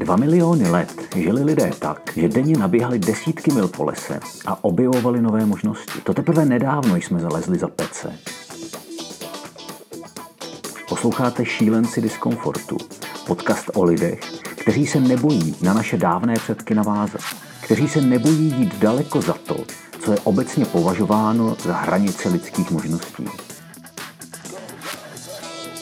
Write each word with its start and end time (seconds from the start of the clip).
Dva 0.00 0.16
miliony 0.16 0.70
let 0.70 1.16
žili 1.16 1.44
lidé 1.44 1.70
tak, 1.78 2.12
že 2.16 2.28
denně 2.28 2.58
nabíhali 2.58 2.98
desítky 2.98 3.52
mil 3.52 3.68
po 3.68 3.84
lese 3.84 4.20
a 4.46 4.64
objevovali 4.64 5.22
nové 5.22 5.46
možnosti. 5.46 6.00
To 6.00 6.14
teprve 6.14 6.44
nedávno 6.44 6.96
jsme 6.96 7.20
zalezli 7.20 7.58
za 7.58 7.68
pece. 7.68 8.18
Posloucháte 10.88 11.44
Šílenci 11.44 12.00
diskomfortu, 12.00 12.76
podcast 13.26 13.70
o 13.74 13.84
lidech, 13.84 14.20
kteří 14.42 14.86
se 14.86 15.00
nebojí 15.00 15.54
na 15.62 15.74
naše 15.74 15.96
dávné 15.96 16.34
předky 16.34 16.74
navázat, 16.74 17.22
kteří 17.60 17.88
se 17.88 18.00
nebojí 18.00 18.54
jít 18.58 18.78
daleko 18.78 19.20
za 19.20 19.32
to, 19.32 19.56
co 20.00 20.12
je 20.12 20.18
obecně 20.24 20.64
považováno 20.64 21.56
za 21.62 21.74
hranice 21.74 22.28
lidských 22.28 22.70
možností. 22.70 23.24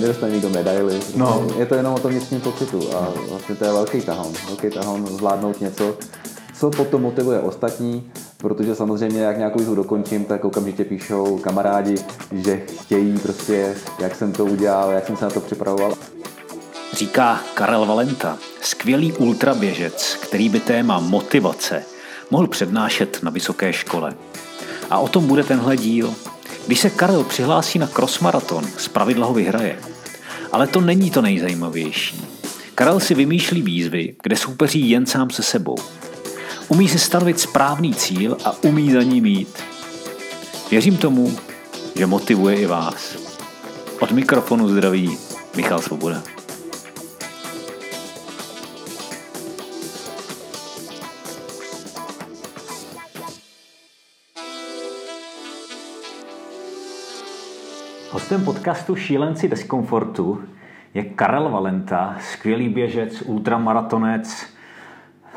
Nedostane 0.01 0.33
nikdo 0.33 0.51
medaily. 0.51 1.01
No. 1.17 1.47
Je 1.59 1.67
to 1.67 1.75
jenom 1.75 1.95
o 1.95 1.99
tom 1.99 2.11
vnitřním 2.11 2.41
pocitu 2.41 2.91
a 2.97 3.09
vlastně 3.29 3.55
to 3.55 3.65
je 3.65 3.73
velký 3.73 4.01
tahon. 4.01 4.33
Velký 4.47 4.71
tahon 4.71 5.07
zvládnout 5.07 5.61
něco, 5.61 5.97
co 6.59 6.71
potom 6.71 7.03
motivuje 7.03 7.41
ostatní, 7.41 8.11
protože 8.37 8.75
samozřejmě 8.75 9.21
jak 9.21 9.39
nějakou 9.39 9.59
výzvu 9.59 9.75
dokončím, 9.75 10.25
tak 10.25 10.45
okamžitě 10.45 10.85
píšou 10.85 11.39
kamarádi, 11.39 11.95
že 12.33 12.63
chtějí 12.81 13.19
prostě, 13.19 13.75
jak 13.99 14.15
jsem 14.15 14.33
to 14.33 14.45
udělal, 14.45 14.91
jak 14.91 15.07
jsem 15.07 15.17
se 15.17 15.25
na 15.25 15.31
to 15.31 15.41
připravoval. 15.41 15.95
Říká 16.93 17.41
Karel 17.55 17.87
Valenta, 17.87 18.39
skvělý 18.61 19.13
ultraběžec, 19.13 20.17
který 20.23 20.49
by 20.49 20.61
téma 20.61 21.01
motivace 21.01 21.83
mohl 22.31 22.47
přednášet 22.47 23.23
na 23.23 23.31
vysoké 23.31 23.73
škole. 23.73 24.15
A 24.91 24.99
o 24.99 25.09
tom 25.09 25.27
bude 25.27 25.45
tenhle 25.45 25.77
díl. 25.77 26.15
Když 26.69 26.81
se 26.81 26.91
Karel 26.91 27.25
přihlásí 27.25 27.79
na 27.79 27.87
crossmaraton, 27.87 28.65
pravidla 28.93 29.27
ho 29.27 29.35
vyhraje. 29.35 29.79
Ale 30.53 30.67
to 30.67 30.81
není 30.81 31.11
to 31.11 31.23
nejzajímavější. 31.23 32.25
Karel 32.75 33.01
si 33.01 33.15
vymýšlí 33.15 33.63
výzvy, 33.63 34.15
kde 34.23 34.37
soupeří 34.37 34.91
jen 34.91 35.07
sám 35.07 35.31
se 35.31 35.43
sebou. 35.43 35.77
Umí 36.69 36.89
si 36.89 36.99
stanovit 36.99 37.41
správný 37.41 37.95
cíl 37.95 38.37
a 38.45 38.63
umí 38.63 38.93
za 38.93 39.03
ním 39.03 39.27
jít. 39.27 39.63
Věřím 40.71 40.97
tomu, 40.97 41.39
že 41.97 42.07
motivuje 42.07 42.57
i 42.57 42.67
vás. 42.67 43.17
Od 44.01 44.11
mikrofonu 44.11 44.69
zdraví 44.69 45.19
Michal 45.57 45.83
Svoboda. 45.83 46.23
Hostem 58.29 58.45
podcastu 58.45 58.97
Šílenci 58.97 59.49
diskomfortu 59.49 60.41
je 60.95 61.03
Karel 61.03 61.49
Valenta, 61.49 62.17
skvělý 62.21 62.69
běžec, 62.69 63.23
ultramaratonec, 63.23 64.47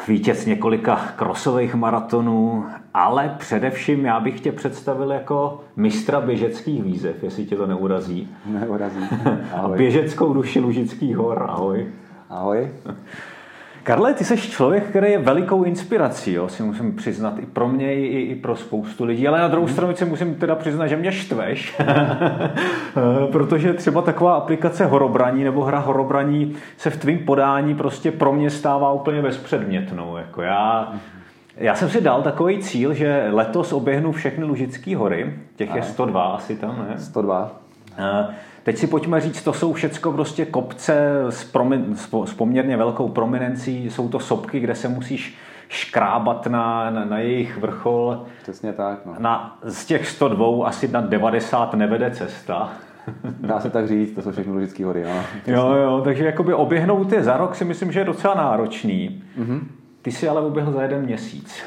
vítěz 0.07 0.45
několika 0.45 0.95
krosových 1.15 1.75
maratonů, 1.75 2.65
ale 2.93 3.35
především 3.39 4.05
já 4.05 4.19
bych 4.19 4.39
tě 4.39 4.51
představil 4.51 5.11
jako 5.11 5.63
mistra 5.75 6.21
běžeckých 6.21 6.83
výzev, 6.83 7.23
jestli 7.23 7.45
tě 7.45 7.55
to 7.55 7.67
neurazí. 7.67 8.29
Neurazí. 8.45 8.99
A 9.55 9.67
běžeckou 9.67 10.33
duši 10.33 10.59
Lužických 10.59 11.17
hor, 11.17 11.45
ahoj. 11.49 11.87
Ahoj. 12.29 12.71
Karle, 13.83 14.13
ty 14.13 14.25
jsi 14.25 14.37
člověk, 14.37 14.83
který 14.83 15.11
je 15.11 15.17
velikou 15.17 15.63
inspirací, 15.63 16.33
jo, 16.33 16.49
si 16.49 16.63
musím 16.63 16.95
přiznat 16.95 17.39
i 17.39 17.45
pro 17.45 17.67
mě, 17.67 17.95
i, 17.95 18.21
i 18.21 18.35
pro 18.35 18.55
spoustu 18.55 19.05
lidí, 19.05 19.27
ale 19.27 19.39
na 19.39 19.47
druhou 19.47 19.65
hmm. 19.65 19.73
stranu 19.73 19.95
si 19.95 20.05
musím 20.05 20.35
teda 20.35 20.55
přiznat, 20.55 20.87
že 20.87 20.97
mě 20.97 21.11
štveš, 21.11 21.77
protože 23.31 23.73
třeba 23.73 24.01
taková 24.01 24.35
aplikace 24.35 24.85
horobraní 24.85 25.43
nebo 25.43 25.63
hra 25.63 25.79
horobraní 25.79 26.55
se 26.77 26.89
v 26.89 26.97
tvým 26.97 27.19
podání 27.19 27.75
prostě 27.75 28.11
pro 28.11 28.33
mě 28.33 28.49
stává 28.49 28.91
úplně 28.91 29.21
bezpředmětnou. 29.21 30.17
Jako 30.17 30.41
já, 30.41 30.93
já 31.57 31.75
jsem 31.75 31.89
si 31.89 32.01
dal 32.01 32.21
takový 32.21 32.59
cíl, 32.59 32.93
že 32.93 33.27
letos 33.31 33.73
oběhnu 33.73 34.11
všechny 34.11 34.43
Lužické 34.43 34.97
hory, 34.97 35.33
těch 35.55 35.75
je 35.75 35.83
102 35.83 36.23
asi 36.23 36.55
tam, 36.55 36.85
ne? 36.89 36.97
102. 36.97 37.51
Teď 38.63 38.77
si 38.77 38.87
pojďme 38.87 39.21
říct, 39.21 39.43
to 39.43 39.53
jsou 39.53 39.73
všechno 39.73 40.11
prostě 40.11 40.45
kopce 40.45 41.23
s, 41.29 41.43
promi, 41.43 41.83
s 42.25 42.33
poměrně 42.33 42.77
velkou 42.77 43.09
prominencí, 43.09 43.89
jsou 43.89 44.09
to 44.09 44.19
sopky, 44.19 44.59
kde 44.59 44.75
se 44.75 44.87
musíš 44.87 45.37
škrábat 45.69 46.47
na, 46.47 46.89
na, 46.89 47.05
na 47.05 47.19
jejich 47.19 47.57
vrchol. 47.57 48.25
Přesně 48.41 48.73
tak. 48.73 49.05
No. 49.05 49.15
Na, 49.19 49.57
z 49.63 49.85
těch 49.85 50.07
102 50.07 50.67
asi 50.67 50.87
na 50.87 51.01
90 51.01 51.73
nevede 51.73 52.11
cesta. 52.11 52.73
Dá 53.23 53.59
se 53.59 53.69
tak 53.69 53.87
říct, 53.87 54.11
to 54.11 54.21
jsou 54.21 54.31
všechno 54.31 54.53
logické 54.53 54.85
hory. 54.85 55.05
Ano. 55.05 55.23
Jo, 55.47 55.73
jo, 55.73 56.01
takže 56.03 56.25
jakoby 56.25 56.53
oběhnout 56.53 57.11
je 57.11 57.23
za 57.23 57.37
rok 57.37 57.55
si 57.55 57.65
myslím, 57.65 57.91
že 57.91 57.99
je 57.99 58.05
docela 58.05 58.35
náročný. 58.35 59.23
Mm-hmm. 59.39 59.61
Ty 60.01 60.11
si 60.11 60.27
ale 60.27 60.41
uběhl 60.41 60.71
za 60.71 60.81
jeden 60.81 61.01
měsíc. 61.01 61.63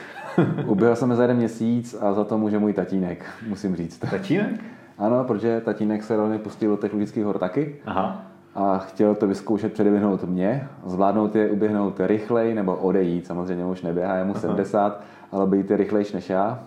uběhl 0.66 0.97
jsem 0.97 1.15
za 1.15 1.22
jeden 1.22 1.37
měsíc 1.37 1.97
a 2.00 2.12
za 2.12 2.25
to 2.25 2.38
může 2.38 2.59
můj 2.59 2.72
tatínek, 2.72 3.26
musím 3.49 3.76
říct. 3.76 3.99
Tatínek? 4.11 4.61
Ano, 4.99 5.25
protože 5.25 5.60
tatínek 5.60 6.03
se 6.03 6.16
rovně 6.16 6.38
pustil 6.38 6.71
do 6.71 6.77
těch 6.77 6.93
logických 6.93 7.25
hor 7.25 7.38
taky. 7.38 7.77
Aha. 7.87 8.22
A 8.55 8.78
chtěl 8.78 9.15
to 9.15 9.27
vyzkoušet 9.27 9.72
předběhnout 9.72 10.25
mě, 10.25 10.69
zvládnout 10.87 11.37
je 11.37 11.50
uběhnout 11.50 12.00
rychleji 12.00 12.55
nebo 12.55 12.77
odejít. 12.77 13.27
Samozřejmě 13.27 13.65
už 13.65 13.82
neběhá, 13.82 14.16
je 14.16 14.25
mu 14.25 14.34
70, 14.34 15.00
ale 15.32 15.47
být 15.47 15.71
je 15.71 15.77
rychlejší 15.77 16.15
než 16.15 16.31
já. 16.31 16.59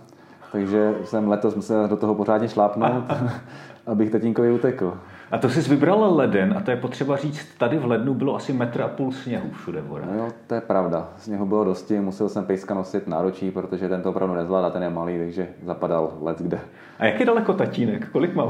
Takže 0.52 0.96
jsem 1.04 1.28
letos 1.28 1.56
musel 1.56 1.88
do 1.88 1.98
toho 1.98 2.16
pořádně 2.16 2.48
šlápnout, 2.48 3.04
abych 3.88 4.12
tatínkovi 4.12 4.52
utekl. 4.52 4.98
A 5.32 5.38
to 5.38 5.50
jsi 5.50 5.70
vybral 5.70 6.16
leden 6.16 6.54
a 6.58 6.62
to 6.62 6.72
je 6.72 6.78
potřeba 6.78 7.16
říct, 7.16 7.48
tady 7.58 7.78
v 7.78 7.86
lednu 7.86 8.14
bylo 8.14 8.36
asi 8.36 8.54
metr 8.54 8.82
a 8.82 8.88
půl 8.88 9.12
sněhu 9.12 9.50
všude 9.52 9.82
v 9.82 9.90
No 9.90 10.14
jo, 10.18 10.28
to 10.48 10.56
je 10.56 10.62
pravda. 10.62 11.08
Sněhu 11.18 11.46
bylo 11.46 11.64
dosti, 11.64 12.00
musel 12.00 12.30
jsem 12.30 12.46
pejska 12.46 12.74
nosit 12.74 13.08
náročí, 13.08 13.52
protože 13.52 13.90
ten 13.90 14.02
to 14.02 14.10
opravdu 14.10 14.36
nezvládá, 14.36 14.70
ten 14.70 14.84
je 14.84 14.90
malý, 14.90 15.18
takže 15.18 15.48
zapadal 15.64 16.12
let 16.22 16.42
kde. 16.42 16.60
A 17.00 17.06
jak 17.06 17.20
je 17.20 17.26
daleko 17.26 17.54
tatínek? 17.54 18.10
Kolik 18.12 18.36
má 18.36 18.44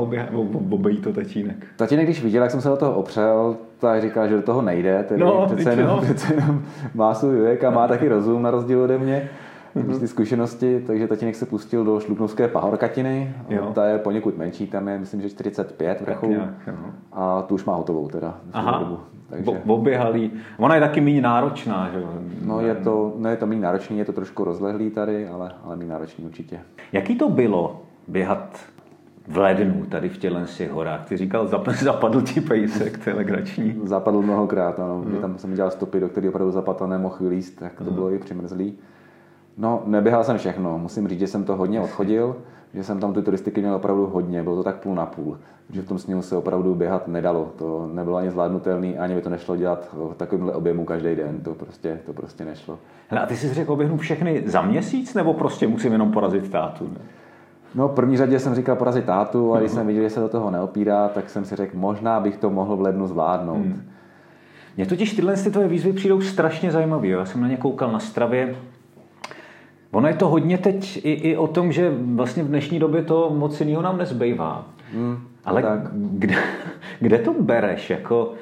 obejí 0.69 0.97
to 0.97 1.13
tatínek? 1.13 1.67
Tatínek, 1.75 2.05
když 2.05 2.23
viděl, 2.23 2.41
jak 2.43 2.51
jsem 2.51 2.61
se 2.61 2.69
do 2.69 2.77
toho 2.77 2.93
opřel, 2.93 3.57
tak 3.79 4.01
říkal, 4.01 4.27
že 4.27 4.35
do 4.35 4.41
toho 4.41 4.61
nejde. 4.61 5.03
Tedy 5.03 5.21
no, 5.21 5.45
přece 5.55 5.69
jenom, 5.69 5.99
přece 6.03 6.33
jenom 6.33 6.63
má 6.93 7.13
svůj 7.13 7.39
věk 7.39 7.63
a 7.63 7.69
má 7.69 7.87
taky 7.87 8.07
rozum 8.07 8.41
na 8.41 8.51
rozdíl 8.51 8.81
ode 8.81 8.97
mě 8.97 9.29
mm-hmm. 9.83 9.99
ty 9.99 10.07
zkušenosti, 10.07 10.83
takže 10.87 11.07
tatínek 11.07 11.35
se 11.35 11.45
pustil 11.45 11.83
do 11.83 11.99
šluknovské 11.99 12.47
pahorkatiny, 12.47 13.35
jo. 13.49 13.71
ta 13.75 13.85
je 13.85 13.97
poněkud 13.97 14.37
menší, 14.37 14.67
tam 14.67 14.87
je 14.87 14.99
myslím, 14.99 15.21
že 15.21 15.29
45 15.29 16.01
vrchů 16.01 16.35
a 17.11 17.41
tu 17.41 17.55
už 17.55 17.65
má 17.65 17.75
hotovou 17.75 18.07
teda. 18.07 18.37
Aha, 18.53 18.79
dobu. 18.79 18.99
Takže... 19.29 19.61
oběhalý. 19.67 20.31
Ona 20.57 20.75
je 20.75 20.81
taky 20.81 21.01
méně 21.01 21.21
náročná, 21.21 21.89
že 21.93 22.03
No 22.45 22.61
je 22.61 22.75
to, 22.75 23.13
ne 23.17 23.29
je 23.29 23.37
to 23.37 23.47
méně 23.47 23.61
náročný, 23.61 23.97
je 23.97 24.05
to 24.05 24.13
trošku 24.13 24.43
rozlehlý 24.43 24.89
tady, 24.89 25.27
ale, 25.27 25.51
ale 25.63 25.75
méně 25.75 25.89
náročný 25.89 26.25
určitě. 26.25 26.59
Jaký 26.91 27.15
to 27.15 27.29
bylo 27.29 27.81
běhat 28.07 28.59
v 29.27 29.37
lednu 29.37 29.85
tady 29.85 30.09
v 30.09 30.17
těch 30.17 30.71
horách. 30.71 31.07
Ty 31.07 31.17
říkal, 31.17 31.47
zapadl 31.73 32.21
ti 32.21 32.41
pejsek, 32.41 33.03
to 33.03 33.09
je 33.09 33.15
legrační. 33.15 33.81
Zapadl 33.83 34.21
mnohokrát, 34.21 34.79
ano. 34.79 35.01
Hmm. 35.05 35.21
Tam 35.21 35.37
jsem 35.37 35.53
dělal 35.53 35.71
stopy, 35.71 35.99
do 35.99 36.09
kterých 36.09 36.29
opravdu 36.29 36.51
zapadl 36.51 36.87
nemohl 36.87 37.15
vylíst, 37.19 37.59
tak 37.59 37.73
to 37.77 37.83
hmm. 37.83 37.93
bylo 37.93 38.11
i 38.11 38.19
přimrzlý. 38.19 38.77
No, 39.57 39.83
neběhal 39.85 40.23
jsem 40.23 40.37
všechno. 40.37 40.77
Musím 40.77 41.07
říct, 41.07 41.19
že 41.19 41.27
jsem 41.27 41.43
to 41.43 41.55
hodně 41.55 41.81
odchodil, 41.81 42.35
že 42.73 42.83
jsem 42.83 42.99
tam 42.99 43.13
ty 43.13 43.21
turistiky 43.21 43.61
měl 43.61 43.75
opravdu 43.75 44.07
hodně, 44.07 44.43
bylo 44.43 44.55
to 44.55 44.63
tak 44.63 44.75
půl 44.75 44.95
na 44.95 45.05
půl. 45.05 45.37
Že 45.69 45.81
v 45.81 45.87
tom 45.87 45.99
sněhu 45.99 46.21
se 46.21 46.35
opravdu 46.35 46.75
běhat 46.75 47.07
nedalo. 47.07 47.51
To 47.57 47.89
nebylo 47.93 48.17
ani 48.17 48.31
zvládnutelné, 48.31 48.87
ani 48.87 49.15
by 49.15 49.21
to 49.21 49.29
nešlo 49.29 49.55
dělat 49.55 49.89
v 49.93 50.13
takovémhle 50.17 50.53
objemu 50.53 50.85
každý 50.85 51.15
den. 51.15 51.39
To 51.41 51.53
prostě, 51.53 51.99
to 52.05 52.13
prostě 52.13 52.45
nešlo. 52.45 52.79
Hele, 53.09 53.23
a 53.23 53.25
ty 53.25 53.35
jsi 53.37 53.53
řekl, 53.53 53.73
oběhnu 53.73 53.97
všechny 53.97 54.43
za 54.45 54.61
měsíc, 54.61 55.13
nebo 55.13 55.33
prostě 55.33 55.67
musím 55.67 55.91
jenom 55.91 56.11
porazit 56.11 56.51
tátu? 56.51 56.89
Ne? 56.93 56.99
No, 57.75 57.87
v 57.87 57.93
první 57.93 58.17
řadě 58.17 58.39
jsem 58.39 58.55
říkal 58.55 58.75
porazit 58.75 59.05
tátu 59.05 59.53
a 59.53 59.59
když 59.59 59.71
jsem 59.71 59.87
viděl, 59.87 60.03
že 60.03 60.09
se 60.09 60.19
do 60.19 60.29
toho 60.29 60.51
neopírá, 60.51 61.07
tak 61.07 61.29
jsem 61.29 61.45
si 61.45 61.55
řekl, 61.55 61.77
možná 61.77 62.19
bych 62.19 62.37
to 62.37 62.49
mohl 62.49 62.75
v 62.75 62.81
lednu 62.81 63.07
zvládnout. 63.07 63.65
Hmm. 63.65 63.83
Mně 64.77 64.85
totiž 64.85 65.13
tyhle 65.13 65.35
ty 65.35 65.51
tvoje 65.51 65.67
výzvy 65.67 65.93
přijdou 65.93 66.21
strašně 66.21 66.71
zajímavé. 66.71 67.07
Já 67.07 67.25
jsem 67.25 67.41
na 67.41 67.47
ně 67.47 67.57
koukal 67.57 67.91
na 67.91 67.99
stravě, 67.99 68.55
Ono 69.97 70.07
je 70.07 70.13
to 70.13 70.27
hodně 70.27 70.57
teď 70.57 71.05
i, 71.05 71.11
i 71.11 71.37
o 71.37 71.47
tom, 71.47 71.71
že 71.71 71.91
vlastně 72.15 72.43
v 72.43 72.47
dnešní 72.47 72.79
době 72.79 73.01
to 73.01 73.29
moc 73.29 73.61
jiného 73.61 73.81
nám 73.81 73.97
nezbývá. 73.97 74.65
Mm, 74.93 75.17
Ale 75.45 75.61
tak. 75.61 75.79
Kde, 75.93 76.35
kde 76.99 77.17
to 77.17 77.33
bereš? 77.39 77.89
Jako, 77.89 78.33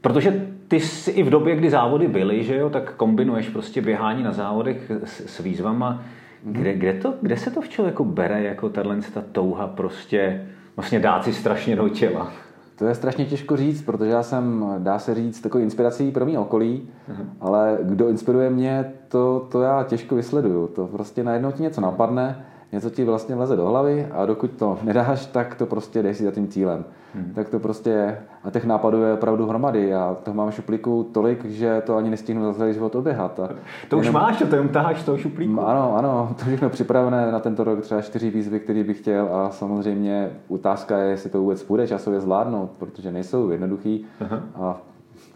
protože 0.00 0.46
ty 0.68 0.80
jsi 0.80 1.10
i 1.10 1.22
v 1.22 1.30
době, 1.30 1.56
kdy 1.56 1.70
závody 1.70 2.08
byly, 2.08 2.44
že 2.44 2.56
jo, 2.56 2.70
tak 2.70 2.94
kombinuješ 2.94 3.48
prostě 3.48 3.82
běhání 3.82 4.22
na 4.22 4.32
závodech 4.32 4.90
s, 5.04 5.20
s 5.20 5.40
výzvama. 5.40 6.02
Mm. 6.44 6.52
Kde, 6.52 6.74
kde, 6.74 6.92
to, 6.92 7.14
kde 7.22 7.36
se 7.36 7.50
to 7.50 7.60
v 7.60 7.68
člověku 7.68 8.04
bere, 8.04 8.42
jako 8.42 8.68
tahle 8.68 9.00
ta 9.14 9.22
touha 9.32 9.66
prostě 9.66 10.46
vlastně 10.76 11.00
dát 11.00 11.24
si 11.24 11.32
strašně 11.32 11.76
do 11.76 11.88
těla? 11.88 12.32
To 12.78 12.86
je 12.86 12.94
strašně 12.94 13.24
těžko 13.24 13.56
říct, 13.56 13.82
protože 13.82 14.10
já 14.10 14.22
jsem, 14.22 14.74
dá 14.78 14.98
se 14.98 15.14
říct, 15.14 15.40
takový 15.40 15.64
inspirací 15.64 16.10
pro 16.10 16.26
mý 16.26 16.38
okolí, 16.38 16.88
uh-huh. 17.10 17.26
ale 17.40 17.78
kdo 17.82 18.08
inspiruje 18.08 18.50
mě, 18.50 18.92
to, 19.08 19.48
to 19.52 19.62
já 19.62 19.84
těžko 19.84 20.14
vysleduju. 20.14 20.66
To 20.66 20.86
prostě 20.86 21.24
najednou 21.24 21.52
ti 21.52 21.62
něco 21.62 21.80
napadne. 21.80 22.44
Něco 22.72 22.90
ti 22.90 23.04
vlastně 23.04 23.34
vleze 23.34 23.56
do 23.56 23.68
hlavy 23.68 24.06
a 24.12 24.26
dokud 24.26 24.50
to 24.50 24.78
nedáš, 24.82 25.26
tak 25.26 25.54
to 25.54 25.66
prostě 25.66 26.02
jdeš 26.02 26.16
si 26.16 26.24
za 26.24 26.30
tím 26.30 26.48
cílem. 26.48 26.84
Hmm. 27.14 27.32
Tak 27.34 27.48
to 27.48 27.58
prostě, 27.58 28.18
a 28.44 28.50
těch 28.50 28.64
nápadů 28.64 29.02
je 29.02 29.12
opravdu 29.12 29.46
hromady. 29.46 29.88
Já 29.88 30.16
toho 30.22 30.34
mám 30.34 30.50
v 30.50 30.54
šuplíku 30.54 31.10
tolik, 31.12 31.44
že 31.44 31.82
to 31.86 31.96
ani 31.96 32.10
nestihnu 32.10 32.44
za 32.44 32.54
celý 32.54 32.74
život 32.74 32.94
oběhat. 32.94 33.40
A 33.40 33.48
to 33.88 33.98
už 33.98 34.06
jenom, 34.06 34.22
máš, 34.22 34.42
to 34.50 34.56
jen 34.56 34.68
taháš 34.68 35.02
toho 35.02 35.18
šuplíku. 35.18 35.60
Ano, 35.60 35.96
ano, 35.96 36.34
to 36.38 36.44
všechno 36.44 36.70
připravené 36.70 37.32
na 37.32 37.40
tento 37.40 37.64
rok, 37.64 37.80
třeba 37.80 38.00
čtyři 38.00 38.30
výzvy, 38.30 38.60
které 38.60 38.84
bych 38.84 38.98
chtěl 38.98 39.28
a 39.34 39.50
samozřejmě 39.50 40.30
otázka 40.48 40.98
je, 40.98 41.10
jestli 41.10 41.30
to 41.30 41.40
vůbec 41.40 41.62
půjde 41.62 41.88
časově 41.88 42.20
zvládnout, 42.20 42.70
protože 42.78 43.12
nejsou 43.12 43.50
jednoduchý 43.50 44.06
Aha. 44.20 44.40
a 44.54 44.80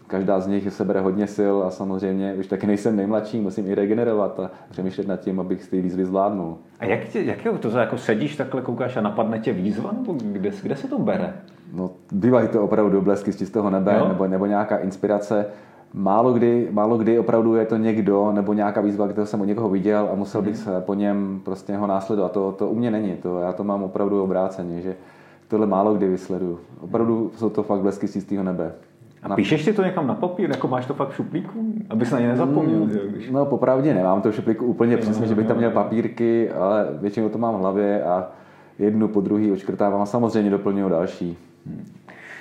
každá 0.07 0.39
z 0.39 0.47
nich 0.47 0.73
sebere 0.73 0.99
hodně 0.99 1.27
sil 1.37 1.55
a 1.67 1.71
samozřejmě 1.71 2.33
už 2.33 2.47
taky 2.47 2.67
nejsem 2.67 2.95
nejmladší, 2.95 3.39
musím 3.39 3.67
i 3.67 3.75
regenerovat 3.75 4.39
a 4.39 4.51
přemýšlet 4.69 5.07
nad 5.07 5.19
tím, 5.19 5.39
abych 5.39 5.63
z 5.63 5.67
té 5.67 5.81
výzvy 5.81 6.05
zvládnul. 6.05 6.57
A 6.79 6.85
jak, 6.85 7.05
tě, 7.05 7.21
jak 7.21 7.45
je 7.45 7.51
to, 7.51 7.69
jako 7.69 7.97
sedíš 7.97 8.35
takhle, 8.35 8.61
koukáš 8.61 8.97
a 8.97 9.01
napadne 9.01 9.39
tě 9.39 9.53
výzva, 9.53 9.91
nebo 9.91 10.13
kde, 10.13 10.51
kde 10.63 10.75
se 10.75 10.87
to 10.87 10.99
bere? 10.99 11.33
No, 11.73 11.91
bývají 12.11 12.47
to 12.47 12.63
opravdu 12.63 13.01
blesky 13.01 13.31
z 13.31 13.37
čistého 13.37 13.69
nebe, 13.69 14.01
nebo, 14.07 14.27
nebo 14.27 14.45
nějaká 14.45 14.77
inspirace. 14.77 15.45
Málo 15.93 16.33
kdy, 16.33 16.67
málo 16.71 16.97
kdy 16.97 17.19
opravdu 17.19 17.55
je 17.55 17.65
to 17.65 17.77
někdo 17.77 18.31
nebo 18.31 18.53
nějaká 18.53 18.81
výzva, 18.81 19.07
kterou 19.07 19.25
jsem 19.25 19.41
od 19.41 19.45
někoho 19.45 19.69
viděl 19.69 20.09
a 20.11 20.15
musel 20.15 20.41
bych 20.41 20.55
mhm. 20.55 20.63
se 20.63 20.81
po 20.81 20.93
něm 20.93 21.41
prostě 21.45 21.75
ho 21.75 21.87
následovat. 21.87 22.31
To, 22.31 22.51
to 22.51 22.69
u 22.69 22.75
mě 22.75 22.91
není, 22.91 23.15
to, 23.15 23.39
já 23.39 23.53
to 23.53 23.63
mám 23.63 23.83
opravdu 23.83 24.23
obráceně, 24.23 24.81
že 24.81 24.95
tohle 25.47 25.67
málo 25.67 25.93
kdy 25.93 26.07
vysleduju. 26.07 26.59
Opravdu 26.81 27.31
jsou 27.35 27.49
to 27.49 27.63
fakt 27.63 27.79
blesky 27.79 28.07
z 28.07 28.13
čistého 28.13 28.43
nebe. 28.43 28.71
A 29.23 29.35
píšeš 29.35 29.63
si 29.63 29.73
to 29.73 29.83
někam 29.83 30.07
na 30.07 30.15
papír, 30.15 30.49
jako 30.49 30.67
máš 30.67 30.85
to 30.85 30.93
fakt 30.93 31.09
v 31.09 31.15
šuplíku, 31.15 31.73
abys 31.89 32.11
na 32.11 32.19
ně 32.19 32.27
nezapomněl? 32.27 32.79
Mm, 32.79 32.89
když... 32.89 33.29
No 33.29 33.45
popravdě 33.45 33.93
nemám 33.93 34.21
to 34.21 34.31
v 34.31 34.35
šuplíku 34.35 34.65
úplně 34.65 34.97
přesně, 34.97 35.27
že 35.27 35.35
bych 35.35 35.47
tam 35.47 35.57
měl 35.57 35.71
papírky, 35.71 36.51
ale 36.51 36.87
většinou 36.91 37.29
to 37.29 37.37
mám 37.37 37.55
v 37.55 37.59
hlavě 37.59 38.03
a 38.03 38.27
jednu 38.79 39.07
po 39.07 39.21
druhý 39.21 39.51
očkrtávám 39.51 40.01
a 40.01 40.05
samozřejmě 40.05 40.51
doplňuju 40.51 40.89
další. 40.89 41.37
Hmm. 41.67 41.85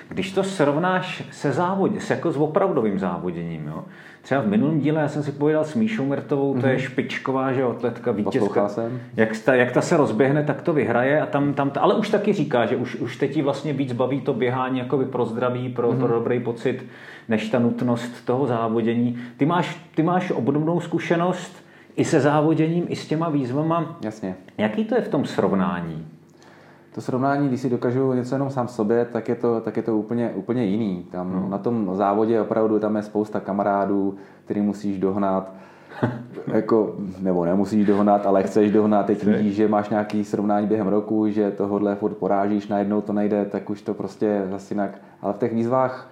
Když 0.08 0.32
to 0.32 0.44
srovnáš 0.44 1.29
se 1.31 1.52
závodě, 1.52 2.00
s 2.00 2.11
jako 2.11 2.32
s 2.32 2.37
opravdovým 2.37 2.99
závoděním, 2.99 3.67
jo? 3.67 3.85
Třeba 4.22 4.40
v 4.40 4.46
minulém 4.46 4.80
díle 4.80 5.00
já 5.00 5.08
jsem 5.08 5.22
si 5.22 5.32
povídal 5.32 5.64
s 5.64 5.74
Míšou 5.74 6.06
Mertovou, 6.06 6.60
to 6.60 6.66
je 6.66 6.72
mhm. 6.72 6.82
špičková, 6.82 7.52
že 7.52 7.62
atletka, 7.62 8.12
vítězka. 8.12 8.69
Jak 9.16 9.38
ta, 9.38 9.54
jak 9.54 9.72
ta 9.72 9.80
se 9.80 9.96
rozběhne, 9.96 10.44
tak 10.44 10.62
to 10.62 10.72
vyhraje 10.72 11.20
a 11.20 11.26
tam, 11.26 11.54
tam 11.54 11.72
ale 11.80 11.94
už 11.94 12.10
taky 12.10 12.32
říká, 12.32 12.66
že 12.66 12.76
už, 12.76 12.94
už 12.94 13.16
teď 13.16 13.42
vlastně 13.42 13.72
víc 13.72 13.92
baví 13.92 14.20
to 14.20 14.34
běhání 14.34 14.78
jako 14.78 14.98
pro 14.98 15.24
zdraví, 15.24 15.69
pro, 15.69 15.92
mm-hmm. 15.92 15.98
pro 15.98 16.08
dobrý 16.08 16.40
pocit, 16.40 16.86
než 17.28 17.48
ta 17.48 17.58
nutnost 17.58 18.24
toho 18.24 18.46
závodění. 18.46 19.19
Ty 19.36 19.46
máš, 19.46 19.86
ty 19.94 20.02
máš 20.02 20.30
obdobnou 20.30 20.80
zkušenost 20.80 21.64
i 21.96 22.04
se 22.04 22.20
závoděním, 22.20 22.84
i 22.88 22.96
s 22.96 23.06
těma 23.06 23.28
výzvama. 23.28 23.98
Jasně. 24.04 24.34
Jaký 24.58 24.84
to 24.84 24.94
je 24.94 25.00
v 25.00 25.08
tom 25.08 25.25
srovnání? 25.25 26.06
To 26.94 27.00
srovnání, 27.00 27.48
když 27.48 27.60
si 27.60 27.70
dokážu 27.70 28.12
něco 28.12 28.34
jenom 28.34 28.50
sám 28.50 28.68
sobě, 28.68 29.04
tak 29.04 29.28
je 29.28 29.34
to, 29.34 29.60
tak 29.60 29.76
je 29.76 29.82
to 29.82 29.96
úplně, 29.96 30.30
úplně 30.34 30.64
jiný. 30.64 31.06
Tam 31.10 31.32
hmm. 31.32 31.50
na 31.50 31.58
tom 31.58 31.90
závodě 31.96 32.40
opravdu 32.40 32.78
tam 32.78 32.96
je 32.96 33.02
spousta 33.02 33.40
kamarádů, 33.40 34.14
který 34.44 34.60
musíš 34.60 34.98
dohnat. 34.98 35.52
jako, 36.46 36.94
nebo 37.20 37.44
nemusíš 37.44 37.86
dohnat, 37.86 38.26
ale 38.26 38.42
chceš 38.42 38.72
dohnat, 38.72 39.06
teď 39.06 39.24
vidíš, 39.24 39.54
že 39.54 39.68
máš 39.68 39.88
nějaký 39.88 40.24
srovnání 40.24 40.66
během 40.66 40.88
roku, 40.88 41.28
že 41.28 41.50
tohohle 41.50 41.94
furt 41.94 42.14
porážíš, 42.14 42.68
najednou 42.68 43.00
to 43.00 43.12
nejde, 43.12 43.44
tak 43.44 43.70
už 43.70 43.82
to 43.82 43.94
prostě 43.94 44.42
zase 44.50 44.74
jinak. 44.74 44.98
Ale 45.22 45.32
v 45.32 45.36
těch 45.36 45.54
výzvách 45.54 46.08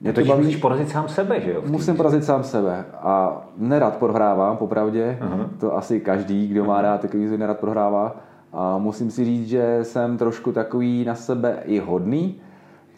mě 0.00 0.12
to 0.12 0.24
baví... 0.24 0.42
musíš 0.42 0.56
porazit 0.56 0.88
sám 0.88 1.08
sebe, 1.08 1.40
že 1.40 1.52
jo? 1.52 1.62
Musím 1.66 1.96
porazit 1.96 2.24
sám 2.24 2.44
sebe 2.44 2.84
a 2.94 3.42
nerad 3.56 3.96
prohrávám, 3.96 4.56
popravdě. 4.56 5.18
Uh-huh. 5.20 5.48
To 5.60 5.76
asi 5.76 6.00
každý, 6.00 6.48
kdo 6.48 6.64
má 6.64 6.82
rád 6.82 7.00
takový 7.00 7.22
výzvy, 7.22 7.38
nerad 7.38 7.58
prohrává 7.58 8.16
a 8.52 8.78
musím 8.78 9.10
si 9.10 9.24
říct, 9.24 9.48
že 9.48 9.78
jsem 9.82 10.18
trošku 10.18 10.52
takový 10.52 11.04
na 11.04 11.14
sebe 11.14 11.62
i 11.64 11.78
hodný, 11.78 12.40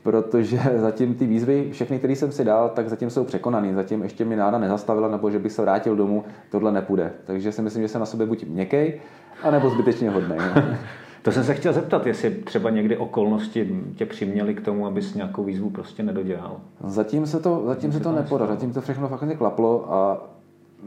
protože 0.03 0.61
zatím 0.77 1.15
ty 1.15 1.27
výzvy, 1.27 1.69
všechny, 1.73 1.99
které 1.99 2.17
jsem 2.17 2.33
si 2.33 2.45
dal, 2.45 2.69
tak 2.69 2.89
zatím 2.89 3.11
jsou 3.11 3.25
překonaný. 3.25 3.75
Zatím 3.75 4.03
ještě 4.03 4.25
mi 4.25 4.37
náda 4.37 4.59
nezastavila, 4.59 5.09
nebo 5.09 5.31
že 5.31 5.39
bych 5.39 5.53
se 5.53 5.63
vrátil 5.63 5.97
domů, 5.97 6.25
tohle 6.51 6.73
nepůjde. 6.73 7.13
Takže 7.25 7.53
si 7.53 7.63
myslím, 7.63 7.83
že 7.83 7.89
jsem 7.89 8.01
na 8.01 8.07
sobě 8.07 8.27
buď 8.27 8.45
měkkej, 8.45 9.01
anebo 9.43 9.71
zbytečně 9.71 10.11
hodný. 10.11 10.37
To 11.23 11.33
jsem 11.33 11.45
se 11.45 11.55
chtěl 11.55 11.73
zeptat, 11.73 12.07
jestli 12.07 12.31
třeba 12.31 12.71
někdy 12.71 12.97
okolnosti 12.97 13.83
tě 13.97 14.07
přiměly 14.07 14.55
k 14.55 14.61
tomu, 14.61 14.87
abys 14.87 15.15
nějakou 15.15 15.45
výzvu 15.45 15.71
prostě 15.71 16.03
nedodělal. 16.03 16.61
Zatím 16.85 17.27
se 17.27 17.41
to, 17.41 17.63
zatím 17.67 17.93
se 17.93 18.01
to 18.01 18.13
nepodařilo, 18.13 18.57
zatím 18.57 18.73
to 18.73 18.81
všechno 18.81 19.09
fakt 19.09 19.37
klaplo 19.39 19.95
a 19.95 20.27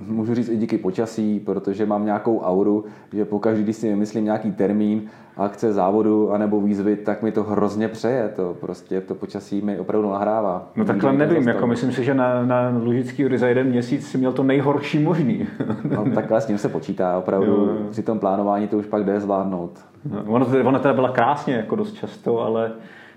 můžu 0.08 0.36
říct 0.36 0.50
i 0.50 0.58
díky 0.58 0.78
počasí, 0.78 1.40
protože 1.40 1.86
mám 1.86 2.06
nějakou 2.06 2.40
auru, 2.40 2.86
že 3.14 3.26
pokaždé, 3.26 3.64
když 3.64 3.76
si 3.76 3.90
vymyslím 3.90 4.26
nějaký 4.26 4.52
termín, 4.52 5.02
akce 5.38 5.74
závodu 5.74 6.32
anebo 6.32 6.62
výzvy, 6.62 6.96
tak 6.96 7.24
mi 7.24 7.32
to 7.32 7.44
hrozně 7.44 7.88
přeje. 7.88 8.30
To 8.36 8.58
prostě 8.60 9.02
to 9.02 9.16
počasí 9.16 9.62
mi 9.62 9.80
opravdu 9.80 10.10
nahrává. 10.12 10.72
No 10.76 10.86
takhle 10.86 11.14
nevím, 11.14 11.48
jako 11.48 11.68
myslím 11.68 11.92
si, 11.92 12.04
že 12.04 12.14
na, 12.14 12.46
na 12.46 12.70
Lužický 12.84 13.38
za 13.38 13.48
jeden 13.48 13.68
měsíc 13.68 14.08
si 14.08 14.18
měl 14.18 14.34
to 14.34 14.44
nejhorší 14.44 15.00
možný. 15.00 15.48
no 15.96 16.06
takhle 16.16 16.42
s 16.42 16.46
tím 16.46 16.58
se 16.58 16.70
počítá, 16.70 17.18
opravdu 17.18 17.52
jo, 17.52 17.66
jo. 17.66 17.88
při 17.90 18.04
tom 18.04 18.20
plánování 18.20 18.68
to 18.68 18.78
už 18.78 18.86
pak 18.86 19.04
jde 19.04 19.20
zvládnout. 19.20 19.80
No, 20.12 20.24
ono, 20.28 20.48
ono 20.64 20.80
teda 20.80 20.94
byla 20.94 21.10
krásně 21.10 21.54
jako 21.54 21.76
dost 21.76 21.94
často, 21.94 22.40
ale 22.40 22.72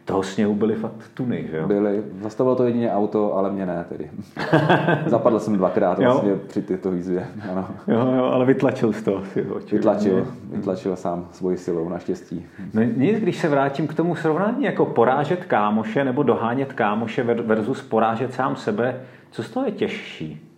toho 0.07 0.23
sněhu 0.23 0.55
byly 0.55 0.75
fakt 0.75 1.11
tuny, 1.15 1.49
že 1.51 1.57
jo? 1.57 1.67
Byly. 1.67 2.03
Zastavilo 2.21 2.57
to 2.57 2.65
jedině 2.65 2.93
auto, 2.93 3.37
ale 3.37 3.51
mě 3.51 3.67
ne 3.67 3.85
tedy. 3.89 4.11
Zapadl 5.07 5.41
jsem 5.41 5.57
dvakrát 5.57 5.99
vlastně 5.99 6.31
jo. 6.31 6.39
při 6.47 6.63
této 6.63 6.91
výzvě. 6.91 7.27
Ano. 7.53 7.69
Jo, 7.89 8.13
jo, 8.17 8.25
ale 8.25 8.45
vytlačil 8.45 8.93
z 8.93 9.03
toho 9.03 9.25
si 9.25 9.47
Vytlačil, 9.73 10.27
vytlačil 10.51 10.97
sám 10.97 11.29
svoji 11.33 11.59
silou, 11.59 11.89
naštěstí. 11.89 12.47
No 12.75 12.83
nic, 12.83 13.21
když 13.21 13.39
se 13.39 13.49
vrátím 13.49 13.87
k 13.87 13.95
tomu 13.95 14.15
srovnání, 14.15 14.65
jako 14.65 14.87
porážet 14.87 15.45
kámoše 15.45 16.05
nebo 16.05 16.23
dohánět 16.23 16.73
kámoše 16.73 17.23
versus 17.23 17.83
porážet 17.83 18.35
sám 18.35 18.57
sebe, 18.57 19.01
co 19.31 19.43
z 19.43 19.51
toho 19.51 19.67
je 19.67 19.73
těžší? 19.73 20.51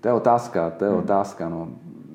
To 0.00 0.08
je 0.08 0.14
otázka, 0.14 0.70
to 0.70 0.84
je 0.84 0.90
hmm. 0.90 1.00
otázka. 1.00 1.48
No. 1.48 1.68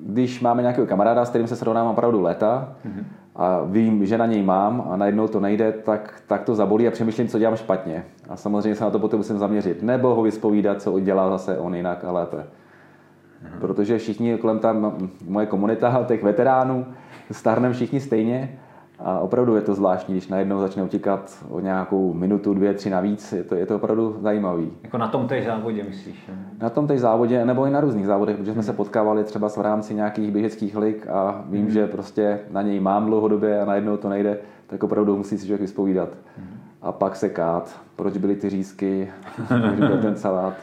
Když 0.06 0.40
máme 0.40 0.62
nějakého 0.62 0.86
kamaráda, 0.86 1.24
s 1.24 1.28
kterým 1.28 1.46
se 1.46 1.56
srovnám 1.56 1.86
opravdu 1.86 2.20
leta, 2.20 2.76
hmm 2.84 3.06
a 3.38 3.60
vím, 3.64 4.06
že 4.06 4.18
na 4.18 4.26
něj 4.26 4.42
mám 4.42 4.86
a 4.90 4.96
najednou 4.96 5.28
to 5.28 5.40
nejde, 5.40 5.72
tak, 5.72 6.22
tak 6.26 6.42
to 6.42 6.54
zabolí 6.54 6.88
a 6.88 6.90
přemýšlím, 6.90 7.28
co 7.28 7.38
dělám 7.38 7.56
špatně. 7.56 8.04
A 8.28 8.36
samozřejmě 8.36 8.74
se 8.74 8.84
na 8.84 8.90
to 8.90 8.98
potom 8.98 9.20
musím 9.20 9.38
zaměřit. 9.38 9.82
Nebo 9.82 10.14
ho 10.14 10.22
vyspovídat, 10.22 10.82
co 10.82 10.92
udělal 10.92 11.30
zase 11.30 11.58
on 11.58 11.74
jinak 11.74 12.04
a 12.04 12.12
lépe. 12.12 12.36
Mhm. 12.36 13.60
Protože 13.60 13.98
všichni 13.98 14.38
kolem 14.38 14.58
tam, 14.58 14.96
moje 15.24 15.46
komunita 15.46 16.04
těch 16.08 16.22
veteránů, 16.22 16.86
starneme 17.30 17.74
všichni 17.74 18.00
stejně 18.00 18.58
a 18.98 19.18
opravdu 19.18 19.56
je 19.56 19.62
to 19.62 19.74
zvláštní, 19.74 20.14
když 20.14 20.28
najednou 20.28 20.60
začne 20.60 20.82
utíkat 20.82 21.44
o 21.50 21.60
nějakou 21.60 22.14
minutu, 22.14 22.54
dvě, 22.54 22.74
tři 22.74 22.90
navíc. 22.90 23.32
Je 23.32 23.44
to, 23.44 23.54
je 23.54 23.66
to 23.66 23.76
opravdu 23.76 24.16
zajímavý. 24.20 24.70
Jako 24.82 24.98
na 24.98 25.08
tom 25.08 25.28
té 25.28 25.42
závodě, 25.42 25.82
myslíš? 25.82 26.26
Ne? 26.28 26.34
Na 26.60 26.70
tom 26.70 26.86
té 26.86 26.98
závodě, 26.98 27.44
nebo 27.44 27.66
i 27.66 27.70
na 27.70 27.80
různých 27.80 28.06
závodech, 28.06 28.36
protože 28.36 28.52
jsme 28.52 28.62
se 28.62 28.72
potkávali 28.72 29.24
třeba 29.24 29.48
v 29.48 29.58
rámci 29.58 29.94
nějakých 29.94 30.30
běžeckých 30.30 30.76
lig 30.76 31.06
a 31.06 31.44
vím, 31.48 31.62
hmm. 31.62 31.70
že 31.70 31.86
prostě 31.86 32.40
na 32.50 32.62
něj 32.62 32.80
mám 32.80 33.06
dlouhodobě 33.06 33.60
a 33.60 33.64
najednou 33.64 33.96
to 33.96 34.08
nejde, 34.08 34.38
tak 34.66 34.82
opravdu 34.82 35.16
musí 35.16 35.38
si 35.38 35.46
člověk 35.46 35.60
vyspovídat. 35.60 36.08
Hmm. 36.38 36.60
A 36.82 36.92
pak 36.92 37.16
se 37.16 37.28
kát, 37.28 37.80
proč 37.96 38.16
byly 38.16 38.36
ty 38.36 38.50
řízky, 38.50 39.08
proč 39.48 39.78
byl 39.78 39.98
ten 40.02 40.16
salát 40.16 40.54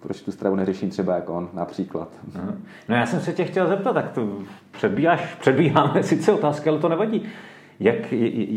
proč 0.00 0.22
tu 0.22 0.32
stravu 0.32 0.56
neřeším 0.56 0.90
třeba 0.90 1.14
jako 1.14 1.34
on, 1.34 1.48
například. 1.54 2.08
No 2.88 2.94
já 2.94 3.06
jsem 3.06 3.20
se 3.20 3.32
tě 3.32 3.44
chtěl 3.44 3.68
zeptat, 3.68 3.92
tak 3.92 4.10
to 4.10 4.28
předbíháš, 4.70 5.34
předbíháme 5.40 6.02
sice 6.02 6.32
otázky, 6.32 6.68
ale 6.68 6.78
to 6.78 6.88
nevadí. 6.88 7.28
Jak, 7.80 8.12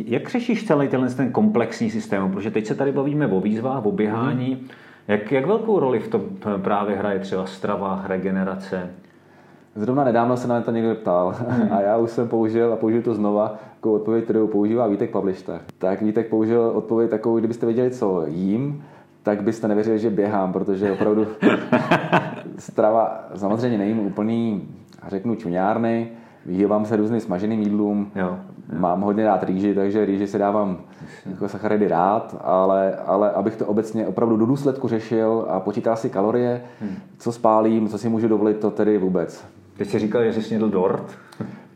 jak 0.06 0.30
řešíš 0.30 0.68
celý 0.68 0.88
tenhle 0.88 1.10
ten 1.10 1.32
komplexní 1.32 1.90
systém? 1.90 2.32
Protože 2.32 2.52
teď 2.52 2.66
se 2.66 2.76
tady 2.76 2.92
bavíme 2.92 3.28
o 3.28 3.42
výzvách, 3.42 3.86
o 3.86 3.92
běhání. 3.92 4.58
Mm. 4.62 4.68
Jak, 5.08 5.32
jak 5.32 5.46
velkou 5.46 5.80
roli 5.80 6.00
v 6.00 6.08
tom 6.08 6.22
právě 6.58 6.96
hraje 6.96 7.20
třeba 7.20 7.46
strava, 7.46 8.04
regenerace? 8.08 8.90
Zrovna 9.76 10.04
nedávno 10.04 10.38
se 10.38 10.48
na 10.48 10.62
to 10.62 10.72
někdo 10.72 10.96
ptal 10.96 11.36
mm. 11.50 11.74
a 11.74 11.82
já 11.82 11.98
už 11.98 12.10
jsem 12.12 12.28
použil 12.28 12.74
a 12.74 12.76
použiju 12.76 13.02
to 13.02 13.14
znova 13.14 13.60
jako 13.76 13.94
odpověď, 13.94 14.24
kterou 14.24 14.48
používá 14.48 14.88
Vítek 14.88 15.10
Pavlišta. 15.10 15.60
Tak 15.78 16.02
Vítek 16.02 16.30
použil 16.30 16.62
odpověď 16.62 17.10
takovou, 17.10 17.38
kdybyste 17.38 17.66
věděli, 17.66 17.92
co 17.92 18.24
jím, 18.28 18.84
tak 19.24 19.44
byste 19.44 19.68
nevěřili, 19.68 20.00
že 20.00 20.10
běhám, 20.10 20.54
protože 20.54 20.92
opravdu 20.92 21.28
strava 22.58 23.24
samozřejmě 23.36 23.78
nejím 23.78 24.00
úplný, 24.00 24.68
řeknu, 25.08 25.36
čuňárny, 25.36 26.12
vyhýbám 26.46 26.86
se 26.86 26.96
různým 26.96 27.20
smaženým 27.20 27.62
jídlům, 27.62 28.12
jo. 28.16 28.40
Mám 28.80 29.02
hodně 29.02 29.26
rád 29.26 29.44
rýži, 29.44 29.76
takže 29.76 30.06
rýži 30.06 30.28
si 30.28 30.38
dávám 30.38 30.78
jako 31.26 31.48
sacharidy 31.48 31.88
rád, 31.88 32.36
ale, 32.42 32.96
ale 33.06 33.32
abych 33.32 33.56
to 33.56 33.66
obecně 33.66 34.08
opravdu 34.08 34.38
do 34.38 34.46
důsledku 34.46 34.88
řešil 34.88 35.46
a 35.50 35.60
počítal 35.60 35.96
si 35.96 36.10
kalorie, 36.10 36.62
hmm. 36.82 36.96
co 37.18 37.32
spálím, 37.32 37.88
co 37.88 37.98
si 37.98 38.10
můžu 38.10 38.28
dovolit, 38.28 38.58
to 38.60 38.72
tedy 38.72 38.98
vůbec. 38.98 39.46
Teď 39.78 39.88
jsi 39.88 40.00
říkal, 40.00 40.24
že 40.24 40.34
jsi 40.34 40.42
snědl 40.42 40.70
dort? 40.70 41.04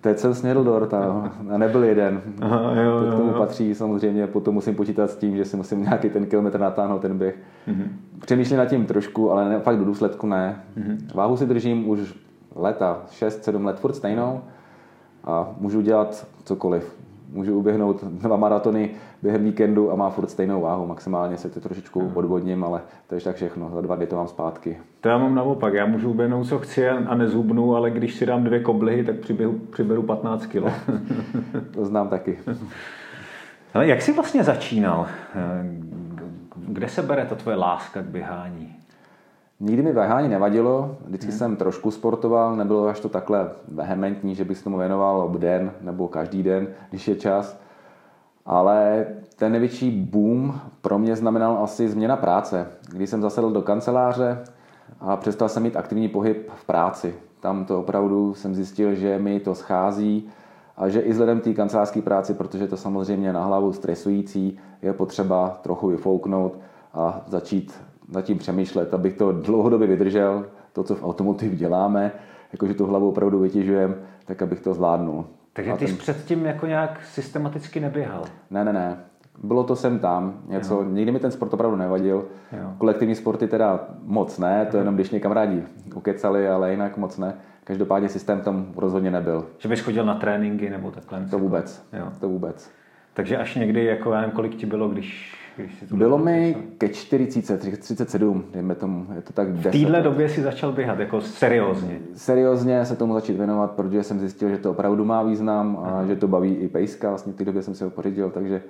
Teď 0.01 0.17
jsem 0.17 0.33
snědl 0.33 0.63
dort, 0.63 0.93
ano. 0.93 1.31
A 1.49 1.57
nebyl 1.57 1.83
jeden. 1.83 2.21
Aha, 2.41 2.75
jo, 2.75 2.99
to 2.99 3.05
k 3.05 3.17
tomu 3.17 3.31
jo, 3.31 3.37
patří 3.37 3.75
samozřejmě, 3.75 4.27
potom 4.27 4.53
musím 4.53 4.75
počítat 4.75 5.11
s 5.11 5.15
tím, 5.15 5.37
že 5.37 5.45
si 5.45 5.57
musím 5.57 5.81
nějaký 5.81 6.09
ten 6.09 6.25
kilometr 6.25 6.59
natáhnout, 6.59 7.01
ten 7.01 7.17
běh. 7.17 7.35
Mm-hmm. 7.67 7.87
Přemýšlím 8.19 8.57
nad 8.57 8.65
tím 8.65 8.85
trošku, 8.85 9.31
ale 9.31 9.49
ne, 9.49 9.59
fakt 9.59 9.77
do 9.77 9.85
důsledku 9.85 10.27
ne. 10.27 10.61
Mm-hmm. 10.77 10.97
Váhu 11.13 11.37
si 11.37 11.45
držím 11.45 11.89
už 11.89 12.15
leta, 12.55 13.01
6-7 13.19 13.65
let, 13.65 13.79
furt 13.79 13.93
stejnou. 13.93 14.41
A 15.23 15.49
můžu 15.59 15.81
dělat 15.81 16.27
cokoliv. 16.43 16.97
Můžu 17.33 17.59
uběhnout 17.59 18.03
dva 18.03 18.37
maratony 18.37 18.89
během 19.21 19.43
víkendu 19.43 19.91
a 19.91 19.95
má 19.95 20.09
furt 20.09 20.29
stejnou 20.29 20.61
váhu. 20.61 20.87
Maximálně 20.87 21.37
se 21.37 21.49
to 21.49 21.59
trošičku 21.59 22.11
odvodním, 22.13 22.63
ale 22.63 22.81
to 23.07 23.15
je 23.15 23.21
tak 23.21 23.35
všechno. 23.35 23.71
Za 23.73 23.81
dva 23.81 23.95
dny 23.95 24.07
to 24.07 24.15
mám 24.15 24.27
zpátky. 24.27 24.77
To 25.01 25.09
já 25.09 25.17
mám 25.17 25.35
naopak. 25.35 25.73
Já 25.73 25.85
můžu 25.85 26.09
uběhnout, 26.09 26.47
co 26.47 26.59
chci 26.59 26.89
a 26.89 27.15
nezhubnu, 27.15 27.75
ale 27.75 27.91
když 27.91 28.15
si 28.15 28.25
dám 28.25 28.43
dvě 28.43 28.59
koblihy, 28.59 29.03
tak 29.03 29.15
přiberu, 29.15 29.59
přiberu 29.71 30.03
15 30.03 30.45
kg. 30.45 30.63
to 31.71 31.85
znám 31.85 32.09
taky. 32.09 32.39
Ale 33.73 33.87
jak 33.87 34.01
jsi 34.01 34.13
vlastně 34.13 34.43
začínal? 34.43 35.07
Kde 36.55 36.87
se 36.87 37.01
bere 37.01 37.25
ta 37.25 37.35
tvoje 37.35 37.57
láska 37.57 38.01
k 38.01 38.05
běhání? 38.05 38.75
Nikdy 39.59 39.81
mi 39.81 39.93
běhání 39.93 40.29
nevadilo, 40.29 40.97
vždycky 41.05 41.29
hmm. 41.29 41.37
jsem 41.37 41.55
trošku 41.55 41.91
sportoval, 41.91 42.55
nebylo 42.55 42.87
až 42.87 42.99
to 42.99 43.09
takhle 43.09 43.49
vehementní, 43.67 44.35
že 44.35 44.45
bych 44.45 44.57
se 44.57 44.63
tomu 44.63 44.77
věnoval 44.77 45.21
ob 45.21 45.37
den 45.37 45.71
nebo 45.81 46.07
každý 46.07 46.43
den, 46.43 46.67
když 46.89 47.07
je 47.07 47.15
čas. 47.15 47.59
Ale 48.45 49.05
ten 49.35 49.51
největší 49.51 49.91
boom 49.91 50.59
pro 50.81 50.99
mě 50.99 51.15
znamenal 51.15 51.63
asi 51.63 51.89
změna 51.89 52.15
práce. 52.15 52.67
Když 52.91 53.09
jsem 53.09 53.21
zasedl 53.21 53.51
do 53.51 53.61
kanceláře 53.61 54.43
a 54.99 55.17
přestal 55.17 55.49
jsem 55.49 55.63
mít 55.63 55.75
aktivní 55.75 56.09
pohyb 56.09 56.49
v 56.55 56.65
práci. 56.65 57.15
Tam 57.39 57.65
to 57.65 57.79
opravdu 57.79 58.33
jsem 58.33 58.55
zjistil, 58.55 58.95
že 58.95 59.19
mi 59.19 59.39
to 59.39 59.55
schází 59.55 60.29
a 60.77 60.89
že 60.89 60.99
i 60.99 61.11
vzhledem 61.11 61.41
té 61.41 61.53
kancelářské 61.53 62.01
práci, 62.01 62.33
protože 62.33 62.67
to 62.67 62.77
samozřejmě 62.77 63.33
na 63.33 63.45
hlavu 63.45 63.73
stresující, 63.73 64.59
je 64.81 64.93
potřeba 64.93 65.59
trochu 65.61 65.87
vyfouknout 65.87 66.57
a 66.93 67.21
začít 67.27 67.86
nad 68.13 68.21
tím 68.21 68.37
přemýšlet, 68.37 68.93
abych 68.93 69.13
to 69.13 69.31
dlouhodobě 69.31 69.87
vydržel, 69.87 70.45
to, 70.73 70.83
co 70.83 70.95
v 70.95 71.03
automotiv 71.03 71.53
děláme, 71.53 72.11
jakože 72.53 72.73
tu 72.73 72.85
hlavu 72.85 73.09
opravdu 73.09 73.39
vytěžujem, 73.39 73.95
tak 74.25 74.41
abych 74.41 74.59
to 74.59 74.73
zvládnul. 74.73 75.25
Takže 75.53 75.73
ty 75.73 75.77
ten... 75.77 75.87
jsi 75.87 75.93
předtím 75.93 76.45
jako 76.45 76.67
nějak 76.67 77.05
systematicky 77.05 77.79
neběhal? 77.79 78.23
Ne, 78.49 78.65
ne, 78.65 78.73
ne. 78.73 78.97
Bylo 79.43 79.63
to 79.63 79.75
sem 79.75 79.99
tam, 79.99 80.41
něco, 80.47 80.73
jo. 80.73 80.83
nikdy 80.83 81.11
mi 81.11 81.19
ten 81.19 81.31
sport 81.31 81.53
opravdu 81.53 81.77
nevadil. 81.77 82.25
Jo. 82.51 82.73
Kolektivní 82.77 83.15
sporty 83.15 83.47
teda 83.47 83.87
moc 84.03 84.39
ne, 84.39 84.67
to 84.71 84.77
jo. 84.77 84.81
jenom 84.81 84.95
když 84.95 85.09
mě 85.11 85.19
kamarádi 85.19 85.63
ukecali, 85.95 86.47
ale 86.47 86.71
jinak 86.71 86.97
moc 86.97 87.17
ne. 87.17 87.33
Každopádně 87.63 88.09
systém 88.09 88.41
tam 88.41 88.65
rozhodně 88.75 89.11
nebyl. 89.11 89.45
Že 89.57 89.69
bys 89.69 89.79
chodil 89.79 90.05
na 90.05 90.15
tréninky 90.15 90.69
nebo 90.69 90.91
takhle? 90.91 91.25
To 91.29 91.39
vůbec, 91.39 91.87
jo. 91.93 92.11
to 92.19 92.29
vůbec. 92.29 92.71
Takže 93.13 93.37
až 93.37 93.55
někdy, 93.55 93.85
jako 93.85 94.11
já 94.11 94.21
nevím, 94.21 94.35
kolik 94.35 94.55
ti 94.55 94.65
bylo, 94.65 94.89
když 94.89 95.35
bylo 95.91 96.17
mi 96.17 96.57
ke 96.77 96.89
40, 96.89 97.79
37, 97.79 98.45
dejme 98.53 98.75
tomu, 98.75 99.07
je 99.15 99.21
to 99.21 99.33
tak 99.33 99.53
10. 99.53 99.69
V 99.69 99.71
téhle 99.71 100.01
době 100.01 100.29
si 100.29 100.41
začal 100.41 100.71
běhat, 100.71 100.99
jako 100.99 101.21
seriózně? 101.21 101.99
Seriózně 102.13 102.85
se 102.85 102.95
tomu 102.95 103.13
začít 103.13 103.37
věnovat, 103.37 103.71
protože 103.71 104.03
jsem 104.03 104.19
zjistil, 104.19 104.49
že 104.49 104.57
to 104.57 104.71
opravdu 104.71 105.05
má 105.05 105.23
význam 105.23 105.79
a 105.83 106.05
že 106.05 106.15
to 106.15 106.27
baví 106.27 106.55
i 106.55 106.67
pejska, 106.67 107.09
vlastně 107.09 107.33
v 107.33 107.35
té 107.35 107.45
době 107.45 107.61
jsem 107.61 107.75
si 107.75 107.83
ho 107.83 107.89
pořídil, 107.89 108.29
takže... 108.29 108.61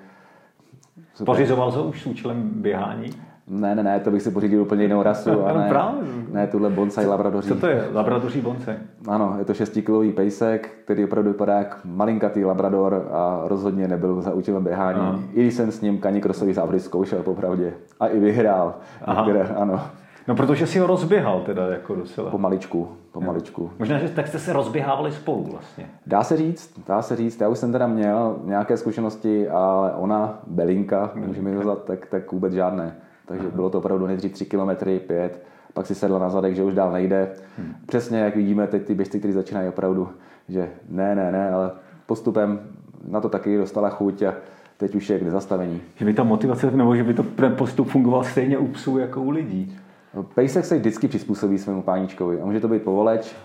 Super. 1.13 1.25
Pořizoval 1.25 1.71
to 1.71 1.83
už 1.83 2.01
s 2.01 2.05
účelem 2.05 2.49
běhání? 2.55 3.09
Ne, 3.49 3.75
ne, 3.75 3.83
ne, 3.83 3.99
to 3.99 4.11
bych 4.11 4.21
si 4.21 4.31
pořídil 4.31 4.61
úplně 4.61 4.83
jinou 4.83 5.03
rasu. 5.03 5.45
A 5.45 5.53
ne, 5.53 5.69
Právě. 5.69 6.01
ne, 6.31 6.47
tuhle 6.47 6.69
bonsai 6.69 7.05
labradoří. 7.05 7.47
Co 7.47 7.55
to 7.55 7.67
je? 7.67 7.89
Labradoří 7.93 8.41
bonsai? 8.41 8.75
Ano, 9.07 9.35
je 9.39 9.45
to 9.45 9.53
6 9.53 9.77
kilový 9.85 10.11
pejsek, 10.11 10.69
který 10.85 11.03
opravdu 11.03 11.31
vypadá 11.31 11.57
jak 11.57 11.79
malinkatý 11.85 12.45
labrador 12.45 13.07
a 13.11 13.41
rozhodně 13.45 13.87
nebyl 13.87 14.21
za 14.21 14.33
účelem 14.33 14.63
běhání. 14.63 14.99
Aha. 14.99 15.19
I 15.33 15.41
když 15.41 15.53
jsem 15.53 15.71
s 15.71 15.81
ním 15.81 15.97
kanikrosový 15.97 16.53
závody 16.53 16.79
zkoušel, 16.79 17.23
popravdě. 17.23 17.73
A 17.99 18.07
i 18.07 18.19
vyhrál. 18.19 18.75
Aha. 19.05 19.25
Některé, 19.25 19.55
ano. 19.55 19.81
No 20.27 20.35
protože 20.35 20.67
si 20.67 20.79
ho 20.79 20.87
rozběhal 20.87 21.41
teda 21.41 21.67
jako 21.67 21.95
docela. 21.95 22.31
Pomaličku, 22.31 22.87
pomaličku. 23.11 23.61
Jo. 23.61 23.69
Možná, 23.79 23.99
že 23.99 24.09
tak 24.09 24.27
jste 24.27 24.39
se 24.39 24.53
rozběhávali 24.53 25.11
spolu 25.11 25.43
vlastně. 25.51 25.89
Dá 26.07 26.23
se 26.23 26.37
říct, 26.37 26.79
dá 26.87 27.01
se 27.01 27.15
říct. 27.15 27.41
Já 27.41 27.47
už 27.47 27.57
jsem 27.57 27.71
teda 27.71 27.87
měl 27.87 28.35
nějaké 28.43 28.77
zkušenosti, 28.77 29.49
ale 29.49 29.91
ona, 29.91 30.39
Belinka, 30.47 31.11
můžeme 31.15 31.51
ji 31.51 31.57
tak, 31.85 32.05
tak 32.05 32.31
vůbec 32.31 32.53
žádné. 32.53 32.95
Takže 33.27 33.47
bylo 33.47 33.69
to 33.69 33.77
opravdu 33.77 34.07
nejdřív 34.07 34.31
3 34.31 34.45
km, 34.45 34.69
5, 35.07 35.43
pak 35.73 35.85
si 35.85 35.95
sedla 35.95 36.19
na 36.19 36.29
zadek, 36.29 36.55
že 36.55 36.63
už 36.63 36.73
dál 36.73 36.91
nejde. 36.91 37.31
Hmm. 37.57 37.75
Přesně 37.85 38.19
jak 38.19 38.35
vidíme 38.35 38.67
teď 38.67 38.85
ty 38.85 38.95
běžci, 38.95 39.19
kteří 39.19 39.33
začínají 39.33 39.69
opravdu, 39.69 40.09
že 40.49 40.69
ne, 40.89 41.15
ne, 41.15 41.31
ne, 41.31 41.51
ale 41.51 41.71
postupem 42.05 42.59
na 43.07 43.21
to 43.21 43.29
taky 43.29 43.57
dostala 43.57 43.89
chuť 43.89 44.21
a 44.21 44.33
teď 44.77 44.95
už 44.95 45.09
je 45.09 45.19
k 45.19 45.21
nezastavení. 45.21 45.81
Že 45.95 46.05
by 46.05 46.13
ta 46.13 46.23
motivace, 46.23 46.71
nebo 46.71 46.95
že 46.95 47.03
by 47.03 47.13
to 47.13 47.23
ten 47.23 47.55
postup 47.55 47.87
fungoval 47.87 48.23
stejně 48.23 48.57
u 48.57 48.67
psů 48.67 48.97
jako 48.97 49.21
u 49.21 49.29
lidí. 49.29 49.77
No, 50.13 50.23
pejsek 50.23 50.65
se 50.65 50.77
vždycky 50.77 51.07
přizpůsobí 51.07 51.57
svému 51.57 51.81
páničkovi. 51.81 52.41
A 52.41 52.45
může 52.45 52.59
to 52.59 52.67
být 52.67 52.83
povoleč, 52.83 53.35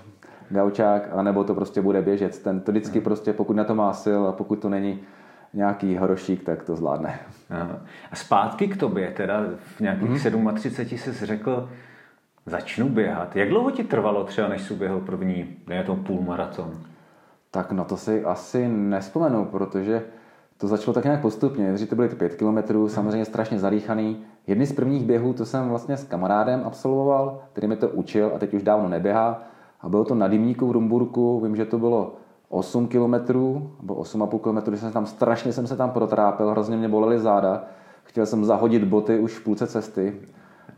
gaučák, 0.50 1.08
anebo 1.12 1.44
to 1.44 1.54
prostě 1.54 1.82
bude 1.82 2.02
běžec. 2.02 2.38
Ten 2.38 2.60
to 2.60 2.72
vždycky 2.72 2.98
hmm. 2.98 3.04
prostě, 3.04 3.32
pokud 3.32 3.56
na 3.56 3.64
to 3.64 3.74
má 3.74 3.92
sil 4.04 4.22
a 4.26 4.32
pokud 4.32 4.58
to 4.58 4.68
není 4.68 5.00
nějaký 5.54 5.96
horošík, 5.96 6.44
tak 6.44 6.62
to 6.62 6.76
zvládne. 6.76 7.18
Aha. 7.50 7.80
A 8.12 8.16
zpátky 8.16 8.68
k 8.68 8.76
tobě, 8.76 9.10
teda 9.10 9.44
v 9.76 9.80
nějakých 9.80 10.10
mm-hmm. 10.10 10.54
37 10.54 10.98
jsi 10.98 11.26
řekl, 11.26 11.68
začnu 12.46 12.88
běhat. 12.88 13.36
Jak 13.36 13.48
dlouho 13.48 13.70
ti 13.70 13.84
trvalo 13.84 14.24
třeba, 14.24 14.48
než 14.48 14.62
jsi 14.62 14.74
běhl 14.74 15.00
první, 15.00 15.56
ne 15.66 15.84
to 15.84 15.96
půlmaraton? 15.96 16.72
Tak 17.50 17.72
no 17.72 17.84
to 17.84 17.96
si 17.96 18.24
asi 18.24 18.68
nespomenu, 18.68 19.44
protože 19.44 20.02
to 20.58 20.68
začalo 20.68 20.94
tak 20.94 21.04
nějak 21.04 21.20
postupně. 21.20 21.64
Nejdřív 21.64 21.88
to 21.88 21.96
byly 21.96 22.08
ty 22.08 22.16
pět 22.16 22.34
kilometrů, 22.34 22.88
samozřejmě 22.88 23.24
strašně 23.24 23.58
zadýchaný. 23.58 24.24
Jedny 24.46 24.66
z 24.66 24.72
prvních 24.72 25.04
běhů, 25.04 25.32
to 25.32 25.46
jsem 25.46 25.68
vlastně 25.68 25.96
s 25.96 26.04
kamarádem 26.04 26.62
absolvoval, 26.64 27.42
který 27.52 27.66
mi 27.66 27.76
to 27.76 27.88
učil 27.88 28.32
a 28.34 28.38
teď 28.38 28.54
už 28.54 28.62
dávno 28.62 28.88
neběhá. 28.88 29.42
A 29.80 29.88
bylo 29.88 30.04
to 30.04 30.14
na 30.14 30.28
Dymníku 30.28 30.66
v 30.66 30.72
Rumburku, 30.72 31.40
vím, 31.40 31.56
že 31.56 31.64
to 31.64 31.78
bylo 31.78 32.14
8 32.52 32.88
kilometrů, 32.88 33.70
nebo 33.80 33.94
8,5 33.94 34.38
kilometrů, 34.38 34.76
jsem 34.76 34.92
tam 34.92 35.06
strašně 35.06 35.52
jsem 35.52 35.66
se 35.66 35.76
tam 35.76 35.90
protrápil, 35.90 36.50
hrozně 36.50 36.76
mě 36.76 36.88
bolely 36.88 37.18
záda. 37.18 37.64
Chtěl 38.04 38.26
jsem 38.26 38.44
zahodit 38.44 38.84
boty 38.84 39.18
už 39.18 39.38
v 39.38 39.44
půlce 39.44 39.66
cesty, 39.66 40.16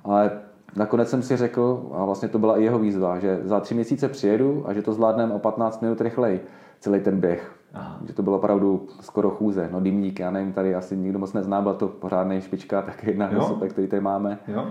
ale 0.04 0.30
nakonec 0.76 1.10
jsem 1.10 1.22
si 1.22 1.36
řekl, 1.36 1.90
a 1.94 2.04
vlastně 2.04 2.28
to 2.28 2.38
byla 2.38 2.58
i 2.58 2.62
jeho 2.62 2.78
výzva, 2.78 3.18
že 3.18 3.40
za 3.44 3.60
tři 3.60 3.74
měsíce 3.74 4.08
přijedu 4.08 4.64
a 4.66 4.72
že 4.72 4.82
to 4.82 4.92
zvládneme 4.92 5.34
o 5.34 5.38
15 5.38 5.82
minut 5.82 6.00
rychleji, 6.00 6.44
celý 6.80 7.00
ten 7.00 7.20
běh. 7.20 7.52
Aha. 7.74 7.98
Že 8.06 8.12
to 8.12 8.22
bylo 8.22 8.36
opravdu 8.36 8.86
skoro 9.00 9.30
chůze. 9.30 9.68
No 9.72 9.80
dýmník, 9.80 10.20
já 10.20 10.30
nevím, 10.30 10.52
tady 10.52 10.74
asi 10.74 10.96
nikdo 10.96 11.18
moc 11.18 11.32
nezná, 11.32 11.62
byla 11.62 11.74
to 11.74 11.88
pořádný 11.88 12.40
špička, 12.40 12.82
tak 12.82 13.04
jedna 13.04 13.26
hesopek, 13.26 13.72
který 13.72 13.86
tady 13.86 14.02
máme. 14.02 14.38
Jo. 14.48 14.64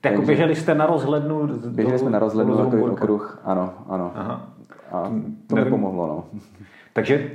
Tak 0.00 0.12
Takže, 0.12 0.26
běželi 0.26 0.54
jste 0.54 0.74
na 0.74 0.86
rozhlednu? 0.86 1.48
Běželi 1.70 1.98
jsme 1.98 2.10
na 2.10 2.18
rozhlednu, 2.18 2.56
takový 2.56 2.82
okruh, 2.82 3.40
ano, 3.44 3.72
ano. 3.88 4.12
Aha. 4.14 4.57
A 4.92 5.02
to 5.46 5.56
nevím. 5.56 5.64
mi 5.64 5.70
pomohlo, 5.70 6.06
no. 6.06 6.24
Takže 6.92 7.30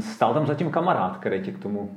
stál 0.00 0.34
tam 0.34 0.46
zatím 0.46 0.70
kamarád, 0.70 1.16
který 1.16 1.42
tě 1.42 1.52
k 1.52 1.58
tomu 1.58 1.90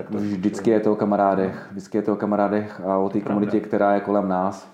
tak 0.00 0.10
to 0.10 0.18
vždycky 0.18 0.70
je 0.70 0.80
to 0.80 0.92
o 0.92 0.96
kamarádech, 0.96 1.68
vždycky 1.70 1.98
je 1.98 2.02
to 2.02 2.12
o 2.12 2.16
kamarádech 2.16 2.80
a 2.80 2.96
o 2.96 3.08
té 3.08 3.20
komunitě, 3.20 3.60
která 3.60 3.94
je 3.94 4.00
kolem 4.00 4.28
nás. 4.28 4.72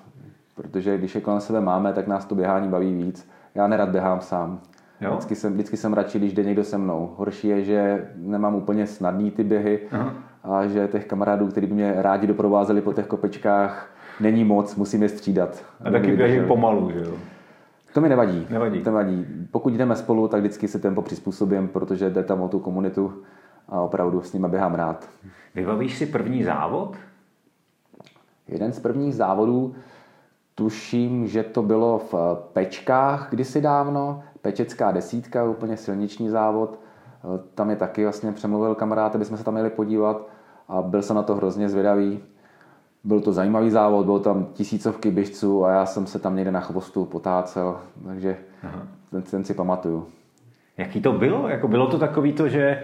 Protože 0.54 0.98
když 0.98 1.14
je 1.14 1.20
kolem 1.20 1.40
sebe 1.40 1.60
máme, 1.60 1.92
tak 1.92 2.06
nás 2.06 2.24
to 2.24 2.34
běhání 2.34 2.68
baví 2.68 2.94
víc. 2.94 3.28
Já 3.54 3.66
nerad 3.66 3.88
běhám 3.88 4.20
sám. 4.20 4.60
Jo? 5.00 5.10
Vždycky, 5.10 5.34
jsem, 5.34 5.52
vždycky 5.52 5.76
jsem 5.76 5.92
radši, 5.92 6.18
když 6.18 6.32
jde 6.32 6.44
někdo 6.44 6.64
se 6.64 6.78
mnou. 6.78 7.14
Horší 7.16 7.48
je, 7.48 7.64
že 7.64 8.08
nemám 8.16 8.54
úplně 8.54 8.86
snadný 8.86 9.30
ty 9.30 9.44
běhy 9.44 9.80
Aha. 9.92 10.14
a 10.44 10.66
že 10.66 10.88
těch 10.88 11.06
kamarádů, 11.06 11.46
kteří 11.46 11.66
by 11.66 11.74
mě 11.74 11.94
rádi 11.96 12.26
doprovázeli 12.26 12.80
po 12.80 12.92
těch 12.92 13.06
kopečkách, 13.06 13.90
není 14.20 14.44
moc, 14.44 14.76
musím 14.76 15.02
je 15.02 15.08
střídat. 15.08 15.64
A 15.84 15.90
taky 15.90 16.16
běhají 16.16 16.48
pomalu, 16.48 16.90
že 16.90 17.00
jo? 17.00 17.14
To 17.94 18.00
mi 18.00 18.08
nevadí. 18.08 18.46
Nevadí. 18.50 18.80
To 18.80 18.90
nevadí. 18.90 19.26
Pokud 19.56 19.72
jdeme 19.74 19.96
spolu, 19.96 20.28
tak 20.28 20.40
vždycky 20.40 20.68
si 20.68 20.78
tempo 20.78 21.02
přizpůsobím, 21.02 21.68
protože 21.68 22.10
jde 22.10 22.24
tam 22.24 22.40
o 22.40 22.48
tu 22.48 22.58
komunitu 22.58 23.12
a 23.68 23.80
opravdu 23.80 24.22
s 24.22 24.32
nimi 24.32 24.48
běhám 24.48 24.74
rád. 24.74 25.08
Vybavíš 25.54 25.98
si 25.98 26.06
první 26.06 26.44
závod? 26.44 26.96
Jeden 28.48 28.72
z 28.72 28.80
prvních 28.80 29.14
závodů, 29.14 29.74
tuším, 30.54 31.26
že 31.26 31.42
to 31.42 31.62
bylo 31.62 31.98
v 31.98 32.14
Pečkách 32.52 33.26
kdysi 33.30 33.60
dávno, 33.60 34.22
Pečecká 34.42 34.92
desítka, 34.92 35.44
úplně 35.44 35.76
silniční 35.76 36.28
závod. 36.28 36.78
Tam 37.54 37.70
je 37.70 37.76
taky 37.76 38.02
vlastně 38.02 38.32
přemluvil 38.32 38.74
kamarád, 38.74 39.14
aby 39.14 39.24
jsme 39.24 39.36
se 39.36 39.44
tam 39.44 39.54
měli 39.54 39.70
podívat 39.70 40.28
a 40.68 40.82
byl 40.82 41.02
jsem 41.02 41.16
na 41.16 41.22
to 41.22 41.34
hrozně 41.34 41.68
zvědavý. 41.68 42.20
Byl 43.04 43.20
to 43.20 43.32
zajímavý 43.32 43.70
závod, 43.70 44.04
bylo 44.04 44.18
tam 44.18 44.46
tisícovky 44.52 45.10
běžců 45.10 45.64
a 45.64 45.70
já 45.70 45.86
jsem 45.86 46.06
se 46.06 46.18
tam 46.18 46.36
někde 46.36 46.52
na 46.52 46.60
chvostu 46.60 47.04
potácel, 47.04 47.80
takže 48.06 48.36
ten, 49.10 49.22
ten 49.22 49.44
si 49.44 49.54
pamatuju. 49.54 50.06
Jaký 50.78 51.00
to 51.00 51.12
bylo? 51.12 51.48
Jako 51.48 51.68
bylo 51.68 51.86
to 51.86 51.98
takový 51.98 52.32
to, 52.32 52.48
že 52.48 52.82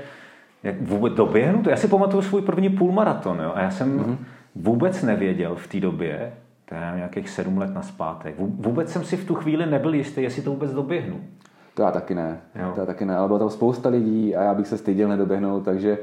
jak 0.63 0.81
vůbec 0.81 1.15
doběhnu 1.15 1.63
to? 1.63 1.71
Já 1.71 1.77
si 1.77 1.89
pamatuju 1.89 2.23
svůj 2.23 2.43
první 2.43 2.69
půlmaraton 2.69 3.41
jo? 3.41 3.53
a 3.55 3.61
já 3.61 3.71
jsem 3.71 3.99
mm-hmm. 3.99 4.17
vůbec 4.55 5.03
nevěděl 5.03 5.55
v 5.55 5.67
té 5.67 5.81
době, 5.81 6.33
to 6.69 6.75
je 6.75 6.81
nějakých 6.97 7.29
sedm 7.29 7.59
let 7.59 7.75
na 7.75 7.83
zpátek, 7.83 8.35
vůbec 8.39 8.93
jsem 8.93 9.05
si 9.05 9.17
v 9.17 9.27
tu 9.27 9.35
chvíli 9.35 9.67
nebyl 9.67 9.95
jistý, 9.95 10.23
jestli 10.23 10.43
to 10.43 10.51
vůbec 10.51 10.73
doběhnu. 10.73 11.21
To 11.75 11.83
já 11.83 11.91
taky 11.91 12.15
ne, 12.15 12.41
jo. 12.55 12.73
to 12.75 12.81
já 12.81 12.87
taky 12.87 13.05
ne, 13.05 13.17
ale 13.17 13.29
bylo 13.29 13.39
tam 13.39 13.51
spousta 13.51 13.89
lidí 13.89 14.37
a 14.37 14.43
já 14.43 14.55
bych 14.55 14.67
se 14.67 14.79
styděl 14.79 15.09
nedoběhnout, 15.09 15.65
takže 15.65 15.99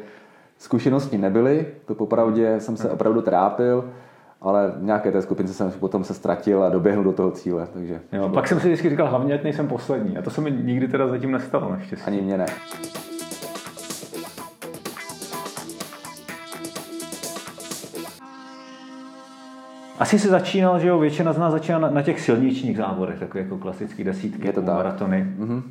zkušenosti 0.57 1.17
nebyly, 1.17 1.67
to 1.86 1.95
popravdě 1.95 2.59
jsem 2.59 2.77
se 2.77 2.89
opravdu 2.89 3.21
trápil 3.21 3.89
ale 4.41 4.72
v 4.77 4.84
nějaké 4.84 5.12
té 5.12 5.22
skupince 5.22 5.53
jsem 5.53 5.72
potom 5.72 6.03
se 6.03 6.13
ztratil 6.13 6.63
a 6.63 6.69
doběhl 6.69 7.03
do 7.03 7.12
toho 7.12 7.31
cíle. 7.31 7.67
Takže 7.74 8.00
jo, 8.13 8.29
pak 8.29 8.48
jsem 8.48 8.60
si 8.60 8.67
vždycky 8.67 8.89
říkal, 8.89 9.08
hlavně, 9.10 9.34
ať 9.34 9.43
nejsem 9.43 9.67
poslední. 9.67 10.17
A 10.17 10.22
to 10.22 10.29
se 10.29 10.41
mi 10.41 10.51
nikdy 10.51 10.88
teda 10.88 11.08
zatím 11.08 11.31
nestalo, 11.31 11.69
naštěstí. 11.69 12.08
Ani 12.08 12.22
mě 12.22 12.38
ne. 12.38 12.46
Asi 20.00 20.19
se 20.19 20.29
začínal, 20.29 20.79
že 20.79 20.88
jo, 20.88 21.00
většina 21.00 21.34
z 21.34 21.38
nás 21.38 21.51
začíná 21.51 21.79
na, 21.79 22.01
těch 22.01 22.19
silničních 22.22 22.77
závodech, 22.77 23.19
takové 23.19 23.43
jako 23.43 23.58
klasické 23.58 24.03
desítky, 24.03 24.48
Je 24.48 24.53
to 24.53 24.62
tak. 24.62 24.75
maratony. 24.75 25.27
Mm-hmm. 25.39 25.62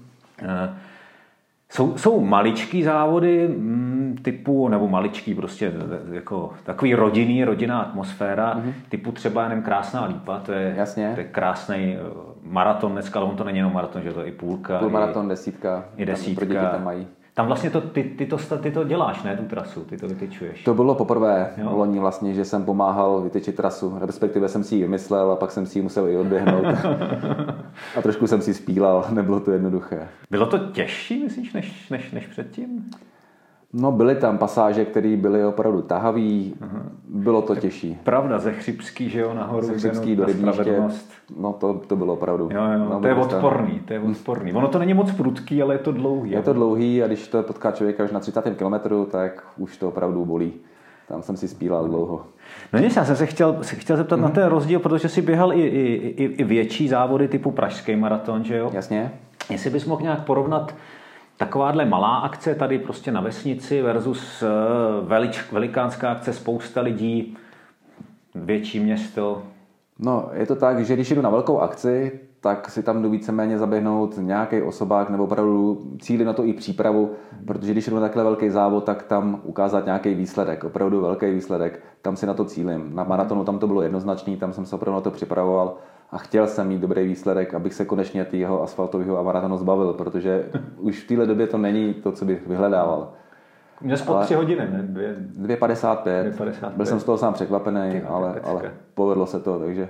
Jsou, 1.70 1.98
jsou 1.98 2.20
maličký 2.20 2.82
závody 2.82 3.48
mm, 3.48 4.18
typu, 4.22 4.68
nebo 4.68 4.88
maličký 4.88 5.34
prostě 5.34 5.72
jako 6.12 6.52
takový 6.64 6.94
rodinný, 6.94 7.44
rodinná 7.44 7.80
atmosféra, 7.80 8.54
mm-hmm. 8.54 8.72
typu 8.88 9.12
třeba 9.12 9.44
jenom 9.44 9.62
Krásná 9.62 10.04
lípa, 10.04 10.38
to 10.38 10.52
je, 10.52 10.74
Jasně. 10.76 11.10
to 11.14 11.20
je 11.20 11.26
krásný 11.26 11.96
eh, 11.96 12.00
maraton 12.42 12.92
dneska, 12.92 13.18
ale 13.20 13.28
on 13.28 13.36
to 13.36 13.44
není 13.44 13.58
jenom 13.58 13.72
maraton, 13.72 14.02
že 14.02 14.12
to 14.12 14.20
je 14.20 14.26
i 14.26 14.32
půlka. 14.32 14.78
Půl 14.78 14.90
maraton, 14.90 15.28
desítka. 15.28 15.84
I 15.96 16.06
desítka. 16.06 16.46
Pro 16.46 16.54
děti 16.54 16.66
tam 16.70 16.84
mají. 16.84 17.06
Tam 17.38 17.46
vlastně 17.46 17.70
to, 17.70 17.80
ty, 17.80 18.04
ty, 18.04 18.26
to, 18.26 18.36
ty 18.60 18.70
to 18.70 18.84
děláš, 18.84 19.22
ne, 19.22 19.36
tu 19.36 19.44
trasu, 19.44 19.80
ty 19.80 19.96
to 19.96 20.08
vytyčuješ. 20.08 20.64
To 20.64 20.74
bylo 20.74 20.94
poprvé 20.94 21.50
Jo. 21.56 21.68
v 21.70 21.72
loni 21.72 21.98
vlastně, 21.98 22.34
že 22.34 22.44
jsem 22.44 22.64
pomáhal 22.64 23.20
vytyčit 23.20 23.56
trasu, 23.56 23.98
respektive 24.00 24.48
jsem 24.48 24.64
si 24.64 24.74
ji 24.74 24.82
vymyslel 24.82 25.30
a 25.30 25.36
pak 25.36 25.50
jsem 25.50 25.66
si 25.66 25.78
ji 25.78 25.82
musel 25.82 26.08
i 26.08 26.16
odběhnout. 26.16 26.64
a 27.96 28.02
trošku 28.02 28.26
jsem 28.26 28.42
si 28.42 28.54
spílal, 28.54 29.06
nebylo 29.10 29.40
to 29.40 29.50
jednoduché. 29.50 30.08
Bylo 30.30 30.46
to 30.46 30.58
těžší, 30.58 31.24
myslíš, 31.24 31.52
než, 31.52 31.88
než, 31.90 32.12
než 32.12 32.26
předtím? 32.26 32.90
No 33.72 33.92
byly 33.92 34.14
tam 34.14 34.38
pasáže, 34.38 34.84
které 34.84 35.16
byly 35.16 35.44
opravdu 35.44 35.82
tahavé, 35.82 36.40
bylo 37.08 37.42
to 37.42 37.56
těžší. 37.56 37.98
Pravda, 38.04 38.38
ze 38.38 38.52
Chřipský, 38.52 39.08
že 39.08 39.20
jo, 39.20 39.34
nahoru. 39.34 39.66
Ze 39.66 39.74
Chřipský 39.74 40.10
no, 40.10 40.16
do 40.16 40.24
Rybníště, 40.24 40.82
no 41.38 41.52
to, 41.52 41.74
to 41.86 41.96
bylo 41.96 42.12
opravdu. 42.14 42.48
Jo, 42.52 42.62
jo, 42.72 42.78
no, 42.90 43.00
to 43.00 43.06
je 43.06 43.14
odporný, 43.14 43.80
to 43.84 43.92
je 43.92 44.00
odporný. 44.00 44.52
Ono 44.52 44.68
to 44.68 44.78
není 44.78 44.94
moc 44.94 45.12
prudký, 45.12 45.62
ale 45.62 45.74
je 45.74 45.78
to 45.78 45.92
dlouhý. 45.92 46.30
Je 46.30 46.42
to 46.42 46.52
dlouhý 46.52 47.02
a 47.02 47.06
když 47.06 47.28
to 47.28 47.42
potká 47.42 47.72
člověka 47.72 48.04
už 48.04 48.10
na 48.12 48.20
30. 48.20 48.56
kilometru, 48.56 49.04
tak 49.04 49.44
už 49.58 49.76
to 49.76 49.88
opravdu 49.88 50.24
bolí. 50.24 50.52
Tam 51.08 51.22
jsem 51.22 51.36
si 51.36 51.48
spílal 51.48 51.88
dlouho. 51.88 52.22
No 52.72 52.78
nic, 52.78 52.96
já 52.96 53.04
jsem 53.04 53.16
se 53.16 53.26
chtěl, 53.26 53.58
se 53.62 53.76
chtěl 53.76 53.96
zeptat 53.96 54.16
Mhm. 54.16 54.22
na 54.24 54.30
ten 54.30 54.46
rozdíl, 54.46 54.80
protože 54.80 55.08
jsi 55.08 55.22
běhal 55.22 55.52
i, 55.52 55.60
i, 55.60 55.94
i, 56.16 56.24
i 56.24 56.44
větší 56.44 56.88
závody 56.88 57.28
typu 57.28 57.50
Pražský 57.50 57.96
maraton, 57.96 58.44
že 58.44 58.56
jo? 58.56 58.70
Jasně? 58.72 59.10
Jestli 59.50 59.70
bys 59.70 59.86
mohl 59.86 60.02
nějak 60.02 60.24
porovnat 60.24 60.74
takováhle 61.38 61.84
malá 61.84 62.16
akce 62.16 62.54
tady 62.54 62.78
prostě 62.78 63.12
na 63.12 63.20
vesnici 63.20 63.82
versus 63.82 64.42
eh, 64.42 64.46
velič, 65.02 65.52
velikánská 65.52 66.10
akce, 66.10 66.32
spousta 66.32 66.80
lidí, 66.80 67.36
větší 68.34 68.80
město. 68.80 69.42
No, 69.98 70.30
je 70.32 70.46
to 70.46 70.56
tak, 70.56 70.84
že 70.84 70.94
když 70.94 71.10
jdu 71.10 71.22
na 71.22 71.30
velkou 71.30 71.58
akci, 71.58 72.20
tak 72.40 72.70
si 72.70 72.82
tam 72.82 73.02
jdu 73.02 73.10
víceméně 73.10 73.58
zaběhnout 73.58 74.18
nějaký 74.18 74.62
osobák 74.62 75.10
nebo 75.10 75.24
opravdu 75.24 75.82
cíli 76.00 76.24
na 76.24 76.32
to 76.32 76.44
i 76.44 76.52
přípravu, 76.52 77.10
protože 77.46 77.72
když 77.72 77.88
jdu 77.88 77.94
na 77.94 78.00
takhle 78.00 78.24
velký 78.24 78.50
závod, 78.50 78.84
tak 78.84 79.02
tam 79.02 79.40
ukázat 79.44 79.84
nějaký 79.84 80.14
výsledek, 80.14 80.64
opravdu 80.64 81.00
velký 81.00 81.30
výsledek, 81.30 81.82
tam 82.02 82.16
si 82.16 82.26
na 82.26 82.34
to 82.34 82.44
cílim. 82.44 82.94
Na 82.94 83.04
maratonu 83.04 83.44
tam 83.44 83.58
to 83.58 83.66
bylo 83.66 83.82
jednoznačný, 83.82 84.36
tam 84.36 84.52
jsem 84.52 84.66
se 84.66 84.76
opravdu 84.76 84.94
na 84.94 85.00
to 85.00 85.10
připravoval 85.10 85.76
a 86.10 86.18
chtěl 86.18 86.46
jsem 86.46 86.68
mít 86.68 86.80
dobrý 86.80 87.06
výsledek, 87.06 87.54
abych 87.54 87.74
se 87.74 87.84
konečně 87.84 88.24
tého 88.24 88.62
asfaltového 88.62 89.18
a 89.18 89.22
maratonu 89.22 89.56
zbavil, 89.56 89.92
protože 89.92 90.44
už 90.76 91.04
v 91.04 91.06
téhle 91.08 91.26
době 91.26 91.46
to 91.46 91.58
není 91.58 91.94
to, 91.94 92.12
co 92.12 92.24
bych 92.24 92.46
vyhledával. 92.46 93.12
Měl 93.80 93.96
Ale- 94.06 94.24
tři 94.24 94.34
hodiny, 94.34 94.68
ne? 94.70 94.82
Dvě, 94.82 95.16
2,55. 95.16 96.32
2,55. 96.32 96.70
Byl 96.76 96.86
jsem 96.86 97.00
z 97.00 97.04
toho 97.04 97.18
sám 97.18 97.34
překvapený, 97.34 97.90
Ty, 97.90 98.02
ale, 98.02 98.40
ale 98.44 98.72
povedlo 98.94 99.26
se 99.26 99.40
to, 99.40 99.58
takže. 99.58 99.88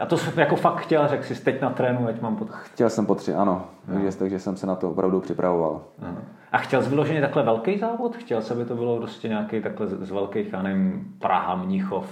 A 0.00 0.06
to 0.06 0.16
jsi 0.16 0.40
jako 0.40 0.56
fakt 0.56 0.76
chtěl, 0.76 1.08
řekl 1.08 1.24
jsi 1.24 1.44
teď 1.44 1.60
na 1.60 1.70
trénu, 1.70 2.08
ať 2.08 2.20
mám 2.20 2.36
pod... 2.36 2.50
chtěl 2.50 2.90
jsem 2.90 3.06
po 3.06 3.14
tři, 3.14 3.34
ano. 3.34 3.64
Takže, 3.92 4.18
takže 4.18 4.38
jsem 4.38 4.56
se 4.56 4.66
na 4.66 4.74
to 4.74 4.90
opravdu 4.90 5.20
připravoval. 5.20 5.80
Aha. 6.02 6.16
A 6.52 6.58
chtěl 6.58 6.82
jsi 6.82 6.88
vyloženě 6.88 7.20
takhle 7.20 7.42
velký 7.42 7.78
závod? 7.78 8.16
Chtěl 8.16 8.42
jsi, 8.42 8.54
aby 8.54 8.64
to 8.64 8.74
bylo 8.74 8.96
prostě 8.98 9.28
nějaký 9.28 9.60
takhle 9.62 9.86
z 9.86 10.06
z 10.06 10.10
velkých, 10.10 10.52
já 10.52 10.62
nevím, 10.62 11.14
Praha, 11.18 11.54
Mnichov. 11.54 12.06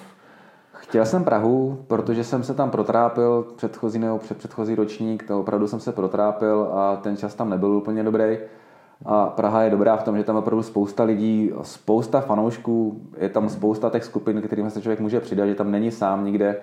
Chtěl 0.81 1.07
jsem 1.07 1.25
Prahu, 1.25 1.79
protože 1.87 2.25
jsem 2.25 2.43
se 2.43 2.55
tam 2.55 2.71
protrápil 2.71 3.47
předchozí 3.57 3.99
nebo 3.99 4.19
před 4.19 4.39
předchozí 4.39 4.75
ročník, 4.75 5.27
to 5.27 5.41
opravdu 5.41 5.69
jsem 5.69 5.81
se 5.81 5.93
protrápil 5.93 6.69
a 6.73 6.97
ten 6.97 7.17
čas 7.17 7.35
tam 7.35 7.51
nebyl 7.51 7.71
úplně 7.71 8.03
dobrý. 8.03 8.39
A 9.07 9.27
Praha 9.27 9.63
je 9.63 9.71
dobrá 9.71 9.97
v 9.97 10.05
tom, 10.05 10.17
že 10.17 10.25
tam 10.25 10.37
je 10.37 10.41
opravdu 10.41 10.63
spousta 10.63 11.03
lidí, 11.03 11.53
spousta 11.63 12.21
fanoušků, 12.21 13.01
je 13.17 13.29
tam 13.29 13.49
spousta 13.49 13.91
těch 13.91 14.05
skupin, 14.05 14.43
kterým 14.43 14.71
se 14.71 14.83
člověk 14.83 15.01
může 15.01 15.21
přidat, 15.21 15.47
že 15.47 15.55
tam 15.55 15.71
není 15.71 15.91
sám 15.91 16.25
nikde. 16.25 16.57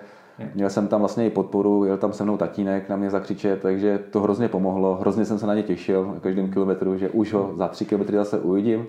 Měl 0.54 0.70
jsem 0.70 0.88
tam 0.88 1.00
vlastně 1.00 1.26
i 1.26 1.30
podporu, 1.30 1.84
jel 1.84 1.96
tam 1.96 2.12
se 2.12 2.24
mnou 2.24 2.36
tatínek 2.36 2.88
na 2.88 2.96
mě 2.96 3.10
zakřičet, 3.10 3.62
takže 3.62 3.98
to 4.10 4.20
hrozně 4.20 4.48
pomohlo. 4.48 4.98
Hrozně 5.00 5.24
jsem 5.24 5.38
se 5.38 5.46
na 5.46 5.54
ně 5.54 5.62
těšil 5.62 6.06
na 6.14 6.20
každém 6.20 6.50
kilometru, 6.50 6.96
že 6.96 7.08
už 7.08 7.32
ho 7.32 7.50
za 7.54 7.68
tři 7.68 7.84
kilometry 7.84 8.16
zase 8.16 8.38
uvidím 8.38 8.86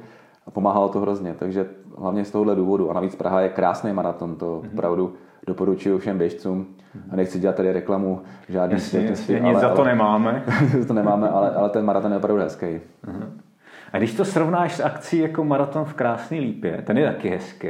a 0.47 0.51
pomáhalo 0.51 0.89
to 0.89 0.99
hrozně. 0.99 1.36
Takže 1.39 1.69
hlavně 1.97 2.25
z 2.25 2.32
tohohle 2.32 2.56
důvodu. 2.56 2.91
A 2.91 2.93
navíc 2.93 3.15
Praha 3.15 3.41
je 3.41 3.49
krásný 3.49 3.93
maraton, 3.93 4.36
to 4.36 4.62
opravdu 4.73 5.13
doporučuji 5.47 5.99
všem 5.99 6.17
běžcům. 6.17 6.67
A 7.12 7.15
nechci 7.15 7.39
dělat 7.39 7.56
tady 7.56 7.71
reklamu 7.73 8.21
žádný 8.49 8.73
Jasně, 8.73 9.39
nic 9.39 9.60
za 9.60 9.69
to 9.69 9.84
nemáme. 9.84 10.43
to 10.88 10.93
nemáme, 10.93 11.30
ale, 11.30 11.52
ale 11.52 11.69
ten 11.69 11.86
maraton 11.86 12.12
je 12.12 12.17
opravdu 12.17 12.41
hezký. 12.43 12.80
A 13.93 13.97
když 13.97 14.13
to 14.13 14.25
srovnáš 14.25 14.75
s 14.75 14.84
akcí 14.84 15.17
jako 15.17 15.43
maraton 15.43 15.86
v 15.86 15.93
Krásný 15.93 16.39
Lípě, 16.39 16.84
ten 16.86 16.97
je 16.97 17.08
taky 17.08 17.30
hezký. 17.30 17.67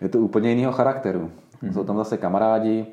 Je 0.00 0.08
to 0.08 0.18
úplně 0.18 0.50
jiného 0.50 0.72
charakteru. 0.72 1.30
Jsou 1.72 1.84
tam 1.84 1.96
zase 1.96 2.16
kamarádi, 2.16 2.86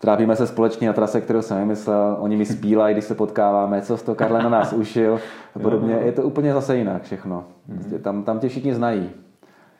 trápíme 0.00 0.36
se 0.36 0.46
společně 0.46 0.86
na 0.86 0.92
trase, 0.92 1.20
kterou 1.20 1.42
jsem 1.42 1.58
vymyslel, 1.58 2.16
oni 2.20 2.36
mi 2.36 2.46
spílají, 2.46 2.94
když 2.94 3.04
se 3.04 3.14
potkáváme, 3.14 3.82
co 3.82 3.96
to 3.96 4.14
Karle 4.14 4.42
na 4.42 4.48
nás 4.48 4.72
ušil 4.72 5.20
a 5.54 5.58
podobně. 5.58 5.94
Je 6.04 6.12
to 6.12 6.22
úplně 6.22 6.52
zase 6.52 6.76
jinak 6.76 7.02
všechno. 7.02 7.44
Prostě 7.74 7.98
tam, 7.98 8.22
tam 8.22 8.38
tě 8.38 8.48
všichni 8.48 8.74
znají. 8.74 9.10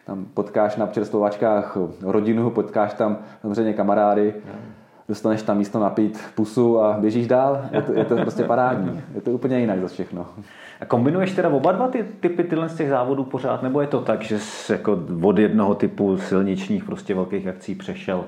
Tam 0.07 0.25
potkáš 0.35 0.77
na 0.77 0.87
čerstvovačkách 0.87 1.77
rodinu, 2.03 2.51
potkáš 2.51 2.95
tam 2.95 3.19
samozřejmě 3.41 3.73
kamarády, 3.73 4.35
dostaneš 5.09 5.43
tam 5.43 5.59
místo 5.59 5.81
napít 5.81 6.21
pusu 6.35 6.81
a 6.81 6.97
běžíš 7.01 7.27
dál. 7.27 7.63
Je 7.71 7.83
to, 7.83 7.93
je 7.93 8.05
to 8.05 8.17
prostě 8.17 8.45
parádní. 8.45 9.03
Je 9.15 9.21
to 9.21 9.31
úplně 9.31 9.61
jinak 9.61 9.81
za 9.81 9.89
všechno. 9.89 10.27
A 10.81 10.85
kombinuješ 10.85 11.33
teda 11.33 11.49
oba 11.49 11.73
dva 11.73 11.89
ty 11.89 12.05
typy 12.21 12.45
tyhle 12.45 12.69
z 12.69 12.75
těch 12.77 12.89
závodů 12.89 13.25
pořád, 13.25 13.63
nebo 13.63 13.81
je 13.81 13.87
to 13.87 14.01
tak, 14.01 14.23
že 14.23 14.39
jsi 14.39 14.73
jako 14.73 14.99
od 15.23 15.39
jednoho 15.39 15.75
typu 15.75 16.19
silničních 16.19 16.85
prostě 16.85 17.15
velkých 17.15 17.49
akcí 17.49 17.75
přešel 17.75 18.25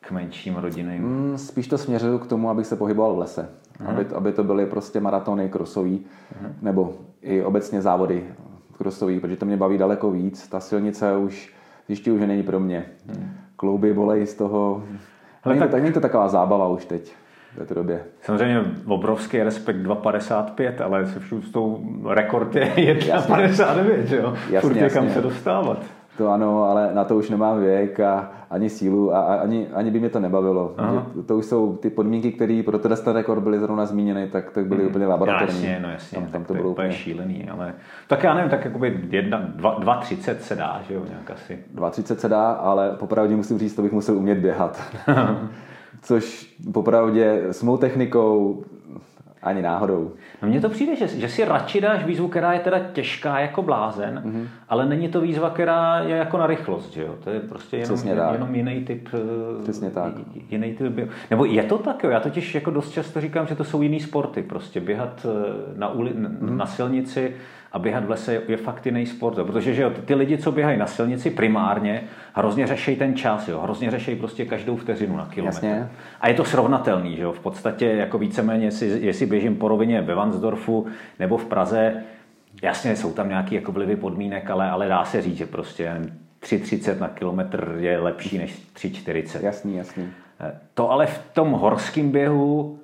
k 0.00 0.10
menším 0.10 0.56
rodinným? 0.56 1.02
Mm, 1.02 1.38
Spíš 1.38 1.68
to 1.68 1.78
směřuju 1.78 2.18
k 2.18 2.26
tomu, 2.26 2.50
abych 2.50 2.66
se 2.66 2.76
pohyboval 2.76 3.14
v 3.14 3.18
lese. 3.18 3.48
Aby, 3.86 4.06
aby 4.14 4.32
to 4.32 4.44
byly 4.44 4.66
prostě 4.66 5.00
maratony 5.00 5.48
krosový, 5.48 6.04
nebo 6.62 6.94
i 7.22 7.42
obecně 7.42 7.82
závody 7.82 8.24
krosový, 8.80 9.20
protože 9.20 9.36
to 9.36 9.46
mě 9.46 9.56
baví 9.56 9.78
daleko 9.78 10.10
víc. 10.10 10.48
Ta 10.48 10.60
silnice 10.60 11.16
už 11.16 11.52
zjišťuju, 11.86 12.18
že 12.18 12.26
není 12.26 12.42
pro 12.42 12.60
mě. 12.60 12.84
Klouby 13.56 13.94
bolej 13.94 14.26
z 14.26 14.34
toho. 14.34 14.82
Ale 15.44 15.54
není, 15.54 15.58
tak- 15.60 15.68
to, 15.68 15.72
tak... 15.72 15.82
není 15.82 15.94
to 15.94 16.00
taková 16.00 16.28
zábava 16.28 16.68
už 16.68 16.84
teď 16.84 17.12
v 17.52 17.58
této 17.58 17.74
době. 17.74 18.04
Samozřejmě 18.22 18.60
obrovský 18.86 19.42
respekt 19.42 19.76
2,55, 19.76 20.84
ale 20.84 21.06
se 21.06 21.20
vším 21.20 21.42
s 21.42 21.50
tou 21.50 21.80
rekord 22.08 22.56
je 22.56 22.64
1,59, 22.64 24.00
že 24.02 24.16
jo? 24.16 24.34
Jasně, 24.50 24.60
Furt 24.60 24.76
je 24.76 24.90
kam 24.90 25.04
jasně. 25.04 25.14
se 25.14 25.28
dostávat. 25.28 25.82
To 26.20 26.28
ano, 26.28 26.64
ale 26.64 26.90
na 26.94 27.04
to 27.04 27.16
už 27.16 27.30
nemám 27.30 27.60
věk 27.60 28.00
a 28.00 28.30
ani 28.50 28.70
sílu 28.70 29.14
a, 29.14 29.20
ani, 29.20 29.68
ani 29.74 29.90
by 29.90 30.00
mě 30.00 30.08
to 30.08 30.20
nebavilo. 30.20 30.74
Že 31.16 31.22
to 31.22 31.36
už 31.36 31.46
jsou 31.46 31.76
ty 31.76 31.90
podmínky, 31.90 32.32
které 32.32 32.62
pro 32.64 32.78
tenhle 32.78 32.96
ten 33.02 33.14
rekord 33.14 33.42
byly 33.42 33.58
zrovna 33.58 33.86
zmíněny, 33.86 34.28
tak, 34.28 34.50
tak 34.50 34.66
byly 34.66 34.86
úplně 34.86 35.06
laboratorní. 35.06 35.54
Jasně, 35.54 35.80
no 35.82 35.90
jasně, 35.90 36.16
Tam, 36.16 36.24
tak 36.24 36.32
tam 36.32 36.44
to 36.44 36.54
je 36.54 36.60
bylo 36.60 36.70
úplně 36.70 36.92
šílený, 36.92 37.48
ale 37.48 37.74
tak 38.06 38.22
já 38.22 38.34
nevím, 38.34 38.50
tak 38.50 38.64
jakoby 38.64 39.00
jedna, 39.10 39.38
dva, 39.38 39.80
2,30 39.80 40.36
se 40.36 40.54
dá, 40.54 40.80
že 40.88 40.94
jo, 40.94 41.02
nějak 41.08 41.30
asi. 41.30 41.58
2,30 41.74 42.16
se 42.16 42.28
dá, 42.28 42.52
ale 42.52 42.90
popravdě 42.90 43.36
musím 43.36 43.58
říct, 43.58 43.74
to 43.74 43.82
bych 43.82 43.92
musel 43.92 44.16
umět 44.16 44.38
běhat. 44.38 44.82
Což 46.02 46.56
popravdě 46.72 47.42
s 47.50 47.62
mou 47.62 47.76
technikou 47.76 48.64
ani 49.42 49.62
náhodou. 49.62 50.12
No 50.42 50.48
mně 50.48 50.60
to 50.60 50.68
přijde, 50.68 50.96
že, 50.96 51.06
že 51.08 51.28
si 51.28 51.44
radši 51.44 51.80
dáš 51.80 52.04
výzvu, 52.04 52.28
která 52.28 52.52
je 52.52 52.60
teda 52.60 52.78
těžká 52.92 53.38
jako 53.40 53.62
blázen, 53.62 54.22
Mhm. 54.24 54.32
mm-hmm. 54.40 54.46
ale 54.68 54.86
není 54.86 55.08
to 55.08 55.20
výzva, 55.20 55.50
která 55.50 56.00
je 56.00 56.16
jako 56.16 56.38
na 56.38 56.46
rychlost, 56.46 56.92
že 56.92 57.02
jo? 57.02 57.14
To 57.24 57.30
je 57.30 57.40
prostě 57.40 57.76
jenom, 57.76 57.94
Přesně 57.94 58.14
tak. 58.14 58.32
jenom 58.32 58.54
jiný 58.54 58.84
typ. 58.84 59.08
eh, 59.14 59.62
Přesně 59.62 59.90
tak. 59.90 60.12
Jiný 60.50 60.74
typ 60.74 60.98
Nebo 61.30 61.44
je 61.44 61.62
to 61.62 61.78
tak, 61.78 62.04
jo? 62.04 62.10
Já 62.10 62.20
totiž 62.20 62.54
jako 62.54 62.70
dost 62.70 62.90
často 62.90 63.20
říkám, 63.20 63.46
že 63.46 63.54
to 63.54 63.64
jsou 63.64 63.82
jiný 63.82 64.00
sporty. 64.00 64.42
Prostě 64.42 64.80
běhat 64.80 65.26
eh, 65.28 65.78
na, 65.78 65.88
uli, 65.88 66.10
Mhm. 66.14 66.38
mm-hmm. 66.42 66.56
na 66.56 66.66
silnici 66.66 67.34
a 67.72 67.78
běhat 67.78 68.04
v 68.04 68.10
lese 68.10 68.42
je, 68.48 68.56
fakt 68.56 68.86
jiný 68.86 69.06
sport. 69.06 69.38
Jo? 69.38 69.44
Protože 69.44 69.74
že 69.74 69.82
jo, 69.82 69.90
ty, 70.04 70.14
lidi, 70.14 70.38
co 70.38 70.52
běhají 70.52 70.78
na 70.78 70.86
silnici 70.86 71.30
primárně, 71.30 72.02
hrozně 72.34 72.66
řešejí 72.66 72.96
ten 72.96 73.14
čas, 73.14 73.48
jo? 73.48 73.60
hrozně 73.60 73.90
řešejí 73.90 74.16
prostě 74.16 74.44
každou 74.44 74.76
vteřinu 74.76 75.16
na 75.16 75.26
kilometr. 75.26 75.64
Jasně. 75.64 75.88
A 76.20 76.28
je 76.28 76.34
to 76.34 76.44
srovnatelný, 76.44 77.16
že 77.16 77.22
jo? 77.22 77.32
V 77.32 77.40
podstatě 77.40 77.86
jako 77.86 78.18
víceméně, 78.18 78.66
jestli, 78.66 78.86
jestli 78.86 79.26
běžím 79.26 79.56
po 79.56 79.68
rovině 79.68 80.02
ve 80.02 80.14
Vansdorfu 80.14 80.86
nebo 81.18 81.36
v 81.36 81.44
Praze, 81.44 82.02
jasně 82.62 82.96
jsou 82.96 83.12
tam 83.12 83.28
nějaké 83.28 83.54
jako 83.54 83.72
vlivy 83.72 83.96
podmínek, 83.96 84.50
ale, 84.50 84.70
ale 84.70 84.88
dá 84.88 85.04
se 85.04 85.22
říct, 85.22 85.36
že 85.36 85.46
prostě 85.46 86.00
3,30 86.42 87.00
na 87.00 87.08
kilometr 87.08 87.74
je 87.78 87.98
lepší 87.98 88.38
než 88.38 88.62
3,40. 88.76 89.44
Jasný, 89.44 89.76
jasný. 89.76 90.08
To 90.74 90.90
ale 90.90 91.06
v 91.06 91.18
tom 91.32 91.52
horském 91.52 92.10
běhu 92.10 92.79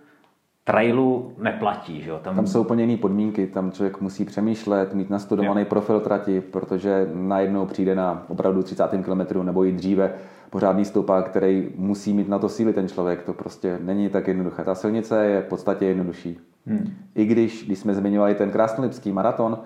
trailu 0.66 1.32
neplatí. 1.38 2.02
Že 2.02 2.10
jo? 2.10 2.20
Tam... 2.22 2.36
tam 2.36 2.46
jsou 2.46 2.60
úplně 2.60 2.84
jiné 2.84 2.96
podmínky, 2.96 3.46
tam 3.46 3.72
člověk 3.72 4.00
musí 4.00 4.24
přemýšlet, 4.24 4.94
mít 4.94 5.10
nastudovaný 5.10 5.60
jo. 5.60 5.66
profil 5.68 6.00
trati, 6.00 6.40
protože 6.40 7.10
najednou 7.14 7.66
přijde 7.66 7.94
na 7.94 8.24
opravdu 8.28 8.62
30. 8.62 8.88
kilometru 9.04 9.42
nebo 9.42 9.64
i 9.64 9.72
dříve 9.72 10.12
pořádný 10.50 10.84
stoupák, 10.84 11.28
který 11.30 11.68
musí 11.76 12.12
mít 12.12 12.28
na 12.28 12.38
to 12.38 12.48
síly 12.48 12.72
ten 12.72 12.88
člověk. 12.88 13.22
To 13.22 13.32
prostě 13.32 13.78
není 13.82 14.08
tak 14.08 14.28
jednoduché. 14.28 14.64
Ta 14.64 14.74
silnice 14.74 15.26
je 15.26 15.42
v 15.42 15.48
podstatě 15.48 15.86
jednodušší. 15.86 16.38
Hmm. 16.66 16.92
I 17.14 17.24
když, 17.24 17.66
když 17.66 17.78
jsme 17.78 17.94
zmiňovali 17.94 18.34
ten 18.34 18.50
krásnolipský 18.50 19.12
maraton, 19.12 19.58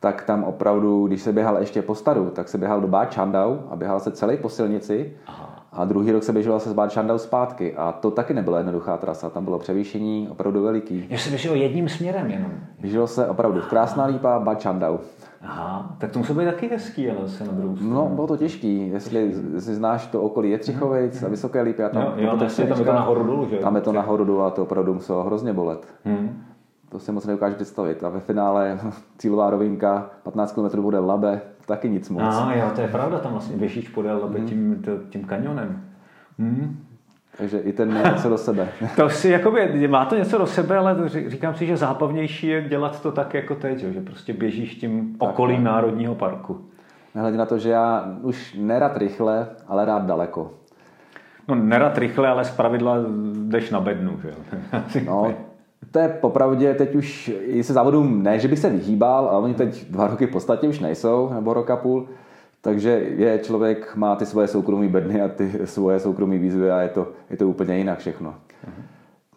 tak 0.00 0.22
tam 0.22 0.44
opravdu, 0.44 1.06
když 1.06 1.22
se 1.22 1.32
běhal 1.32 1.58
ještě 1.58 1.82
po 1.82 1.94
staru, 1.94 2.30
tak 2.30 2.48
se 2.48 2.58
běhal 2.58 2.80
do 2.80 2.88
Bad 2.88 3.14
Chandau 3.14 3.56
a 3.70 3.76
běhal 3.76 4.00
se 4.00 4.10
celý 4.10 4.36
po 4.36 4.48
silnici. 4.48 5.12
Aha. 5.26 5.52
A 5.72 5.84
druhý 5.84 6.12
rok 6.12 6.22
se 6.22 6.32
běželo 6.32 6.60
se 6.60 6.70
z 6.70 6.72
Bad 6.72 6.92
Chandau 6.92 7.18
zpátky. 7.18 7.74
A 7.74 7.92
to 7.92 8.10
taky 8.10 8.34
nebyla 8.34 8.58
jednoduchá 8.58 8.96
trasa. 8.96 9.30
Tam 9.30 9.44
bylo 9.44 9.58
převýšení 9.58 10.28
opravdu 10.30 10.62
veliký. 10.62 11.06
Že 11.10 11.18
se 11.18 11.28
běželo 11.28 11.54
jedním 11.54 11.88
směrem 11.88 12.30
jenom. 12.30 12.50
Běželo 12.80 13.06
se 13.06 13.26
opravdu 13.26 13.60
v 13.60 13.66
Krásná 13.66 14.04
lípa, 14.06 14.38
Bad 14.38 14.62
Chandau. 14.62 14.96
Aha, 15.42 15.96
tak 15.98 16.10
to 16.10 16.18
muselo 16.18 16.38
být 16.38 16.44
taky 16.44 16.68
hezký, 16.68 17.10
ale 17.10 17.28
se 17.28 17.44
na 17.44 17.52
druhou 17.52 17.76
stranu. 17.76 17.94
No, 17.94 18.08
bylo 18.14 18.26
to 18.26 18.36
těžký. 18.36 18.88
Jestli, 18.88 19.34
jestli 19.54 19.74
znáš 19.74 20.06
to 20.06 20.22
okolí 20.22 20.50
Jetřichovic 20.50 21.22
a 21.22 21.28
Vysoké 21.28 21.62
lípy, 21.62 21.84
a 21.84 21.88
tam, 21.88 22.02
jo, 22.02 22.12
jo, 22.16 22.36
tam, 22.36 22.48
tam 22.68 22.78
je 22.78 22.84
to 22.84 22.92
nahoru 22.92 23.24
dolů, 23.24 23.48
že? 23.50 23.56
Tam 23.56 23.76
je 23.76 23.80
to 23.80 23.92
nahoru 23.92 24.24
dolů 24.24 24.42
a 24.42 24.50
to 24.50 24.62
opravdu 24.62 24.94
muselo 24.94 25.22
hrozně 25.22 25.52
bolet. 25.52 25.86
Hmm. 26.04 26.42
To 26.96 27.00
si 27.00 27.12
moc 27.12 27.26
neukážu 27.26 27.54
představit. 27.54 28.04
A 28.04 28.08
ve 28.08 28.20
finále 28.20 28.78
cílová 29.18 29.50
rovinka, 29.50 30.10
15 30.22 30.52
km 30.52 30.80
bude 30.80 30.98
Labe, 30.98 31.40
taky 31.66 31.88
nic 31.88 32.10
moc. 32.10 32.22
A 32.22 32.54
jo, 32.54 32.70
to 32.74 32.80
je 32.80 32.88
pravda, 32.88 33.18
tam 33.18 33.32
vlastně 33.32 33.56
běžíš 33.56 33.88
podél 33.88 34.18
Labe 34.22 34.38
hmm. 34.38 34.48
tím, 34.48 34.84
tím 35.10 35.24
kanionem. 35.24 35.84
Hmm. 36.38 36.84
Takže 37.38 37.58
i 37.58 37.72
ten 37.72 37.94
má 37.94 38.02
něco 38.02 38.28
do 38.28 38.38
sebe. 38.38 38.68
to 38.96 39.08
si 39.08 39.28
jakoby, 39.28 39.88
má 39.88 40.04
to 40.04 40.16
něco 40.16 40.38
do 40.38 40.46
sebe, 40.46 40.78
ale 40.78 41.08
říkám 41.08 41.54
si, 41.54 41.66
že 41.66 41.76
zábavnější 41.76 42.46
je 42.46 42.68
dělat 42.68 43.02
to 43.02 43.12
tak 43.12 43.34
jako 43.34 43.54
teď, 43.54 43.78
že 43.78 44.00
prostě 44.00 44.32
běžíš 44.32 44.74
tím 44.74 45.16
okolím 45.18 45.64
tak. 45.64 45.64
Národního 45.64 46.14
parku. 46.14 46.60
Nehledě 47.14 47.38
na 47.38 47.46
to, 47.46 47.58
že 47.58 47.70
já 47.70 48.16
už 48.22 48.56
nerad 48.58 48.96
rychle, 48.96 49.46
ale 49.68 49.84
rád 49.84 50.06
daleko. 50.06 50.50
No 51.48 51.54
nerad 51.54 51.98
rychle, 51.98 52.28
ale 52.28 52.44
z 52.44 52.50
pravidla 52.50 52.96
jdeš 53.34 53.70
na 53.70 53.80
bednu, 53.80 54.18
že 54.22 54.34
no, 55.06 55.34
je 55.98 56.08
popravdě 56.08 56.74
teď 56.74 56.94
už 56.94 57.32
i 57.46 57.62
se 57.62 57.72
závodům, 57.72 58.22
ne, 58.22 58.38
že 58.38 58.48
bych 58.48 58.58
se 58.58 58.70
vyhýbal, 58.70 59.28
ale 59.28 59.44
oni 59.44 59.54
teď 59.54 59.90
dva 59.90 60.06
roky 60.06 60.26
v 60.26 60.30
podstatě 60.30 60.68
už 60.68 60.80
nejsou, 60.80 61.30
nebo 61.34 61.54
roka 61.54 61.76
půl, 61.76 62.08
takže 62.60 62.90
je 63.16 63.38
člověk, 63.38 63.96
má 63.96 64.16
ty 64.16 64.26
svoje 64.26 64.48
soukromé 64.48 64.88
bedny 64.88 65.22
a 65.22 65.28
ty 65.28 65.52
svoje 65.64 66.00
soukromé 66.00 66.38
výzvy 66.38 66.70
a 66.70 66.80
je 66.80 66.88
to, 66.88 67.08
je 67.30 67.36
to 67.36 67.48
úplně 67.48 67.78
jinak 67.78 67.98
všechno. 67.98 68.30
Uh-huh. 68.30 68.82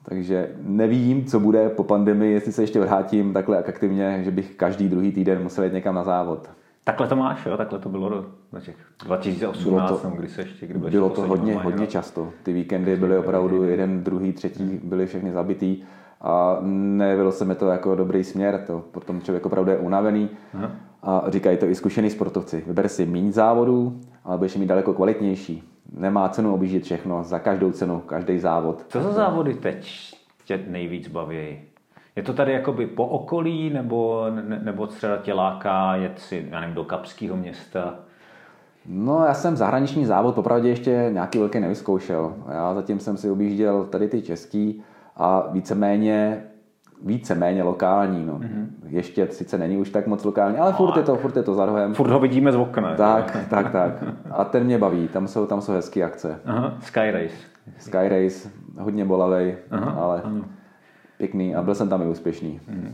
Takže 0.04 0.50
nevím, 0.62 1.26
co 1.26 1.39
bude 1.39 1.69
po 1.69 1.84
pandemii, 1.84 2.34
jestli 2.34 2.52
se 2.52 2.63
ještě 2.63 2.80
vrátím 2.80 3.34
takhle 3.34 3.58
aktivně, 3.58 4.22
že 4.24 4.32
bych 4.32 4.56
každý 4.56 4.89
druhý 4.89 5.12
týden 5.12 5.43
musel 5.43 5.63
jít 5.63 5.74
někam 5.74 5.95
na 5.95 6.04
závod. 6.04 6.50
Takhle 6.84 7.08
to 7.08 7.15
máš, 7.15 7.45
jo? 7.45 7.58
Takhle 7.58 7.80
to 7.80 7.89
bylo 7.89 8.10
do 8.10 8.26
těch 8.62 8.76
2018, 9.06 9.63
bylo 9.63 9.98
to, 9.98 10.10
kdy 10.17 10.28
se 10.28 10.41
ještě, 10.41 10.67
kdy 10.67 10.80
Bylo 10.80 11.10
to 11.10 11.22
hodně, 11.22 11.56
hodně 11.56 11.88
často. 11.88 12.30
Ty 12.43 12.54
víkendy 12.54 12.95
byly 12.95 13.17
opravdu 13.17 13.63
jeden, 13.63 14.04
druhý, 14.04 14.34
třetí, 14.34 14.80
byly 14.84 15.06
všechny 15.06 15.32
zabitý 15.32 15.84
a 16.21 16.58
nejevilo 16.62 17.32
se 17.32 17.45
mi 17.45 17.55
to 17.55 17.67
jako 17.67 17.95
dobrý 17.95 18.23
směr, 18.23 18.63
to 18.67 18.84
potom 18.91 19.21
člověk 19.21 19.45
opravdu 19.45 19.71
je 19.71 19.77
unavený 19.77 20.29
Aha. 20.53 20.71
a 21.03 21.23
říkají 21.27 21.58
to 21.58 21.65
i 21.65 21.75
zkušený 21.75 22.10
sportovci. 22.10 22.63
Vyber 22.67 22.88
si 22.88 23.05
méně 23.05 23.32
závodů, 23.32 23.99
ale 24.23 24.38
budeš 24.38 24.55
mít 24.55 24.65
daleko 24.65 24.93
kvalitnější. 24.93 25.63
Nemá 25.97 26.29
cenu 26.29 26.53
objíždět 26.53 26.84
všechno, 26.84 27.23
za 27.23 27.39
každou 27.39 27.71
cenu, 27.71 27.99
každý 27.99 28.39
závod. 28.39 28.86
Co 28.88 29.01
za 29.01 29.12
závody 29.12 29.53
teď 29.53 30.12
tě 30.45 30.60
nejvíc 30.67 31.08
baví? 31.08 31.60
Je 32.15 32.23
to 32.23 32.34
tady 32.34 32.51
jakoby 32.51 32.88
po 32.88 33.05
okolí, 33.05 33.69
nebo, 33.69 34.25
ne, 34.29 34.60
nebo 34.63 34.88
třeba 34.88 35.17
tě 35.17 35.34
láká 35.34 35.95
jet 35.95 36.19
si, 36.19 36.47
já 36.49 36.60
nevím, 36.60 36.75
do 36.75 36.84
Kapského 36.84 37.36
města? 37.38 37.95
No, 38.86 39.25
já 39.25 39.34
jsem 39.34 39.55
zahraniční 39.55 40.05
závod 40.05 40.36
popravdě 40.36 40.69
ještě 40.69 41.10
nějaký 41.13 41.39
velký 41.39 41.60
nevyzkoušel. 41.60 42.34
Já 42.51 42.73
zatím 42.73 42.99
jsem 42.99 43.17
si 43.17 43.32
objížděl 43.32 43.84
tady 43.84 44.08
ty 44.08 44.21
český, 44.21 44.84
a 45.19 45.47
víceméně 45.51 46.43
víceméně 47.03 47.63
lokální. 47.63 48.25
No. 48.25 48.39
Mm-hmm. 48.39 48.67
Ještě 48.88 49.27
sice 49.32 49.58
není 49.58 49.77
už 49.77 49.89
tak 49.89 50.08
moc 50.08 50.25
lokální, 50.25 50.58
ale 50.58 50.73
furt 50.73 50.97
je 50.97 51.03
to, 51.03 51.15
furt 51.15 51.36
je 51.36 51.43
to 51.43 51.53
za 51.53 51.65
rohem. 51.65 51.93
Furt 51.93 52.10
ho 52.10 52.19
vidíme 52.19 52.51
z 52.51 52.55
okna. 52.55 52.95
Tak, 52.95 53.38
tak, 53.49 53.71
tak. 53.71 54.03
A 54.32 54.43
ten 54.43 54.63
mě 54.63 54.77
baví, 54.77 55.08
tam 55.08 55.27
jsou, 55.27 55.45
tam 55.45 55.62
jsou 55.62 55.73
hezké 55.73 56.03
akce. 56.03 56.39
Aha, 56.45 56.73
Sky 56.79 57.12
Race. 57.12 57.36
Sky 57.77 58.10
Race, 58.10 58.49
hodně 58.79 59.05
bolavej, 59.05 59.58
Aha, 59.71 59.91
ale 59.91 60.21
ano. 60.21 60.45
pěkný 61.17 61.55
a 61.55 61.62
byl 61.62 61.75
jsem 61.75 61.89
tam 61.89 62.01
i 62.01 62.05
úspěšný. 62.05 62.60
Mm-hmm. 62.71 62.91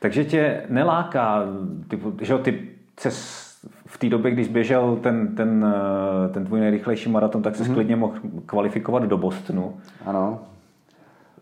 Takže 0.00 0.24
tě 0.24 0.62
neláká, 0.68 1.42
typu, 1.88 2.12
že 2.20 2.38
ty 2.38 2.68
se 2.98 3.10
v 3.86 3.98
té 3.98 4.08
době, 4.08 4.30
když 4.30 4.48
běžel 4.48 4.96
ten, 4.96 5.34
ten, 5.36 5.74
ten 6.32 6.44
tvůj 6.44 6.60
nejrychlejší 6.60 7.10
maraton, 7.10 7.42
tak 7.42 7.56
se 7.56 7.62
mm-hmm. 7.62 7.74
klidně 7.74 7.96
mohl 7.96 8.14
kvalifikovat 8.46 9.02
do 9.02 9.18
Bostonu. 9.18 9.76
Ano. 10.06 10.38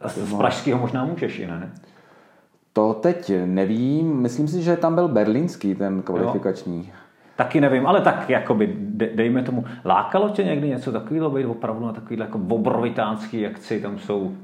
Z 0.06 0.34
Pražského 0.34 0.80
možná 0.80 1.04
můžeš 1.04 1.38
i, 1.38 1.46
ne? 1.46 1.72
To 2.72 2.94
teď 2.94 3.32
nevím. 3.44 4.16
Myslím 4.16 4.48
si, 4.48 4.62
že 4.62 4.76
tam 4.76 4.94
byl 4.94 5.08
berlínský 5.08 5.74
ten 5.74 6.02
kvalifikační. 6.02 6.78
Jo. 6.78 6.94
Taky 7.36 7.60
nevím, 7.60 7.86
ale 7.86 8.00
tak 8.00 8.30
jakoby, 8.30 8.76
dejme 9.14 9.42
tomu, 9.42 9.64
lákalo 9.84 10.28
tě 10.28 10.44
někdy 10.44 10.68
něco 10.68 10.92
takového 10.92 11.30
být 11.30 11.44
opravdu 11.44 11.86
na 11.86 11.92
takovýhle 11.92 12.26
jako 12.26 12.40
obrovitánský 12.48 13.46
akci, 13.46 13.80
tam 13.80 13.98
jsou 13.98 14.34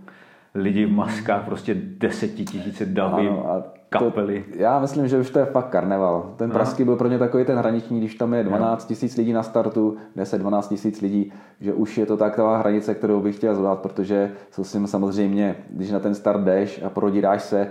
lidi 0.54 0.86
v 0.86 0.92
maskách, 0.92 1.44
prostě 1.44 1.74
desetitisíce 1.74 2.86
davy, 2.86 3.28
ano, 3.28 3.50
a 3.50 3.62
kapely. 3.98 4.44
To, 4.52 4.62
já 4.62 4.80
myslím, 4.80 5.09
že 5.09 5.18
už 5.18 5.30
to 5.30 5.38
je 5.38 5.44
fakt 5.44 5.68
karneval. 5.68 6.30
Ten 6.37 6.50
Aha. 6.50 6.54
pražský 6.54 6.85
byl 6.85 6.96
pro 6.96 7.09
ně 7.09 7.18
takový 7.18 7.44
ten 7.44 7.59
hraniční, 7.59 7.98
když 7.98 8.14
tam 8.14 8.35
je 8.35 8.44
12 8.44 8.85
tisíc 8.85 9.16
lidí 9.16 9.33
na 9.33 9.42
startu, 9.42 9.96
10-12 10.16 10.68
tisíc 10.68 11.00
lidí, 11.00 11.33
že 11.61 11.72
už 11.72 11.98
je 11.98 12.07
to 12.07 12.16
taková 12.16 12.59
hranice, 12.59 12.94
kterou 12.94 13.20
bych 13.20 13.37
chtěl 13.37 13.54
zvládat, 13.54 13.80
protože 13.80 14.30
jsou 14.50 14.64
si 14.64 14.87
samozřejmě, 14.87 15.57
když 15.70 15.90
na 15.90 16.00
ten 16.00 16.14
start 16.14 16.40
jdeš 16.40 16.83
a 16.83 16.90
prodíráš 16.90 17.42
se 17.42 17.68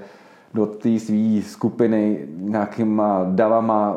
do 0.53 0.65
té 0.65 0.99
své 0.99 1.41
skupiny 1.41 2.27
nějakýma 2.35 3.25
davama, 3.29 3.95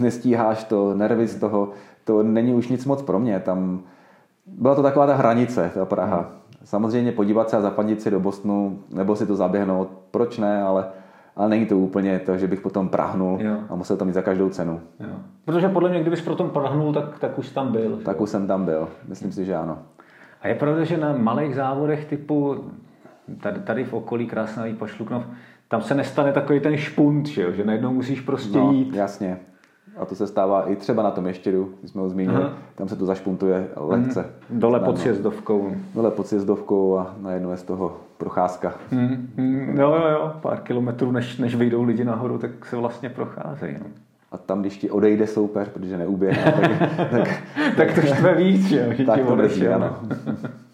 nestíháš 0.00 0.64
to, 0.64 0.94
nervy 0.94 1.26
z 1.26 1.38
toho, 1.38 1.70
to 2.04 2.22
není 2.22 2.54
už 2.54 2.68
nic 2.68 2.84
moc 2.84 3.02
pro 3.02 3.18
mě. 3.18 3.40
Tam 3.40 3.80
byla 4.46 4.74
to 4.74 4.82
taková 4.82 5.06
ta 5.06 5.14
hranice, 5.14 5.70
ta 5.74 5.84
Praha. 5.84 6.16
Hmm. 6.16 6.26
Samozřejmě 6.64 7.12
podívat 7.12 7.50
se 7.50 7.56
a 7.56 7.60
zapadit 7.60 8.02
si 8.02 8.10
do 8.10 8.20
Bostonu, 8.20 8.78
nebo 8.90 9.16
si 9.16 9.26
to 9.26 9.36
zaběhnout, 9.36 9.88
proč 10.10 10.38
ne, 10.38 10.62
ale 10.62 10.86
ale 11.38 11.48
není 11.48 11.66
to 11.66 11.78
úplně 11.78 12.18
to, 12.18 12.38
že 12.38 12.46
bych 12.46 12.60
potom 12.60 12.88
prahnul 12.88 13.38
jo. 13.40 13.56
a 13.68 13.74
musel 13.74 13.96
to 13.96 14.04
mít 14.04 14.12
za 14.12 14.22
každou 14.22 14.48
cenu. 14.48 14.80
Jo. 15.00 15.16
Protože 15.44 15.68
podle 15.68 15.90
mě, 15.90 16.00
kdybys 16.00 16.20
potom 16.20 16.50
prahnul, 16.50 16.92
tak, 16.92 17.18
tak 17.18 17.38
už 17.38 17.50
tam 17.50 17.72
byl. 17.72 18.00
Tak 18.04 18.20
už 18.20 18.30
jsem 18.30 18.46
tam 18.46 18.64
byl, 18.64 18.88
myslím 19.08 19.32
si, 19.32 19.44
že 19.44 19.54
ano. 19.54 19.78
A 20.42 20.48
je 20.48 20.54
pravda, 20.54 20.84
že 20.84 20.96
na 20.96 21.12
malých 21.12 21.54
závodech 21.54 22.04
typu 22.04 22.64
tady, 23.40 23.60
tady 23.60 23.84
v 23.84 23.92
okolí 23.92 24.26
Krásná 24.26 24.62
Lípa 24.62 24.86
Šluknov, 24.86 25.24
tam 25.68 25.82
se 25.82 25.94
nestane 25.94 26.32
takový 26.32 26.60
ten 26.60 26.76
špunt, 26.76 27.26
že, 27.26 27.52
že 27.52 27.64
najednou 27.64 27.92
musíš 27.92 28.20
prostě 28.20 28.58
no, 28.58 28.72
jít. 28.72 28.94
jasně. 28.94 29.38
A 29.98 30.04
to 30.04 30.14
se 30.14 30.26
stává 30.26 30.70
i 30.70 30.76
třeba 30.76 31.02
na 31.02 31.10
tom 31.10 31.26
ještěru, 31.26 31.70
když 31.80 31.90
jsme 31.90 32.00
ho 32.00 32.08
zmínili, 32.08 32.36
Aha. 32.36 32.52
tam 32.74 32.88
se 32.88 32.96
to 32.96 33.06
zašpuntuje 33.06 33.68
lehce. 33.76 34.24
Mm, 34.50 34.60
dole 34.60 34.80
pod 34.80 34.98
sjezdovkou. 34.98 35.72
Dole 35.94 36.10
pod 36.10 36.26
sjezdovkou 36.26 36.98
a 36.98 37.14
najednou 37.20 37.50
je 37.50 37.56
z 37.56 37.62
toho 37.62 37.96
procházka. 38.18 38.74
Mm, 38.90 39.28
mm, 39.36 39.78
jo, 39.78 39.94
jo, 39.94 40.08
jo, 40.10 40.32
pár 40.40 40.60
kilometrů, 40.60 41.12
než, 41.12 41.38
než 41.38 41.54
vyjdou 41.54 41.82
lidi 41.82 42.04
nahoru, 42.04 42.38
tak 42.38 42.66
se 42.66 42.76
vlastně 42.76 43.08
procházejí. 43.10 43.76
No. 43.80 43.86
A 44.32 44.36
tam, 44.38 44.60
když 44.60 44.78
ti 44.78 44.90
odejde 44.90 45.26
soupeř, 45.26 45.68
protože 45.68 45.98
neuběhne, 45.98 46.52
tak, 46.52 47.10
tak, 47.10 47.28
tak 47.76 47.94
to 47.94 48.00
štve 48.00 48.34
víc, 48.34 48.66
že 48.66 48.94
jo? 48.98 49.06
Tak 49.06 49.26
to 49.26 49.36
drží, 49.36 49.68
ano. 49.68 49.96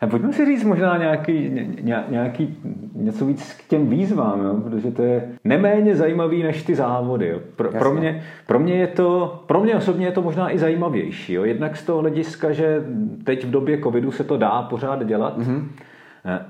A 0.00 0.06
pojďme 0.06 0.32
si 0.32 0.46
říct 0.46 0.64
možná 0.64 0.96
nějaký, 0.96 1.50
ně, 1.80 2.04
nějaký 2.08 2.56
něco 2.94 3.26
víc 3.26 3.52
k 3.52 3.68
těm 3.68 3.88
výzvám, 3.88 4.40
jo? 4.40 4.60
protože 4.64 4.90
to 4.90 5.02
je 5.02 5.28
neméně 5.44 5.96
zajímavý 5.96 6.42
než 6.42 6.62
ty 6.62 6.74
závody. 6.74 7.28
Jo? 7.28 7.40
Pro, 7.56 7.72
pro, 7.72 7.94
mě, 7.94 8.22
pro, 8.46 8.58
mě 8.58 8.74
je 8.74 8.86
to, 8.86 9.42
pro 9.46 9.60
mě 9.60 9.76
osobně 9.76 10.06
je 10.06 10.12
to 10.12 10.22
možná 10.22 10.54
i 10.54 10.58
zajímavější. 10.58 11.32
Jo? 11.32 11.44
Jednak 11.44 11.76
z 11.76 11.84
toho 11.84 12.00
hlediska, 12.00 12.52
že 12.52 12.84
teď 13.24 13.44
v 13.44 13.50
době 13.50 13.82
covidu 13.82 14.10
se 14.10 14.24
to 14.24 14.36
dá 14.36 14.62
pořád 14.62 15.06
dělat, 15.06 15.38
mm-hmm. 15.38 15.64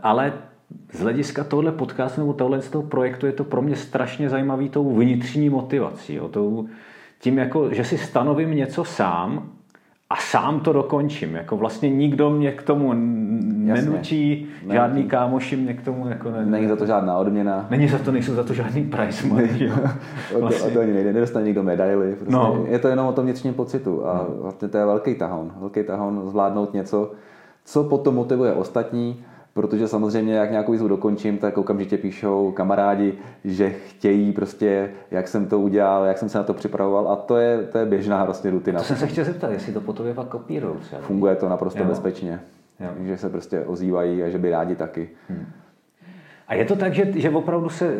ale 0.02 0.32
z 0.92 1.00
hlediska 1.00 1.44
tohle 1.44 1.72
podcastu 1.72 2.20
nebo 2.20 2.32
tohle 2.32 2.62
z 2.62 2.70
toho 2.70 2.82
projektu 2.82 3.26
je 3.26 3.32
to 3.32 3.44
pro 3.44 3.62
mě 3.62 3.76
strašně 3.76 4.28
zajímavý 4.28 4.68
tou 4.68 4.94
vnitřní 4.94 5.50
motivací. 5.50 6.14
Jo? 6.14 6.28
Tou, 6.28 6.68
tím, 7.20 7.38
jako, 7.38 7.74
že 7.74 7.85
si 7.85 7.98
stanovím 7.98 8.54
něco 8.54 8.85
sám 8.85 9.50
a 10.11 10.16
sám 10.16 10.61
to 10.61 10.73
dokončím. 10.73 11.35
Jako 11.35 11.57
vlastně 11.57 11.90
nikdo 11.90 12.31
mě 12.31 12.53
k 12.53 12.62
tomu 12.62 12.92
nenučí, 12.92 14.49
Jasně. 14.61 14.75
žádný 14.75 14.95
Není. 14.95 15.09
kámoši 15.09 15.57
mě 15.57 15.75
k 15.75 15.85
tomu 15.85 16.09
jako 16.09 16.31
ne... 16.31 16.47
Není 16.47 16.69
za 16.69 16.77
to 16.77 16.87
žádná 16.87 17.19
odměna. 17.19 17.66
Není 17.71 17.88
za 17.88 17.99
to, 17.99 18.12
nejsou 18.12 18.35
za 18.35 18.45
to 18.45 18.55
žádný 18.55 18.85
price 18.85 19.27
money. 19.27 19.49
vlastně. 20.40 20.61
o, 20.61 20.64
to, 20.64 20.66
o 20.66 20.71
to 20.71 20.81
ani 20.81 20.92
nejde, 20.92 21.12
nedostane 21.12 21.45
nikdo 21.45 21.62
medaily. 21.62 22.14
Prostě 22.14 22.33
no. 22.33 22.64
Je 22.69 22.79
to 22.79 22.88
jenom 22.88 23.07
o 23.07 23.12
tom 23.12 23.25
vnitřním 23.25 23.55
pocitu 23.55 24.07
a 24.07 24.14
no. 24.14 24.42
vlastně 24.42 24.69
to 24.69 24.79
je 24.79 24.85
velký 24.87 25.14
tahon. 25.14 25.53
Velký 25.61 25.83
tahon 25.83 26.23
zvládnout 26.27 26.75
něco, 26.75 27.12
co 27.64 27.85
potom 27.85 28.14
motivuje 28.14 28.53
ostatní, 28.53 29.25
protože 29.57 29.88
samozřejmě, 29.88 30.35
jak 30.35 30.51
nějakou 30.51 30.73
výzvu 30.73 30.88
dokončím, 30.88 31.38
tak 31.38 31.59
okamžitě 31.59 31.99
píšou 31.99 32.53
kamarádi, 32.53 33.14
že 33.45 33.71
chtějí 33.71 34.33
prostě, 34.33 34.90
jak 35.11 35.29
jsem 35.29 35.47
to 35.47 35.61
udělal, 35.61 36.05
jak 36.05 36.19
jsem 36.19 36.29
se 36.29 36.38
na 36.38 36.45
to 36.45 36.55
připravoval 36.55 37.09
a 37.09 37.16
to 37.16 37.37
je, 37.37 37.62
to 37.62 37.79
je 37.79 37.87
běžná 37.87 38.25
prostě 38.25 38.51
rutina. 38.51 38.79
To 38.79 38.85
jsem 38.85 38.97
se 38.97 39.07
chtěl 39.07 39.25
zeptat, 39.25 39.51
jestli 39.51 39.73
to 39.73 39.81
po 39.81 39.92
tobě 39.92 40.14
pak 40.14 40.29
kopírují 40.29 40.79
třeba. 40.81 41.03
Funguje 41.03 41.37
to 41.37 41.49
naprosto 41.49 41.83
jo. 41.83 41.88
bezpečně, 41.88 42.40
jo. 42.81 42.88
že 43.05 43.16
se 43.16 43.31
prostě 43.31 43.61
ozývají 43.61 44.23
a 44.23 44.29
že 44.29 44.38
by 44.38 44.51
rádi 44.51 44.77
taky. 44.77 45.09
Hmm. 45.29 45.47
A 46.49 46.55
je 46.55 46.64
to 46.64 46.77
tak, 46.77 46.95
že, 46.95 47.12
že 47.14 47.31
opravdu 47.31 47.69
se 47.69 47.95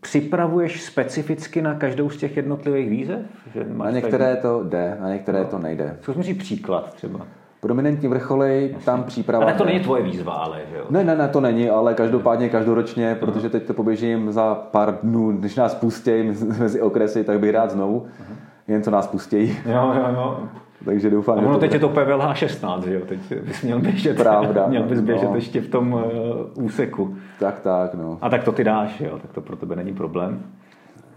připravuješ 0.00 0.82
specificky 0.82 1.62
na 1.62 1.74
každou 1.74 2.10
z 2.10 2.16
těch 2.16 2.36
jednotlivých 2.36 2.90
výzev? 2.90 3.20
Že 3.54 3.64
na 3.64 3.90
některé 3.90 4.32
tak... 4.32 4.42
to 4.42 4.64
jde, 4.64 4.96
na 5.00 5.12
některé 5.12 5.38
no. 5.38 5.44
to 5.44 5.58
nejde. 5.58 5.96
Zkus 6.00 6.16
mi 6.16 6.22
říct 6.22 6.38
příklad 6.38 6.94
třeba. 6.94 7.26
Prominentní 7.60 8.08
vrcholy, 8.08 8.76
tam 8.84 9.04
příprava... 9.04 9.44
Ale 9.44 9.54
to 9.54 9.64
není 9.64 9.80
tvoje 9.80 10.02
výzva, 10.02 10.32
ale 10.32 10.60
že 10.70 10.76
jo? 10.76 10.84
Ne, 10.90 11.04
ne, 11.04 11.16
ne, 11.16 11.28
to 11.28 11.40
není, 11.40 11.70
ale 11.70 11.94
každopádně 11.94 12.48
každoročně, 12.48 13.14
uh-huh. 13.14 13.18
protože 13.18 13.50
teď 13.50 13.66
to 13.66 13.74
poběžím 13.74 14.32
za 14.32 14.54
pár 14.54 14.98
dnů, 15.02 15.32
když 15.32 15.56
nás 15.56 15.74
pustějí 15.74 16.32
mezi 16.58 16.80
okresy, 16.82 17.24
tak 17.24 17.40
bych 17.40 17.50
rád 17.50 17.70
znovu, 17.70 18.00
uh-huh. 18.00 18.36
jen 18.68 18.82
co 18.82 18.90
nás 18.90 19.06
pustějí. 19.06 19.56
Jo, 19.66 19.92
jo, 19.96 20.04
jo. 20.14 20.38
Takže 20.84 21.10
doufám, 21.10 21.38
ono 21.38 21.58
teď 21.58 21.72
je 21.72 21.80
to 21.80 21.88
PVLH 21.88 22.36
16, 22.36 22.84
že 22.84 22.94
jo? 22.94 23.00
Teď 23.06 23.18
bys 23.42 23.62
měl 23.62 23.80
běžet, 23.80 24.16
Pravda, 24.16 24.66
měl 24.68 24.82
bys 24.82 25.00
běžet 25.00 25.30
no. 25.30 25.34
ještě 25.34 25.60
v 25.60 25.68
tom 25.68 25.92
uh, 25.92 26.64
úseku. 26.64 27.16
Tak, 27.38 27.60
tak, 27.60 27.94
no. 27.94 28.18
A 28.20 28.28
tak 28.28 28.44
to 28.44 28.52
ty 28.52 28.64
dáš, 28.64 29.00
jo? 29.00 29.18
Tak 29.22 29.32
to 29.32 29.40
pro 29.40 29.56
tebe 29.56 29.76
není 29.76 29.94
problém. 29.94 30.42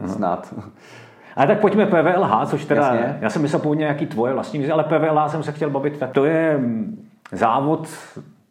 Snad. 0.05 0.53
Ale 1.35 1.47
tak 1.47 1.59
pojďme 1.59 1.85
PVLH, 1.85 2.45
což 2.45 2.65
teda, 2.65 2.81
Jasně. 2.81 3.17
já 3.21 3.29
jsem 3.29 3.41
myslel 3.41 3.59
původně 3.59 3.81
nějaký 3.81 4.05
tvoje 4.05 4.33
vlastní 4.33 4.71
ale 4.71 4.83
PVLH 4.83 5.31
jsem 5.31 5.43
se 5.43 5.51
chtěl 5.51 5.69
bavit, 5.69 5.97
tak 5.97 6.11
to 6.11 6.25
je 6.25 6.57
mm, 6.57 7.07
závod, 7.31 7.87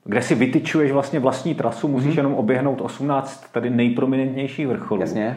kde 0.04 0.22
si 0.22 0.34
vytyčuješ 0.34 0.92
vlastně 0.92 1.20
vlastní 1.20 1.54
trasu, 1.54 1.88
musíš 1.88 2.14
mm-hmm. 2.14 2.16
jenom 2.16 2.34
oběhnout 2.34 2.80
18 2.80 3.52
tady 3.52 3.70
nejprominentnějších 3.70 4.66
vrcholů. 4.68 5.00
Jasně 5.00 5.36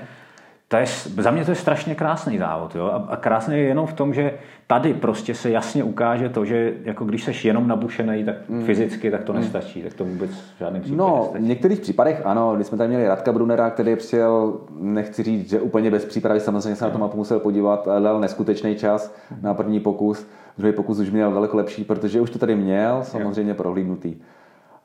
to 0.72 0.78
je, 0.78 0.86
za 1.18 1.32
mě 1.32 1.46
to 1.46 1.52
je 1.52 1.56
strašně 1.56 1.96
krásný 1.96 2.38
závod. 2.38 2.76
Jo? 2.76 2.86
A, 2.86 3.14
a 3.14 3.16
krásný 3.16 3.56
je 3.56 3.64
jenom 3.64 3.86
v 3.88 3.94
tom, 3.94 4.14
že 4.14 4.34
tady 4.68 4.94
prostě 4.94 5.36
se 5.36 5.50
jasně 5.50 5.84
ukáže 5.84 6.30
to, 6.30 6.46
že 6.46 6.74
jako 6.84 7.06
když 7.06 7.24
seš 7.24 7.46
jenom 7.46 7.68
nabušený, 7.68 8.24
tak 8.24 8.36
mm. 8.50 8.66
fyzicky, 8.66 9.12
tak 9.12 9.24
to 9.24 9.34
mm. 9.34 9.40
nestačí. 9.40 9.82
Tak 9.84 9.94
to 9.94 10.06
vůbec 10.06 10.32
v 10.32 10.60
žádném 10.60 10.82
případě 10.82 10.98
No, 10.98 11.18
nestačí. 11.18 11.44
v 11.44 11.48
některých 11.48 11.80
případech 11.80 12.22
ano. 12.26 12.56
Když 12.56 12.68
jsme 12.68 12.78
tady 12.78 12.88
měli 12.88 13.08
Radka 13.08 13.32
Brunera, 13.32 13.70
který 13.70 13.96
přijel, 13.96 14.54
nechci 14.80 15.24
říct, 15.24 15.50
že 15.50 15.62
úplně 15.62 15.92
bez 15.92 16.06
přípravy, 16.06 16.40
samozřejmě 16.40 16.76
se 16.76 16.86
na 16.86 16.92
to 16.92 16.98
mapu 16.98 17.18
musel 17.18 17.40
podívat, 17.40 17.88
ale 17.88 18.02
dal 18.02 18.20
neskutečný 18.20 18.76
čas 18.76 19.16
na 19.42 19.54
první 19.54 19.80
pokus. 19.80 20.28
Druhý 20.58 20.74
pokus 20.74 21.00
už 21.00 21.10
měl 21.10 21.34
daleko 21.34 21.58
lepší, 21.58 21.84
protože 21.84 22.22
už 22.22 22.30
to 22.30 22.40
tady 22.40 22.56
měl, 22.56 23.00
samozřejmě 23.04 23.54
prohlídnutý 23.54 24.16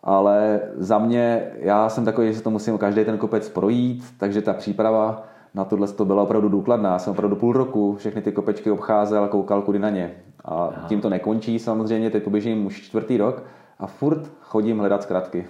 ale 0.09 0.61
za 0.77 0.99
mě, 0.99 1.42
já 1.59 1.88
jsem 1.88 2.05
takový, 2.05 2.29
že 2.29 2.35
se 2.35 2.42
to 2.42 2.51
musím 2.51 2.79
každý 2.79 3.05
ten 3.05 3.18
kopec 3.18 3.49
projít, 3.49 4.05
takže 4.18 4.42
ta 4.42 4.53
příprava 4.53 5.27
na 5.57 5.64
tohle 5.64 5.88
to 5.88 6.05
byla 6.05 6.23
opravdu 6.23 6.49
důkladná. 6.49 6.92
Já 6.92 6.99
jsem 6.99 7.11
opravdu 7.11 7.37
půl 7.37 7.53
roku 7.53 7.97
všechny 7.97 8.23
ty 8.23 8.33
kopečky 8.33 8.71
obcházel 8.71 9.25
a 9.25 9.29
koukal 9.29 9.62
kudy 9.62 9.79
na 9.79 9.90
ně. 9.90 10.14
A 10.45 10.71
tím 10.88 11.01
to 11.01 11.11
nekončí 11.11 11.59
samozřejmě, 11.59 12.11
teď 12.11 12.25
poběžím 12.25 12.66
už 12.66 12.83
čtvrtý 12.83 13.16
rok 13.16 13.42
a 13.79 13.87
furt 13.87 14.31
chodím 14.40 14.79
hledat 14.79 15.03
zkratky. 15.03 15.47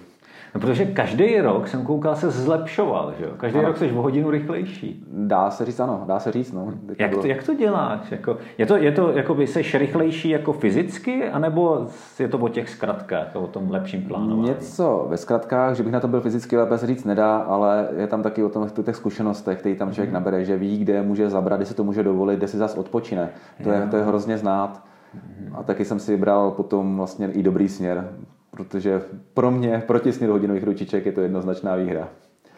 No, 0.55 0.61
protože 0.61 0.85
každý 0.85 1.41
rok 1.41 1.67
jsem 1.67 1.83
koukal, 1.83 2.15
se 2.15 2.31
zlepšoval, 2.31 3.13
že 3.19 3.25
jo? 3.25 3.31
Každý 3.37 3.59
ano. 3.59 3.67
rok 3.67 3.77
jsi 3.77 3.91
o 3.91 4.01
hodinu 4.01 4.31
rychlejší. 4.31 5.03
Dá 5.07 5.49
se 5.49 5.65
říct, 5.65 5.79
ano, 5.79 6.03
dá 6.07 6.19
se 6.19 6.31
říct, 6.31 6.51
no. 6.51 6.73
Jak 6.99 7.15
to, 7.15 7.27
jak 7.27 7.43
to 7.43 7.53
děláš? 7.53 8.11
Jako, 8.11 8.37
je 8.57 8.65
to, 8.65 8.77
je 8.77 8.91
to 8.91 9.11
jako 9.11 9.33
by 9.33 9.47
seš 9.47 9.75
rychlejší 9.75 10.29
jako 10.29 10.53
fyzicky, 10.53 11.29
anebo 11.29 11.87
je 12.19 12.27
to 12.27 12.37
o 12.37 12.47
těch 12.47 12.69
zkratkách, 12.69 13.35
o 13.35 13.47
tom 13.47 13.71
lepším 13.71 14.01
plánování? 14.01 14.49
Něco 14.49 15.05
ve 15.09 15.17
zkratkách, 15.17 15.75
že 15.75 15.83
bych 15.83 15.93
na 15.93 15.99
to 15.99 16.07
byl 16.07 16.21
fyzicky 16.21 16.57
lépe 16.57 16.77
se 16.77 16.87
říct 16.87 17.03
nedá, 17.03 17.37
ale 17.37 17.87
je 17.97 18.07
tam 18.07 18.23
taky 18.23 18.43
o 18.43 18.49
tom, 18.49 18.69
těch 18.69 18.95
zkušenostech, 18.95 19.59
který 19.59 19.75
tam 19.75 19.91
člověk 19.91 20.09
mm. 20.09 20.13
nabere, 20.13 20.45
že 20.45 20.57
ví, 20.57 20.77
kde 20.77 21.01
může 21.01 21.29
zabrat, 21.29 21.59
kde 21.59 21.65
se 21.65 21.73
to 21.73 21.83
může 21.83 22.03
dovolit, 22.03 22.37
kde 22.37 22.47
si 22.47 22.57
zas 22.57 22.77
odpočine. 22.77 23.29
To, 23.63 23.71
je, 23.71 23.87
to 23.91 23.97
je 23.97 24.03
hrozně 24.03 24.37
znát. 24.37 24.83
Mhm. 25.13 25.55
A 25.55 25.63
taky 25.63 25.85
jsem 25.85 25.99
si 25.99 26.11
vybral 26.11 26.51
potom 26.51 26.97
vlastně 26.97 27.31
i 27.31 27.43
dobrý 27.43 27.69
směr 27.69 28.09
protože 28.57 29.01
pro 29.33 29.51
mě 29.51 29.83
proti 29.87 30.13
směru 30.13 30.33
hodinových 30.33 30.63
ručiček 30.63 31.05
je 31.05 31.11
to 31.11 31.21
jednoznačná 31.21 31.75
výhra. 31.75 32.07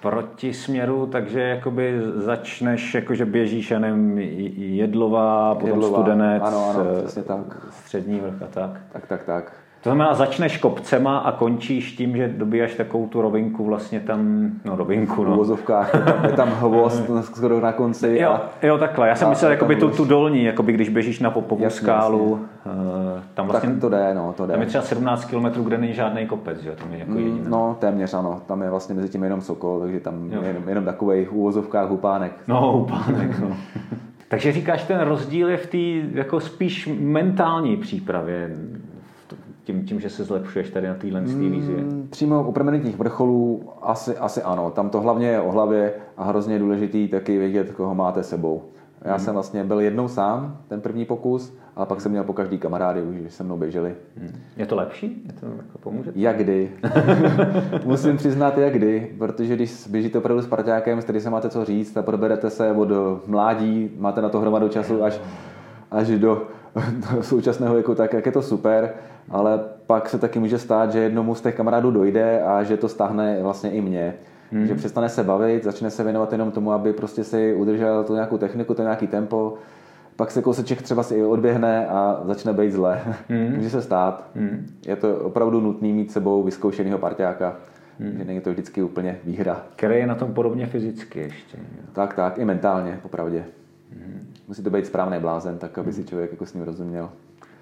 Proti 0.02 0.54
směru, 0.54 1.06
takže 1.12 1.42
jakoby 1.42 2.02
začneš, 2.16 2.94
jakože 2.94 3.26
běžíš, 3.26 3.72
já 3.72 3.80
nevím, 3.80 4.18
jedlová, 4.58 5.56
potom 5.56 5.70
jedlová. 5.70 5.98
studenec, 5.98 6.44
ano, 6.46 6.70
ano, 6.70 6.86
přesně 7.04 7.24
tak. 7.24 7.70
střední 7.70 8.20
vrch 8.20 8.42
a 8.42 8.48
tak. 8.48 8.82
Tak, 8.92 9.08
tak, 9.08 9.24
tak. 9.24 9.52
To 9.84 9.90
znamená, 9.90 10.14
začneš 10.14 10.58
kopcema 10.58 11.18
a 11.18 11.32
končíš 11.32 11.92
tím, 11.92 12.18
že 12.18 12.28
dobíjáš 12.28 12.76
takovou 12.76 13.08
tu 13.08 13.22
rovinku 13.22 13.66
vlastně 13.66 14.00
tam, 14.00 14.52
no 14.66 14.76
rovinku, 14.76 15.24
no. 15.24 15.44
V 15.44 15.70
je 16.24 16.32
tam 16.32 16.50
hvost 16.50 17.04
skoro 17.22 17.60
na 17.60 17.72
konci. 17.72 18.18
Jo, 18.22 18.30
a, 18.30 18.50
jo 18.62 18.78
takhle, 18.78 19.08
já 19.08 19.16
jsem 19.16 19.30
myslel 19.30 19.52
jakoby 19.52 19.76
tu, 19.76 19.90
tu 19.90 20.06
dolní, 20.06 20.44
jakoby 20.44 20.74
když 20.74 20.90
běžíš 20.90 21.20
na 21.20 21.32
popovou 21.32 21.70
skálu. 21.70 22.40
Jasně. 22.66 22.80
Tam 23.34 23.48
vlastně, 23.48 23.70
tak 23.70 23.82
to 23.82 23.90
jde, 23.90 24.14
no, 24.14 24.34
to 24.38 24.46
jde. 24.46 24.54
Tam 24.54 24.62
je 24.62 24.68
třeba 24.68 24.84
17 24.84 25.26
km, 25.26 25.64
kde 25.64 25.78
není 25.78 25.94
žádný 25.94 26.28
kopec, 26.28 26.62
že? 26.62 26.72
Tam 26.72 26.94
je 26.94 27.00
jako. 27.00 27.12
Mm, 27.12 27.46
no, 27.50 27.78
téměř 27.80 28.14
ano, 28.14 28.42
tam 28.46 28.62
je 28.62 28.70
vlastně 28.70 28.96
mezi 28.96 29.10
tím 29.10 29.24
jenom 29.24 29.42
Sokol, 29.42 29.80
takže 29.80 30.00
tam 30.00 30.32
jo. 30.32 30.42
je 30.42 30.48
jenom, 30.48 30.70
jenom 30.70 30.86
takový 30.86 31.26
v 31.26 31.32
úvozovkách 31.32 31.90
hupánek. 31.90 32.32
No, 32.48 32.72
hupánek, 32.72 33.40
no. 33.40 33.58
Takže 34.28 34.52
říkáš, 34.52 34.84
ten 34.84 35.00
rozdíl 35.00 35.50
je 35.50 35.58
v 35.58 35.68
té 35.68 36.18
jako 36.20 36.40
spíš 36.40 36.90
mentální 37.00 37.78
přípravě 37.78 38.56
tím, 39.64 39.86
tím, 39.86 40.00
že 40.00 40.10
se 40.10 40.24
zlepšuješ 40.24 40.70
tady 40.70 40.88
na 40.88 40.94
téhle 40.94 41.22
mm, 41.22 41.52
výzvě? 41.52 41.84
Přímo 42.10 42.44
u 42.44 42.52
permanentních 42.52 42.98
vrcholů 42.98 43.70
asi, 43.82 44.18
asi 44.18 44.44
ano. 44.44 44.72
Tam 44.72 44.90
to 44.90 45.02
hlavně 45.02 45.28
je 45.28 45.42
o 45.42 45.52
hlavě 45.52 45.94
a 46.18 46.24
hrozně 46.24 46.60
důležitý 46.60 47.08
taky 47.08 47.38
vědět, 47.38 47.72
koho 47.72 47.96
máte 47.96 48.24
sebou. 48.24 48.64
Já 49.02 49.16
hmm. 49.16 49.26
jsem 49.26 49.34
vlastně 49.34 49.64
byl 49.64 49.80
jednou 49.80 50.08
sám, 50.08 50.58
ten 50.68 50.82
první 50.82 51.06
pokus, 51.06 51.54
ale 51.76 51.86
pak 51.86 52.02
jsem 52.02 52.12
měl 52.12 52.24
po 52.24 52.34
každý 52.34 52.58
kamarády, 52.58 53.02
už 53.02 53.34
se 53.34 53.44
mnou 53.44 53.58
běželi. 53.58 53.96
Hmm. 54.18 54.32
Je 54.58 54.66
to 54.66 54.76
lepší? 54.76 55.24
Je 55.28 55.34
to 55.34 55.46
jako 55.46 55.78
pomůže? 55.80 56.12
Jak 56.16 56.38
kdy. 56.38 56.72
Musím 57.86 58.18
přiznat, 58.18 58.58
jak 58.58 58.74
kdy, 58.74 59.16
protože 59.18 59.56
když 59.56 59.88
běžíte 59.88 60.18
opravdu 60.18 60.44
s 60.44 60.48
parťákem, 60.48 61.02
s 61.02 61.04
kterým 61.04 61.22
se 61.22 61.30
máte 61.30 61.50
co 61.50 61.66
říct 61.66 61.98
a 61.98 62.02
proberete 62.02 62.50
se 62.50 62.72
od 62.72 62.90
mládí, 63.28 63.92
máte 63.98 64.22
na 64.22 64.30
to 64.30 64.40
hromadu 64.40 64.68
času 64.68 65.04
až, 65.04 65.20
až 65.92 66.08
do, 66.08 66.48
do 67.12 67.24
současného 67.24 67.74
věku, 67.74 67.96
tak 67.96 68.14
jak 68.14 68.26
je 68.26 68.32
to 68.32 68.42
super 68.42 68.94
ale 69.32 69.60
pak 69.88 70.10
se 70.10 70.20
taky 70.20 70.40
může 70.40 70.58
stát, 70.58 70.92
že 70.92 71.00
jednomu 71.00 71.36
z 71.36 71.42
těch 71.42 71.56
kamarádů 71.56 71.92
dojde 71.92 72.44
a 72.44 72.64
že 72.64 72.78
to 72.78 72.90
stáhne 72.90 73.44
vlastně 73.44 73.72
i 73.72 73.82
mě. 73.82 74.14
Hmm. 74.52 74.68
Že 74.68 74.76
přestane 74.76 75.10
se 75.10 75.24
bavit, 75.24 75.64
začne 75.64 75.92
se 75.92 76.04
věnovat 76.04 76.32
jenom 76.32 76.52
tomu, 76.52 76.72
aby 76.72 76.94
prostě 76.94 77.24
si 77.24 77.54
udržel 77.54 78.04
tu 78.04 78.14
nějakou 78.14 78.38
techniku, 78.38 78.74
to 78.74 78.82
nějaký 78.82 79.08
tempo, 79.08 79.58
pak 80.16 80.32
se 80.32 80.42
kouseček 80.42 80.82
třeba 80.82 81.04
si 81.04 81.16
i 81.16 81.24
odběhne 81.24 81.88
a 81.88 82.22
začne 82.24 82.54
být 82.54 82.72
zle. 82.72 83.02
Hmm. 83.30 83.52
Může 83.56 83.70
se 83.70 83.82
stát. 83.82 84.30
Hmm. 84.36 84.68
Je 84.88 84.96
to 84.96 85.20
opravdu 85.20 85.62
nutný 85.62 85.94
mít 85.94 86.12
sebou 86.12 86.44
vyzkoušeného 86.44 86.98
parťáka. 86.98 87.56
Hmm. 88.00 88.18
Že 88.18 88.26
není 88.26 88.42
to 88.42 88.52
vždycky 88.52 88.84
úplně 88.84 89.20
výhra. 89.24 89.66
Který 89.76 89.96
je 89.96 90.08
na 90.08 90.16
tom 90.16 90.34
podobně 90.34 90.66
fyzicky 90.66 91.20
ještě. 91.20 91.58
Tak, 91.94 92.14
tak, 92.14 92.38
i 92.38 92.46
mentálně, 92.46 93.00
popravdě. 93.02 93.46
Hmm. 93.94 94.28
Musí 94.48 94.64
to 94.64 94.70
být 94.70 94.86
správný 94.86 95.20
blázen, 95.20 95.58
tak 95.58 95.78
aby 95.78 95.94
si 95.94 96.06
člověk 96.06 96.32
jako 96.32 96.46
s 96.46 96.54
ním 96.54 96.64
rozuměl. 96.64 97.10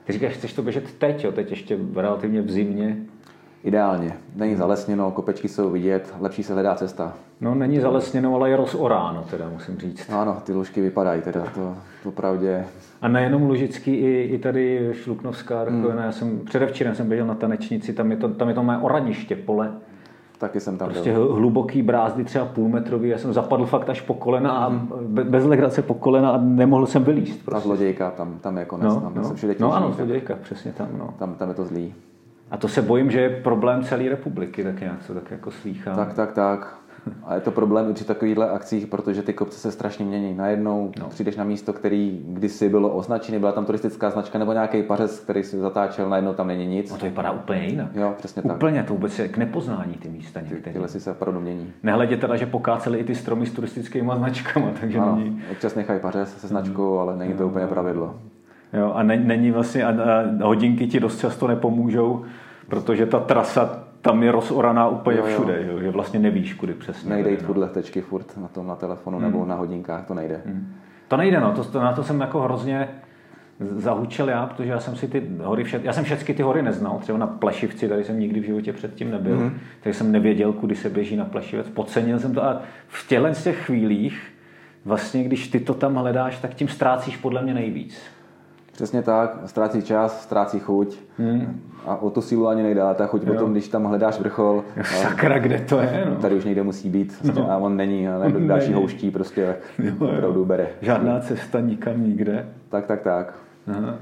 Ty 0.03 0.13
říkáš, 0.13 0.33
chceš 0.33 0.53
to 0.53 0.61
běžet 0.61 0.93
teď, 0.93 1.23
jo? 1.23 1.31
teď 1.31 1.49
ještě 1.49 1.79
relativně 1.95 2.41
v 2.41 2.51
zimě. 2.51 2.97
Ideálně. 3.67 4.13
Není 4.35 4.55
zalesněno, 4.55 5.11
kopečky 5.11 5.47
jsou 5.47 5.69
vidět, 5.69 6.13
lepší 6.19 6.43
se 6.43 6.53
hledá 6.53 6.75
cesta. 6.75 7.13
No 7.41 7.55
není 7.55 7.79
zalesněno, 7.79 8.35
ale 8.35 8.49
je 8.49 8.57
rozoráno, 8.57 9.23
teda 9.29 9.49
musím 9.49 9.77
říct. 9.77 10.09
No, 10.09 10.19
ano, 10.19 10.37
ty 10.43 10.53
lužky 10.53 10.81
vypadají 10.81 11.21
teda, 11.21 11.43
to, 11.55 11.75
to 12.03 12.11
pravdě. 12.11 12.65
A 13.01 13.07
nejenom 13.07 13.49
Lužický, 13.49 13.91
i, 13.95 14.21
i 14.21 14.37
tady 14.37 14.89
Šluknovská, 14.93 15.63
hmm. 15.63 15.85
já 15.97 16.11
jsem, 16.11 16.39
předevčírem 16.39 16.95
jsem 16.95 17.07
běžel 17.07 17.27
na 17.27 17.35
tanečnici, 17.35 17.93
tam 17.93 18.11
je 18.11 18.17
to, 18.17 18.29
tam 18.29 18.47
je 18.47 18.53
to 18.53 18.63
mé 18.63 18.77
oraniště, 18.77 19.35
pole, 19.35 19.71
Taky 20.37 20.59
jsem 20.59 20.77
tam 20.77 20.89
Prostě 20.89 21.13
byl. 21.13 21.33
hluboký 21.33 21.81
brázdy, 21.81 22.23
třeba 22.23 22.45
půlmetrový. 22.45 23.09
Já 23.09 23.17
jsem 23.17 23.33
zapadl 23.33 23.65
fakt 23.65 23.89
až 23.89 24.01
po 24.01 24.13
kolena 24.13 24.51
a 24.51 24.69
mm. 24.69 24.89
bez 25.23 25.45
legrace 25.45 25.81
po 25.81 25.93
kolena 25.93 26.29
a 26.29 26.37
nemohl 26.37 26.85
jsem 26.85 27.03
vylíst. 27.03 27.45
Prostě. 27.45 27.51
Ta 27.55 27.59
zlodějka, 27.59 28.11
tam, 28.11 28.39
tam 28.41 28.57
je 28.57 28.65
konec. 28.65 28.93
No, 28.93 29.01
tam 29.01 29.13
no. 29.15 29.35
No 29.59 29.73
ano, 29.73 29.91
zlodějka, 29.91 30.35
přesně 30.41 30.71
tam. 30.71 30.87
No. 30.97 31.13
Tam, 31.19 31.35
tam 31.35 31.49
je 31.49 31.55
to 31.55 31.65
zlý. 31.65 31.93
A 32.51 32.57
to 32.57 32.67
se 32.67 32.81
bojím, 32.81 33.11
že 33.11 33.19
je 33.19 33.29
problém 33.29 33.83
celé 33.83 34.09
republiky, 34.09 34.63
tak 34.63 34.79
nějak 34.79 35.03
co 35.03 35.13
tak 35.13 35.31
jako 35.31 35.51
slýchám. 35.51 35.95
Tak, 35.95 36.13
tak, 36.13 36.31
tak. 36.31 36.77
A 37.23 37.35
je 37.35 37.41
to 37.41 37.51
problém 37.51 37.89
i 37.89 37.93
při 37.93 38.05
takovýchhle 38.05 38.49
akcích, 38.49 38.87
protože 38.87 39.21
ty 39.21 39.33
kopce 39.33 39.59
se 39.59 39.71
strašně 39.71 40.05
mění. 40.05 40.35
Najednou 40.35 40.91
no. 40.99 41.09
přijdeš 41.09 41.35
na 41.35 41.43
místo, 41.43 41.73
který 41.73 42.25
kdysi 42.27 42.69
bylo 42.69 42.89
označené, 42.89 43.39
byla 43.39 43.51
tam 43.51 43.65
turistická 43.65 44.09
značka 44.09 44.39
nebo 44.39 44.53
nějaký 44.53 44.83
pařez, 44.83 45.19
který 45.19 45.43
si 45.43 45.57
zatáčel, 45.57 46.09
najednou 46.09 46.33
tam 46.33 46.47
není 46.47 46.67
nic. 46.67 46.91
No 46.91 46.97
to 46.97 47.05
vypadá 47.05 47.31
úplně 47.31 47.65
jinak. 47.65 47.95
Jo, 47.95 48.13
přesně 48.17 48.41
tak. 48.41 48.55
Úplně 48.55 48.83
to 48.83 48.93
vůbec 48.93 49.19
je 49.19 49.27
k 49.27 49.37
nepoznání 49.37 49.93
ty 49.93 50.09
místa 50.09 50.41
některé. 50.41 50.61
Ty, 50.61 50.71
ty 50.71 50.79
lesy 50.79 50.99
se 50.99 51.11
opravdu 51.11 51.39
mění. 51.41 51.73
Nehledě 51.83 52.17
teda, 52.17 52.35
že 52.35 52.45
pokáceli 52.45 52.99
i 52.99 53.03
ty 53.03 53.15
stromy 53.15 53.45
s 53.45 53.51
turistickými 53.51 54.11
značkami, 54.17 54.73
takže 54.81 54.99
ano, 54.99 55.15
není... 55.15 55.41
občas 55.51 55.75
nechají 55.75 55.99
pařez 55.99 56.37
se 56.37 56.47
značkou, 56.47 56.93
mm. 56.93 56.99
ale 56.99 57.17
není 57.17 57.33
to 57.33 57.47
úplně 57.47 57.67
pravidlo. 57.67 58.15
Jo, 58.73 58.91
a 58.95 59.03
není 59.03 59.51
vlastně, 59.51 59.85
a, 59.85 59.89
a 59.89 60.45
hodinky 60.45 60.87
ti 60.87 60.99
dost 60.99 61.19
často 61.19 61.47
nepomůžou, 61.47 62.25
protože 62.67 63.05
ta 63.05 63.19
trasa 63.19 63.83
tam 64.01 64.23
je 64.23 64.31
rozoraná 64.31 64.87
úplně 64.87 65.17
jo, 65.17 65.25
jo. 65.27 65.33
všude, 65.33 65.65
jo, 65.67 65.79
že 65.79 65.91
vlastně 65.91 66.19
nevíš, 66.19 66.53
kudy 66.53 66.73
přesně. 66.73 67.09
Nejde 67.09 67.31
jít 67.31 67.41
furt 67.41 67.71
tečky 67.71 68.01
furt 68.01 68.37
na 68.37 68.47
tom 68.47 68.67
na 68.67 68.75
telefonu 68.75 69.17
hmm. 69.17 69.25
nebo 69.25 69.45
na 69.45 69.55
hodinkách, 69.55 70.07
to 70.07 70.13
nejde. 70.13 70.41
Hmm. 70.45 70.73
To 71.07 71.17
nejde, 71.17 71.39
no, 71.39 71.51
to, 71.51 71.63
to, 71.63 71.81
na 71.81 71.93
to 71.93 72.03
jsem 72.03 72.21
jako 72.21 72.41
hrozně 72.41 72.89
zahučel 73.59 74.29
já, 74.29 74.45
protože 74.45 74.69
já 74.69 74.79
jsem 74.79 74.95
si 74.95 75.07
ty 75.07 75.23
hory, 75.43 75.63
všet, 75.63 75.85
já 75.85 75.93
jsem 75.93 76.03
všechny 76.03 76.33
ty 76.33 76.43
hory 76.43 76.61
neznal, 76.61 76.97
třeba 76.99 77.17
na 77.17 77.27
Plešivci, 77.27 77.89
tady 77.89 78.03
jsem 78.03 78.19
nikdy 78.19 78.39
v 78.39 78.43
životě 78.43 78.73
předtím 78.73 79.11
nebyl, 79.11 79.37
mm. 79.37 79.57
takže 79.81 79.99
jsem 79.99 80.11
nevěděl, 80.11 80.53
kudy 80.53 80.75
se 80.75 80.89
běží 80.89 81.15
na 81.15 81.25
Plešivec, 81.25 81.69
podcenil 81.69 82.19
jsem 82.19 82.33
to 82.33 82.45
a 82.45 82.61
v 82.87 83.07
těchto 83.07 83.33
z 83.33 83.43
těch 83.43 83.65
chvílích, 83.65 84.33
vlastně 84.85 85.23
když 85.23 85.47
ty 85.47 85.59
to 85.59 85.73
tam 85.73 85.95
hledáš, 85.95 86.39
tak 86.39 86.53
tím 86.53 86.67
ztrácíš 86.67 87.17
podle 87.17 87.41
mě 87.41 87.53
nejvíc. 87.53 88.01
Přesně 88.77 89.01
tak, 89.01 89.37
ztrácí 89.45 89.81
čas, 89.81 90.23
ztrácí 90.23 90.59
chuť 90.59 90.97
hmm. 91.17 91.61
a 91.85 91.95
o 91.95 92.09
tu 92.09 92.21
sílu 92.21 92.47
ani 92.47 92.63
nejde. 92.63 92.81
Ta 92.95 93.07
chuť 93.07 93.23
jo. 93.23 93.33
potom, 93.33 93.51
když 93.51 93.67
tam 93.67 93.83
hledáš 93.83 94.19
vrchol. 94.19 94.63
Sakra, 94.83 95.39
kde 95.39 95.59
to 95.59 95.79
je? 95.79 96.07
No. 96.09 96.15
Tady 96.15 96.35
už 96.35 96.45
někde 96.45 96.63
musí 96.63 96.89
být 96.89 97.21
no. 97.35 97.51
a 97.51 97.57
on 97.57 97.77
není 97.77 98.07
a 98.07 98.19
ne, 98.19 98.47
další 98.47 98.73
houští 98.73 99.11
prostě 99.11 99.55
jo, 99.79 99.93
opravdu 99.99 100.45
bere. 100.45 100.67
Žádná 100.81 101.19
cesta 101.19 101.59
nikam 101.59 102.03
nikde. 102.03 102.47
Tak, 102.69 102.85
tak, 102.85 103.01
tak. 103.01 103.33
Aha. 103.67 103.95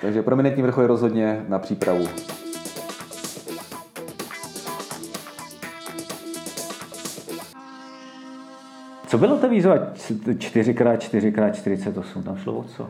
Takže 0.00 0.22
prominentní 0.22 0.62
vrchol 0.62 0.84
je 0.84 0.88
rozhodně 0.88 1.44
na 1.48 1.58
přípravu. 1.58 2.04
Co 9.06 9.18
bylo 9.18 9.38
ta 9.38 9.46
výzva 9.46 9.76
4x4x48? 9.76 12.22
Tam 12.22 12.36
šlo 12.36 12.58
o 12.58 12.64
co? 12.64 12.88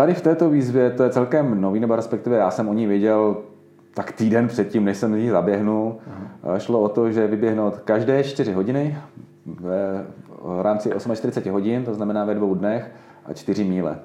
Tady 0.00 0.14
v 0.14 0.20
této 0.20 0.50
výzvě 0.50 0.90
to 0.90 1.02
je 1.02 1.10
celkem 1.10 1.60
nový, 1.60 1.80
nebo 1.80 1.96
respektive 1.96 2.36
já 2.36 2.50
jsem 2.50 2.68
o 2.68 2.72
ní 2.72 2.86
věděl 2.86 3.36
tak 3.94 4.12
týden 4.12 4.48
předtím, 4.48 4.84
než 4.84 4.96
jsem 4.96 5.14
ji 5.14 5.30
zaběhnul. 5.30 5.96
Uh-huh. 6.44 6.58
Šlo 6.58 6.80
o 6.80 6.88
to, 6.88 7.10
že 7.10 7.26
vyběhnout 7.26 7.78
každé 7.78 8.24
4 8.24 8.52
hodiny 8.52 8.98
ve, 9.46 10.04
v 10.42 10.60
rámci 10.60 10.90
48 10.90 11.52
hodin, 11.52 11.84
to 11.84 11.94
znamená 11.94 12.24
ve 12.24 12.34
dvou 12.34 12.54
dnech 12.54 12.90
a 13.26 13.32
4 13.32 13.64
míle. 13.64 13.98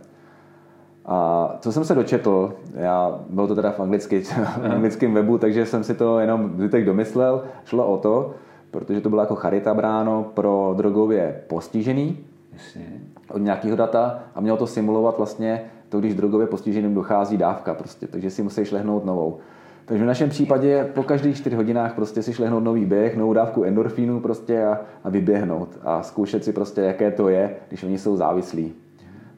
A 1.06 1.50
co 1.60 1.72
jsem 1.72 1.84
se 1.84 1.96
dočetl, 1.96 2.54
já, 2.74 3.20
bylo 3.30 3.48
to 3.48 3.56
teda 3.56 3.72
v, 3.72 3.80
anglicky, 3.80 4.22
v 4.62 4.66
anglickém 4.72 5.14
webu, 5.14 5.38
takže 5.38 5.66
jsem 5.66 5.84
si 5.84 5.94
to 5.94 6.20
jenom 6.20 6.54
zbytek 6.58 6.86
domyslel, 6.86 7.44
šlo 7.66 7.88
o 7.88 7.98
to, 7.98 8.34
protože 8.72 9.02
to 9.02 9.10
bylo 9.10 9.22
jako 9.22 9.36
charita 9.36 9.74
bráno 9.74 10.26
pro 10.34 10.74
drogově 10.78 11.42
postižený 11.48 12.18
Jasně. 12.54 12.86
od 13.32 13.42
nějakého 13.42 13.76
data 13.76 14.20
a 14.36 14.42
mělo 14.42 14.58
to 14.58 14.68
simulovat 14.68 15.18
vlastně 15.18 15.62
to, 15.90 16.00
když 16.00 16.16
drogově 16.16 16.48
postiženým 16.48 16.94
dochází 16.94 17.38
dávka 17.38 17.74
prostě, 17.74 18.08
takže 18.08 18.30
si 18.30 18.44
musíš 18.44 18.72
lehnout 18.72 19.06
novou. 19.06 19.38
Takže 19.86 20.04
v 20.04 20.08
našem 20.08 20.30
případě 20.30 20.90
po 20.94 21.04
každých 21.04 21.38
4 21.38 21.56
hodinách 21.56 21.94
prostě 21.94 22.24
si 22.24 22.34
šlehnout 22.34 22.64
nový 22.64 22.86
běh, 22.86 23.18
novou 23.18 23.34
dávku 23.34 23.64
endorfínu 23.64 24.20
prostě 24.20 24.66
a, 24.66 24.80
a 25.04 25.10
vyběhnout 25.10 25.80
a 25.84 26.04
zkoušet 26.04 26.44
si 26.44 26.54
prostě, 26.54 26.82
jaké 26.82 27.12
to 27.12 27.30
je, 27.30 27.56
když 27.68 27.84
oni 27.84 27.98
jsou 27.98 28.16
závislí. 28.16 28.74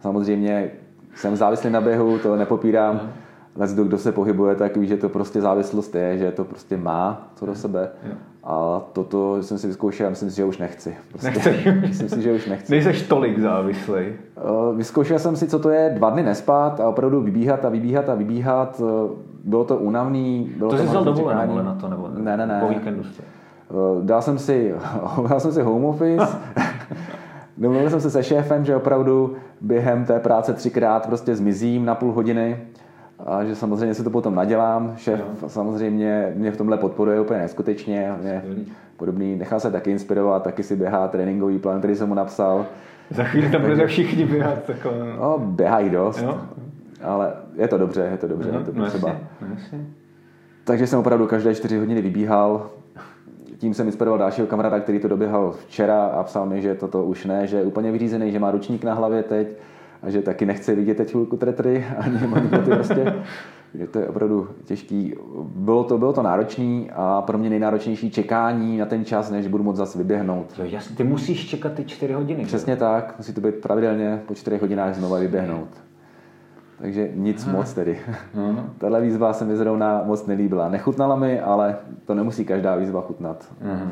Samozřejmě 0.01 0.71
jsem 1.15 1.35
závislý 1.35 1.69
na 1.69 1.81
běhu, 1.81 2.19
to 2.19 2.35
nepopírám, 2.35 3.13
ale 3.59 3.67
kdo 3.87 3.97
se 3.97 4.11
pohybuje, 4.11 4.55
tak 4.55 4.77
ví, 4.77 4.87
že 4.87 4.97
to 4.97 5.09
prostě 5.09 5.41
závislost 5.41 5.95
je, 5.95 6.17
že 6.17 6.31
to 6.31 6.43
prostě 6.43 6.77
má 6.77 7.29
co 7.35 7.45
do 7.45 7.55
sebe. 7.55 7.89
A 8.43 8.81
toto 8.93 9.43
jsem 9.43 9.57
si 9.57 9.67
vyzkoušel 9.67 10.07
a 10.07 10.09
myslím 10.09 10.29
si, 10.29 10.35
že 10.35 10.45
už 10.45 10.57
nechci. 10.57 10.95
Prostě. 11.09 11.27
Nechci. 11.27 11.71
myslím 11.81 12.09
si, 12.09 12.21
že 12.21 12.33
už 12.33 12.45
nechci. 12.45 12.71
Nejseš 12.71 13.01
tolik 13.01 13.39
závislý. 13.39 13.97
Eh, 13.97 14.41
vyzkoušel 14.75 15.19
jsem 15.19 15.35
si, 15.35 15.47
co 15.47 15.59
to 15.59 15.69
je 15.69 15.91
dva 15.95 16.09
dny 16.09 16.23
nespat 16.23 16.79
a 16.79 16.89
opravdu 16.89 17.21
vybíhat 17.21 17.65
a 17.65 17.69
vybíhat 17.69 18.09
a 18.09 18.15
vybíhat. 18.15 18.81
Eh, 18.83 19.09
bylo 19.43 19.65
to 19.65 19.77
únavný. 19.77 20.51
Bylo 20.57 20.69
to, 20.69 20.75
to 20.75 20.81
jsi 20.81 20.87
vzal 20.87 21.03
dovolenou 21.03 21.55
na 21.55 21.75
to? 21.81 21.87
Nebo 21.87 22.09
ne, 22.17 22.37
ne, 22.37 22.47
ne. 22.47 22.59
Po 22.61 22.67
víkendu 22.67 23.03
jste. 23.03 23.23
Eh, 23.23 23.73
dal 24.05 24.21
jsem 24.21 24.37
si, 24.37 24.75
dal 25.29 25.39
jsem 25.39 25.51
si 25.51 25.61
home 25.61 25.85
office. 25.85 26.27
Domluvil 27.57 27.89
jsem 27.89 28.01
se 28.01 28.09
se 28.09 28.23
šéfem, 28.23 28.65
že 28.65 28.75
opravdu 28.75 29.35
během 29.61 30.05
té 30.05 30.19
práce 30.19 30.53
třikrát 30.53 31.07
prostě 31.07 31.35
zmizím 31.35 31.85
na 31.85 31.95
půl 31.95 32.11
hodiny 32.11 32.57
a 33.25 33.45
že 33.45 33.55
samozřejmě 33.55 33.93
si 33.93 34.03
to 34.03 34.09
potom 34.09 34.35
nadělám. 34.35 34.93
Šéf 34.97 35.21
no. 35.41 35.49
samozřejmě 35.49 36.33
mě 36.35 36.51
v 36.51 36.57
tomhle 36.57 36.77
podporuje 36.77 37.21
úplně 37.21 37.39
neskutečně. 37.39 38.15
Mě 38.21 38.43
podobný, 38.97 39.35
nechá 39.35 39.59
se 39.59 39.71
taky 39.71 39.91
inspirovat, 39.91 40.43
taky 40.43 40.63
si 40.63 40.75
běhá 40.75 41.07
tréninkový 41.07 41.59
plán, 41.59 41.79
který 41.79 41.95
jsem 41.95 42.07
mu 42.07 42.13
napsal. 42.13 42.65
Za 43.09 43.23
chvíli 43.23 43.49
tam 43.49 43.61
bude 43.61 43.87
všichni 43.87 44.25
běhat. 44.25 44.63
Takhle. 44.63 44.91
No. 44.99 45.15
no, 45.15 45.39
běhají 45.39 45.89
dost, 45.89 46.21
jo. 46.21 46.41
ale 47.03 47.33
je 47.55 47.67
to 47.67 47.77
dobře, 47.77 48.07
je 48.11 48.17
to 48.17 48.27
dobře, 48.27 48.51
no, 48.51 48.59
je 48.59 48.65
to 48.65 48.71
potřeba. 48.71 49.15
No, 49.41 49.47
Takže 50.63 50.87
jsem 50.87 50.99
opravdu 50.99 51.27
každé 51.27 51.55
čtyři 51.55 51.77
hodiny 51.77 52.01
vybíhal. 52.01 52.69
Tím 53.57 53.73
jsem 53.73 53.87
inspiroval 53.87 54.19
dalšího 54.19 54.47
kamaráda, 54.47 54.79
který 54.79 54.99
to 54.99 55.07
doběhal 55.07 55.51
včera 55.51 56.05
a 56.05 56.23
psal 56.23 56.45
mi, 56.45 56.61
že 56.61 56.75
toto 56.75 57.03
už 57.03 57.25
ne, 57.25 57.47
že 57.47 57.57
je 57.57 57.63
úplně 57.63 57.91
vyřízený, 57.91 58.31
že 58.31 58.39
má 58.39 58.51
ručník 58.51 58.83
na 58.83 58.93
hlavě 58.93 59.23
teď, 59.23 59.47
a 60.03 60.09
že 60.09 60.21
taky 60.21 60.45
nechce 60.45 60.75
vidět 60.75 60.97
teď 60.97 61.11
chvilku 61.11 61.37
tretry 61.37 61.85
ani 61.97 62.27
manipulaty 62.27 62.71
prostě. 62.71 63.13
že 63.73 63.87
to 63.87 63.99
je 63.99 64.07
opravdu 64.07 64.47
těžký. 64.65 65.13
Bylo 65.43 65.83
to, 65.83 65.97
bylo 65.97 66.13
to 66.13 66.23
náročný 66.23 66.91
a 66.93 67.21
pro 67.21 67.37
mě 67.37 67.49
nejnáročnější 67.49 68.11
čekání 68.11 68.77
na 68.77 68.85
ten 68.85 69.05
čas, 69.05 69.31
než 69.31 69.47
budu 69.47 69.63
moct 69.63 69.77
zase 69.77 69.97
vyběhnout. 69.97 70.53
To 70.55 70.63
jasný, 70.63 70.95
ty 70.95 71.03
musíš 71.03 71.49
čekat 71.49 71.73
ty 71.73 71.85
čtyři 71.85 72.13
hodiny. 72.13 72.45
Přesně 72.45 72.73
že? 72.73 72.79
tak, 72.79 73.13
musí 73.17 73.33
to 73.33 73.41
být 73.41 73.55
pravidelně 73.55 74.21
po 74.27 74.35
čtyři 74.35 74.57
hodinách 74.57 74.95
znova 74.95 75.19
vyběhnout. 75.19 75.69
Takže 76.77 77.09
nic 77.15 77.43
Aha. 77.47 77.57
moc 77.57 77.73
tedy. 77.73 77.99
Aha. 78.33 78.63
Tahle 78.77 79.01
výzva 79.01 79.33
se 79.33 79.45
mi 79.45 79.57
zrovna 79.57 80.03
moc 80.05 80.25
nelíbila. 80.25 80.69
Nechutnala 80.69 81.15
mi, 81.15 81.41
ale 81.41 81.75
to 82.05 82.15
nemusí 82.15 82.45
každá 82.45 82.75
výzva 82.75 83.01
chutnat. 83.01 83.45
Aha. 83.71 83.91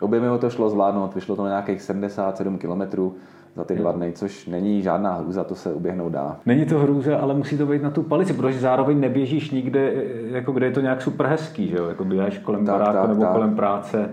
Obě 0.00 0.20
mi 0.20 0.38
to 0.38 0.50
šlo 0.50 0.70
zvládnout, 0.70 1.14
vyšlo 1.14 1.36
to 1.36 1.42
na 1.42 1.48
nějakých 1.48 1.82
77 1.82 2.58
kilometrů 2.58 3.14
za 3.56 3.64
ty 3.64 3.74
dva 3.74 3.92
dny, 3.92 4.12
což 4.12 4.46
není 4.46 4.82
žádná 4.82 5.14
hrůza, 5.14 5.44
to 5.44 5.54
se 5.54 5.72
uběhnout 5.72 6.12
dá. 6.12 6.36
Není 6.46 6.66
to 6.66 6.78
hrůza, 6.78 7.18
ale 7.18 7.34
musí 7.34 7.58
to 7.58 7.66
být 7.66 7.82
na 7.82 7.90
tu 7.90 8.02
palici, 8.02 8.32
protože 8.32 8.58
zároveň 8.58 9.00
neběžíš 9.00 9.50
nikde, 9.50 9.92
jako 10.30 10.52
kde 10.52 10.66
je 10.66 10.72
to 10.72 10.80
nějak 10.80 11.02
super 11.02 11.26
hezký, 11.26 11.68
že 11.68 11.76
jo? 11.76 11.86
Jako 11.86 12.04
běháš 12.04 12.38
kolem 12.38 12.66
tak, 12.66 12.78
baráku 12.78 12.98
tak, 12.98 13.08
nebo 13.08 13.22
tak. 13.22 13.32
kolem 13.32 13.56
práce. 13.56 14.10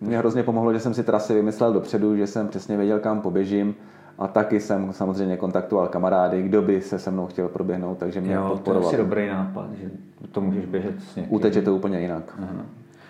Mě 0.00 0.18
hrozně 0.18 0.42
pomohlo, 0.42 0.72
že 0.72 0.80
jsem 0.80 0.94
si 0.94 1.02
trasy 1.02 1.34
vymyslel 1.34 1.72
dopředu, 1.72 2.16
že 2.16 2.26
jsem 2.26 2.48
přesně 2.48 2.76
věděl, 2.76 2.98
kam 2.98 3.20
poběžím 3.20 3.74
a 4.18 4.28
taky 4.28 4.60
jsem 4.60 4.92
samozřejmě 4.92 5.36
kontaktoval 5.36 5.88
kamarády, 5.88 6.42
kdo 6.42 6.62
by 6.62 6.80
se 6.80 6.98
se 6.98 7.10
mnou 7.10 7.26
chtěl 7.26 7.48
proběhnout, 7.48 7.98
takže 7.98 8.20
mě 8.20 8.34
jo, 8.34 8.48
podporoval. 8.48 8.90
to 8.90 8.96
je 8.96 9.02
dobrý 9.02 9.28
nápad, 9.28 9.70
že 9.72 9.90
to 10.32 10.40
můžeš 10.40 10.66
běžet 10.66 11.02
s 11.02 11.16
někým. 11.16 11.34
Uteče 11.34 11.62
to 11.62 11.74
úplně 11.74 12.00
jinak. 12.00 12.38
Aha. 12.38 12.64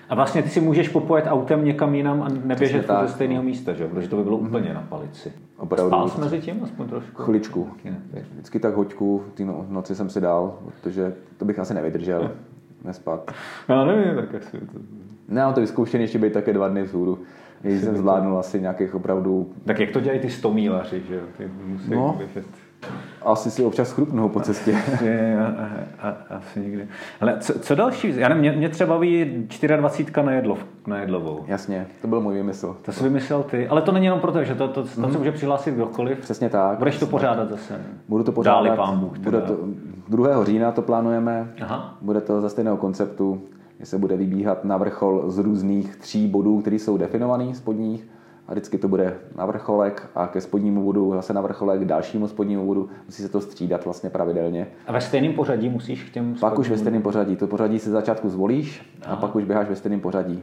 A 0.09 0.15
vlastně 0.15 0.43
ty 0.43 0.49
si 0.49 0.61
můžeš 0.61 0.89
popojet 0.89 1.25
autem 1.29 1.65
někam 1.65 1.95
jinam 1.95 2.23
a 2.23 2.29
neběžet 2.45 2.89
do 2.89 3.09
stejného 3.09 3.43
no. 3.43 3.47
místa, 3.47 3.73
že? 3.73 3.89
protože 3.89 4.09
to 4.09 4.17
by 4.17 4.25
bylo 4.25 4.39
mm-hmm. 4.39 4.47
úplně 4.47 4.75
na 4.75 4.87
palici. 4.89 5.33
Opravdu. 5.57 5.91
Spál 5.91 6.09
jsi 6.09 6.21
mezi 6.21 6.41
tím 6.41 6.61
aspoň 6.63 6.89
trošku? 6.89 7.23
Chviličku. 7.23 7.69
Vždycky 8.33 8.61
tak 8.61 8.75
hoďku, 8.75 9.25
ty 9.35 9.45
no, 9.45 9.67
noci 9.69 9.95
jsem 9.95 10.11
si 10.11 10.21
dal, 10.21 10.59
protože 10.65 11.15
to 11.37 11.45
bych 11.45 11.59
asi 11.59 11.75
nevydržel 11.75 12.31
nespat. 12.85 13.31
Já 13.69 13.85
nevím, 13.85 14.15
tak 14.15 14.35
asi 14.35 14.59
to... 14.59 14.79
Ne, 15.29 15.43
mám 15.43 15.55
to 15.55 15.61
vyzkoušený 15.61 16.05
ještě 16.05 16.19
být 16.19 16.33
také 16.33 16.53
dva 16.53 16.69
dny 16.69 16.83
vzhůru. 16.83 17.19
Když 17.63 17.81
jsem 17.81 17.97
zvládnul 17.97 18.39
asi 18.39 18.61
nějakých 18.61 18.95
opravdu... 18.95 19.51
Tak 19.65 19.81
jak 19.81 19.91
to 19.91 20.01
dělají 20.01 20.21
ty 20.21 20.31
stomílaři, 20.31 21.03
že 21.09 21.15
jo? 21.15 21.23
Ty 21.37 21.51
musí 21.67 21.91
no, 21.91 22.15
běžet. 22.19 22.47
Asi 23.27 23.51
si 23.51 23.65
občas 23.65 23.93
chrupnou 23.93 24.29
po 24.29 24.41
cestě. 24.41 24.71
Je, 25.05 25.39
a, 25.39 25.47
a, 25.47 26.09
a, 26.09 26.35
asi 26.37 26.61
někdy. 26.61 26.89
Ale 27.21 27.37
co, 27.41 27.59
co 27.59 27.75
další? 27.75 28.17
Já 28.17 28.29
nevím, 28.29 28.41
mě, 28.41 28.53
mě 28.53 28.69
třeba 28.69 28.99
ví 28.99 29.47
24 29.77 30.27
na, 30.27 30.33
jedlov, 30.33 30.59
na 30.87 30.99
jedlovou. 30.99 31.45
Jasně, 31.47 31.87
to 32.03 32.09
byl 32.09 32.21
můj 32.21 32.35
vymysl. 32.35 32.77
To 32.83 32.93
jsi 32.93 33.05
vymyslel 33.05 33.43
ty. 33.43 33.69
Ale 33.69 33.83
to 33.83 33.93
není 33.93 34.07
jenom 34.07 34.21
proto, 34.21 34.45
že 34.45 34.55
to, 34.55 34.69
to, 34.69 34.83
to, 34.83 34.89
to 34.95 35.07
mm. 35.07 35.13
se 35.13 35.19
může 35.19 35.33
přihlásit 35.33 35.75
kdokoliv. 35.75 36.19
Přesně 36.19 36.49
tak. 36.49 36.79
Budeš 36.79 36.99
to 36.99 37.07
pořádat 37.07 37.51
zase. 37.51 37.81
Budu 38.09 38.25
to 38.25 38.33
pořádat. 38.33 38.65
Dáli 38.65 38.77
pán 38.77 38.99
Bůh. 38.99 39.19
Bude 39.19 39.41
to, 39.41 39.59
2. 40.09 40.45
října 40.45 40.73
to 40.73 40.83
plánujeme. 40.83 41.53
Aha. 41.61 41.99
Bude 42.01 42.21
to 42.21 42.41
za 42.41 42.49
stejného 42.49 42.77
konceptu, 42.77 43.43
že 43.81 43.87
se 43.87 43.99
bude 43.99 44.17
vybíhat 44.17 44.65
na 44.65 44.77
vrchol 44.77 45.23
z 45.27 45.39
různých 45.39 45.97
tří 45.97 46.27
bodů, 46.27 46.61
které 46.61 46.77
jsou 46.77 46.97
definovaný 46.97 47.55
spodních 47.55 48.09
a 48.49 48.53
vždycky 48.53 48.79
to 48.79 48.89
bude 48.89 49.15
na 49.37 49.47
vrcholek 49.47 50.09
a 50.15 50.27
ke 50.27 50.41
spodnímu 50.41 50.83
vodu 50.85 51.13
zase 51.15 51.33
na 51.33 51.41
vrcholek, 51.41 51.81
k 51.81 51.85
dalšímu 51.85 52.29
spodnímu 52.29 52.67
vodu. 52.67 52.89
Musí 53.07 53.23
se 53.23 53.29
to 53.29 53.41
střídat 53.41 53.85
vlastně 53.85 54.11
pravidelně. 54.11 54.67
A 54.87 54.93
ve 54.93 55.01
stejném 55.01 55.33
pořadí 55.33 55.69
musíš 55.69 56.03
k 56.05 56.11
těm 56.13 56.35
Pak 56.41 56.59
už 56.59 56.71
ve 56.71 56.79
stejném 56.79 57.03
pořadí. 57.03 57.37
To 57.37 57.47
pořadí 57.47 57.79
si 57.79 57.91
začátku 57.91 58.29
zvolíš 58.29 58.83
Aha. 59.05 59.15
a 59.15 59.17
pak 59.21 59.37
už 59.37 59.45
běháš 59.45 59.69
ve 59.69 59.77
stejném 59.77 60.01
pořadí. 60.01 60.43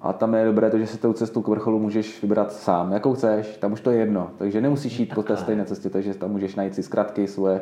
A 0.00 0.12
tam 0.12 0.34
je 0.34 0.44
dobré 0.44 0.70
to, 0.70 0.78
že 0.78 0.86
si 0.86 0.98
tou 0.98 1.12
cestu 1.12 1.42
k 1.42 1.48
vrcholu 1.48 1.78
můžeš 1.78 2.22
vybrat 2.22 2.52
sám, 2.52 2.92
jakou 2.92 3.14
chceš, 3.14 3.56
tam 3.56 3.72
už 3.72 3.80
to 3.80 3.90
je 3.90 3.98
jedno. 3.98 4.30
Takže 4.38 4.60
nemusíš 4.60 4.98
jít 5.00 5.14
po 5.14 5.22
té 5.22 5.36
stejné 5.36 5.64
cestě, 5.64 5.90
takže 5.90 6.14
tam 6.14 6.30
můžeš 6.30 6.54
najít 6.54 6.74
si 6.74 6.82
zkratky 6.82 7.26
svoje. 7.26 7.60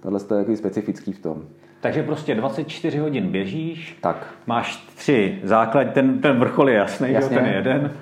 Tohle 0.00 0.20
je 0.20 0.24
takový 0.24 0.56
specifický 0.56 1.12
v 1.12 1.18
tom. 1.18 1.42
Takže 1.80 2.02
prostě 2.02 2.34
24 2.34 2.98
hodin 2.98 3.28
běžíš, 3.28 3.98
Tak. 4.00 4.26
máš 4.46 4.76
tři 4.96 5.38
základ, 5.42 5.84
ten, 5.84 6.18
ten 6.18 6.38
vrchol 6.38 6.68
je 6.70 6.76
jasný, 6.76 7.08
že 7.08 7.14
jo, 7.14 7.20
Jasně. 7.20 7.36
ten 7.36 7.46
jeden. 7.46 7.92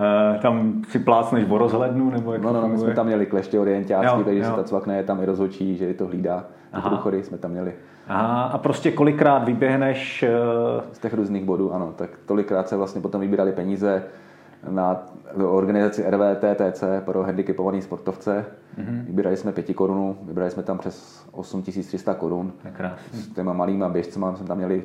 Uh, 0.00 0.40
tam 0.40 0.82
si 0.88 0.98
plácneš 0.98 1.44
o 1.48 1.58
rozhlednu, 1.58 2.10
nebo 2.10 2.32
jak 2.32 2.42
No, 2.42 2.52
no, 2.52 2.60
no, 2.60 2.68
my 2.68 2.78
jsme 2.78 2.94
tam 2.94 3.06
měli 3.06 3.26
kleště 3.26 3.60
orientářský, 3.60 4.18
Jo, 4.18 4.24
takže 4.24 4.40
jo. 4.40 4.50
se 4.50 4.56
ta 4.56 4.64
cvakne, 4.64 4.96
je 4.96 5.02
tam 5.02 5.22
i 5.22 5.26
rozhočí, 5.26 5.76
že 5.76 5.84
je 5.84 5.94
to 5.94 6.06
hlídá. 6.06 6.40
Ty 6.40 6.46
Aha. 6.72 6.88
průchody 6.88 7.22
jsme 7.22 7.38
tam 7.38 7.50
měli. 7.50 7.72
Aha, 8.08 8.42
a 8.42 8.58
prostě 8.58 8.90
kolikrát 8.92 9.44
vyběhneš, 9.44 10.24
uh, 10.76 10.84
Z 10.92 10.98
těch 10.98 11.14
různých 11.14 11.44
bodů, 11.44 11.74
ano. 11.74 11.92
Tak 11.96 12.10
tolikrát 12.26 12.68
se 12.68 12.76
vlastně 12.76 13.00
potom 13.00 13.20
vybírali 13.20 13.52
peníze 13.52 14.02
na 14.70 15.06
organizaci 15.50 16.04
RVTTC 16.10 16.84
pro 17.04 17.22
handicapovaný 17.22 17.82
sportovce. 17.82 18.44
Mhm. 18.76 18.86
Mm-hmm. 18.86 19.06
Vybírali 19.06 19.36
jsme 19.36 19.52
pěti 19.52 19.74
korunů, 19.74 20.16
vybrali 20.22 20.50
jsme 20.50 20.62
tam 20.62 20.78
přes 20.78 21.26
8300 21.32 22.14
korun. 22.14 22.52
S 23.12 23.28
těma 23.28 23.52
malýma 23.52 23.88
běžcema 23.88 24.34
jsme 24.36 24.46
tam 24.46 24.56
měli 24.56 24.82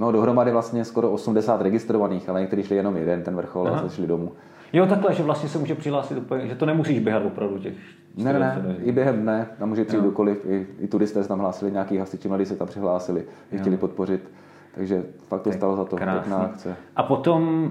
no, 0.00 0.12
dohromady 0.12 0.52
vlastně 0.52 0.84
skoro 0.84 1.10
80 1.10 1.62
registrovaných, 1.62 2.28
ale 2.28 2.40
někteří 2.40 2.62
šli 2.62 2.76
jenom 2.76 2.96
jeden 2.96 3.22
ten 3.22 3.36
vrchol 3.36 3.68
Aha. 3.68 3.80
a 3.86 3.88
šli 3.88 4.06
domů. 4.06 4.32
Jo, 4.72 4.86
takhle, 4.86 5.14
že 5.14 5.22
vlastně 5.22 5.48
se 5.48 5.58
může 5.58 5.74
přihlásit 5.74 6.18
úplně, 6.18 6.46
že 6.46 6.54
to 6.54 6.66
nemusíš 6.66 6.98
běhat 6.98 7.22
opravdu 7.26 7.58
těch 7.58 7.74
Ne, 8.16 8.32
ne, 8.32 8.38
ne, 8.38 8.50
40 8.52 8.68
hodin. 8.68 8.88
i 8.88 8.92
během 8.92 9.22
dne, 9.22 9.46
tam 9.58 9.68
může 9.68 9.84
přijít 9.84 10.00
kdokoliv, 10.00 10.44
i, 10.46 10.66
i 10.80 10.86
turisté 10.88 11.22
se 11.22 11.28
tam 11.28 11.38
hlásili, 11.38 11.70
nějaký 11.72 11.96
hasiči 11.98 12.28
mladí 12.28 12.44
se 12.46 12.56
tam 12.56 12.68
přihlásili, 12.68 13.24
je 13.52 13.58
chtěli 13.58 13.76
podpořit, 13.76 14.30
takže 14.74 15.02
fakt 15.28 15.42
to 15.42 15.52
stalo 15.52 15.76
za 15.76 15.84
to, 15.84 15.96
Krásný. 15.96 16.20
pěkná 16.20 16.36
akce. 16.38 16.76
A 16.96 17.02
potom 17.02 17.70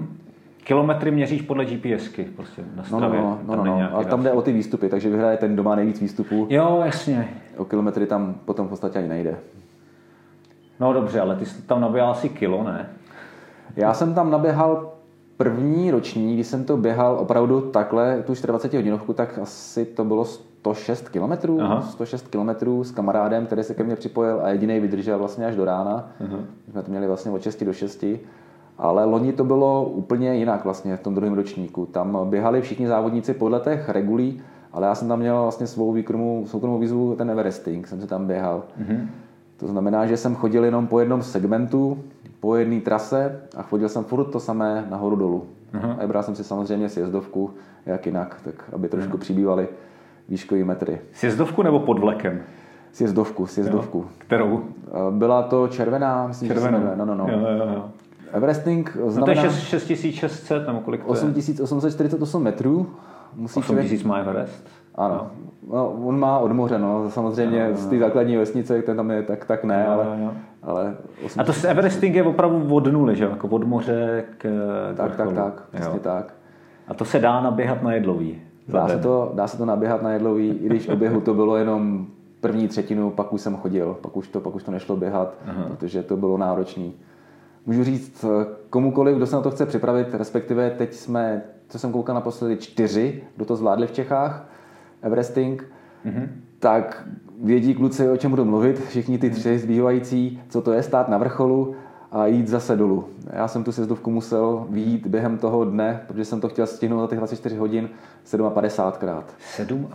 kilometry 0.64 1.10
měříš 1.10 1.42
podle 1.42 1.64
GPSky, 1.64 2.24
prostě 2.24 2.62
na 2.62 2.68
No, 2.76 2.82
no, 2.82 2.98
stravě. 2.98 3.20
no, 3.20 3.38
no, 3.46 3.56
Tam 3.56 3.64
no, 3.64 3.70
no. 3.72 3.76
nějaký 3.76 3.94
ale 3.94 4.04
tam 4.04 4.22
jde 4.22 4.32
o 4.32 4.42
ty 4.42 4.52
výstupy, 4.52 4.88
takže 4.88 5.10
vyhraje 5.10 5.36
ten, 5.36 5.54
kdo 5.54 5.62
má 5.62 5.74
nejvíc 5.74 6.00
výstupů, 6.00 6.46
Jo, 6.50 6.82
jasně. 6.84 7.28
o 7.56 7.64
kilometry 7.64 8.06
tam 8.06 8.34
potom 8.44 8.66
v 8.66 8.70
podstatě 8.70 8.98
ani 8.98 9.08
nejde. 9.08 9.36
No 10.80 10.92
dobře, 10.92 11.20
ale 11.20 11.36
ty 11.36 11.46
jsi 11.46 11.62
tam 11.62 11.80
nabíjal 11.80 12.10
asi 12.10 12.28
kilo, 12.28 12.64
ne? 12.64 12.90
Já 13.76 13.94
jsem 13.94 14.14
tam 14.14 14.30
naběhal 14.30 14.92
první 15.36 15.90
roční, 15.90 16.34
když 16.34 16.46
jsem 16.46 16.64
to 16.64 16.76
běhal 16.76 17.18
opravdu 17.18 17.60
takhle, 17.60 18.22
tu 18.22 18.32
20 18.46 18.74
hodinovku, 18.74 19.12
tak 19.12 19.38
asi 19.38 19.84
to 19.84 20.04
bylo 20.04 20.24
106 20.24 21.08
km, 21.08 21.60
Aha. 21.60 21.82
106 21.82 22.28
km 22.28 22.82
s 22.82 22.90
kamarádem, 22.90 23.46
který 23.46 23.62
se 23.62 23.74
ke 23.74 23.84
mně 23.84 23.96
připojil 23.96 24.40
a 24.42 24.48
jediný 24.48 24.80
vydržel 24.80 25.18
vlastně 25.18 25.46
až 25.46 25.56
do 25.56 25.64
rána. 25.64 26.10
My 26.66 26.72
jsme 26.72 26.82
to 26.82 26.90
měli 26.90 27.06
vlastně 27.06 27.30
od 27.30 27.42
6 27.42 27.64
do 27.64 27.72
6. 27.72 28.04
Ale 28.78 29.04
loni 29.04 29.32
to 29.32 29.44
bylo 29.44 29.84
úplně 29.84 30.34
jinak 30.34 30.64
vlastně 30.64 30.96
v 30.96 31.00
tom 31.00 31.14
druhém 31.14 31.34
ročníku. 31.34 31.86
Tam 31.86 32.30
běhali 32.30 32.60
všichni 32.60 32.88
závodníci 32.88 33.34
podle 33.34 33.60
těch 33.60 33.88
regulí, 33.88 34.42
ale 34.72 34.86
já 34.86 34.94
jsem 34.94 35.08
tam 35.08 35.18
měl 35.18 35.42
vlastně 35.42 35.66
svou 35.66 35.92
výkromu, 35.92 36.44
soukromou 36.46 36.78
výzvu, 36.78 37.16
ten 37.16 37.30
Everesting, 37.30 37.86
jsem 37.86 38.00
se 38.00 38.06
tam 38.06 38.26
běhal. 38.26 38.62
Mm-hmm. 38.80 39.06
To 39.60 39.66
znamená, 39.66 40.06
že 40.06 40.16
jsem 40.16 40.34
chodil 40.34 40.64
jenom 40.64 40.86
po 40.86 41.00
jednom 41.00 41.22
segmentu, 41.22 41.98
po 42.40 42.56
jedné 42.56 42.80
trase 42.80 43.40
a 43.56 43.62
chodil 43.62 43.88
jsem 43.88 44.04
furt 44.04 44.24
to 44.24 44.40
samé 44.40 44.86
nahoru 44.90 45.16
dolů. 45.16 45.46
Uh-huh. 45.74 45.96
A 45.98 46.00
vybral 46.00 46.22
jsem 46.22 46.34
si 46.34 46.44
samozřejmě 46.44 46.88
sjezdovku, 46.88 47.50
jak 47.86 48.06
jinak, 48.06 48.40
tak 48.44 48.54
aby 48.72 48.88
trošku 48.88 49.16
uh-huh. 49.16 49.20
přibývaly 49.20 49.68
výškové 50.28 50.64
metry. 50.64 51.00
Sjezdovku 51.12 51.62
nebo 51.62 51.80
pod 51.80 51.98
vlekem? 51.98 52.42
Sjezdovku, 52.92 53.46
sjezdovku. 53.46 54.06
Kterou? 54.18 54.64
A 54.92 55.10
Byla 55.10 55.42
to 55.42 55.68
červená, 55.68 56.26
myslím, 56.26 56.48
že 56.48 56.54
Červenou. 56.54 56.78
jmenuje. 56.78 56.96
No, 56.96 57.04
no, 57.04 57.14
no. 57.14 57.28
Jo, 57.28 57.38
jo, 57.38 57.72
jo. 57.74 57.84
Everesting 58.32 58.96
No 58.96 59.00
to 59.00 59.06
je 59.06 59.10
znamená 59.10 59.50
6, 59.50 59.86
6600 59.86 60.66
nebo 60.66 60.80
kolik 60.80 61.00
to 61.00 61.06
je? 61.06 61.10
8848 61.10 62.42
metrů. 62.42 62.90
Musí 63.34 63.62
člověk 63.62 63.84
8000 63.84 64.08
má 64.08 64.18
Everest. 64.18 64.68
Ano. 64.98 65.30
No, 65.72 65.90
on 66.04 66.18
má 66.18 66.38
od 66.38 66.52
moře, 66.52 66.78
no. 66.78 67.10
Samozřejmě 67.10 67.68
z 67.74 67.86
té 67.86 67.98
základní 67.98 68.36
vesnice, 68.36 68.82
ten 68.82 68.96
tam 68.96 69.10
je, 69.10 69.22
tak, 69.22 69.44
tak 69.44 69.64
ne, 69.64 69.84
Jo, 69.86 69.92
ale, 69.92 70.04
jo, 70.04 70.24
jo. 70.24 70.32
ale 70.62 70.96
8, 71.24 71.40
A 71.40 71.44
to 71.44 71.52
s 71.52 71.64
Everesting 71.64 72.14
je 72.14 72.22
opravdu 72.24 72.74
od 72.74 72.86
nuly, 72.92 73.16
že? 73.16 73.24
Jako 73.24 73.48
od 73.48 73.64
moře 73.64 74.24
k 74.38 74.42
k 74.42 74.96
tak, 74.96 75.16
tak, 75.16 75.26
vrcholu. 75.26 75.36
tak, 75.36 75.62
přesně 75.70 75.94
Jo. 75.96 76.00
tak. 76.02 76.34
A 76.88 76.94
to 76.94 77.04
se 77.04 77.18
dá 77.18 77.40
naběhat 77.40 77.82
na 77.82 77.92
jedlový. 77.92 78.38
Dá 78.68 78.88
se, 78.88 78.98
to, 78.98 79.32
dá 79.34 79.46
se 79.46 79.58
to 79.58 79.64
naběhat 79.64 80.02
na 80.02 80.10
jedlový, 80.12 80.48
i 80.48 80.66
když 80.66 80.88
u 80.92 80.96
běhu 80.96 81.20
to 81.20 81.34
bylo 81.34 81.56
jenom 81.56 82.06
první 82.40 82.68
třetinu, 82.68 83.10
pak 83.10 83.32
už 83.32 83.40
jsem 83.40 83.56
chodil, 83.56 83.96
pak 84.00 84.16
už 84.16 84.28
to, 84.28 84.40
pak 84.40 84.54
už 84.54 84.62
to 84.62 84.70
nešlo 84.70 84.96
běhat, 84.96 85.34
Aha. 85.46 85.64
protože 85.68 86.02
to 86.02 86.16
bylo 86.16 86.38
náročný. 86.38 86.94
Můžu 87.66 87.84
říct 87.84 88.24
eh, 88.24 88.46
komukoliv, 88.70 89.16
kdo 89.16 89.26
se 89.26 89.36
na 89.36 89.42
to 89.42 89.50
chce 89.50 89.66
připravit, 89.66 90.14
respektive 90.14 90.70
teď 90.70 90.94
jsme, 90.94 91.42
co 91.68 91.78
jsem 91.78 91.92
koukal 91.92 92.14
naposledy, 92.14 92.56
čtyři, 92.56 93.22
kdo 93.36 93.44
to 93.44 93.56
zvládli 93.56 93.86
v 93.86 93.92
Čechách, 93.92 94.48
Everesting, 95.02 95.64
mm-hmm. 96.06 96.28
tak 96.58 97.08
vědí 97.42 97.74
kluci, 97.74 98.10
o 98.10 98.16
čem 98.16 98.30
budu 98.30 98.44
mluvit, 98.44 98.86
všichni 98.86 99.18
ty 99.18 99.30
tři 99.30 99.58
zbývající, 99.58 100.42
co 100.48 100.62
to 100.62 100.72
je 100.72 100.82
stát 100.82 101.08
na 101.08 101.18
vrcholu 101.18 101.74
a 102.12 102.26
jít 102.26 102.48
zase 102.48 102.76
dolů. 102.76 103.04
Já 103.32 103.48
jsem 103.48 103.64
tu 103.64 103.72
sjezdovku 103.72 104.10
musel 104.10 104.66
vyjít 104.70 105.06
během 105.06 105.38
toho 105.38 105.64
dne, 105.64 106.00
protože 106.06 106.24
jsem 106.24 106.40
to 106.40 106.48
chtěl 106.48 106.66
stihnout 106.66 107.00
za 107.00 107.06
těch 107.06 107.18
24 107.18 107.56
hodin 107.56 107.88
57krát. 108.26 109.22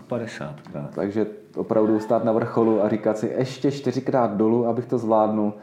57 0.08 0.56
krát. 0.72 0.90
Takže 0.96 1.28
opravdu 1.56 2.00
stát 2.00 2.24
na 2.24 2.32
vrcholu 2.32 2.84
a 2.84 2.90
říkat 2.90 3.18
si 3.18 3.34
ještě 3.38 3.72
čtyřikrát 3.72 4.38
dolů, 4.38 4.68
abych 4.68 4.86
to 4.86 4.98
zvládnul. 4.98 5.54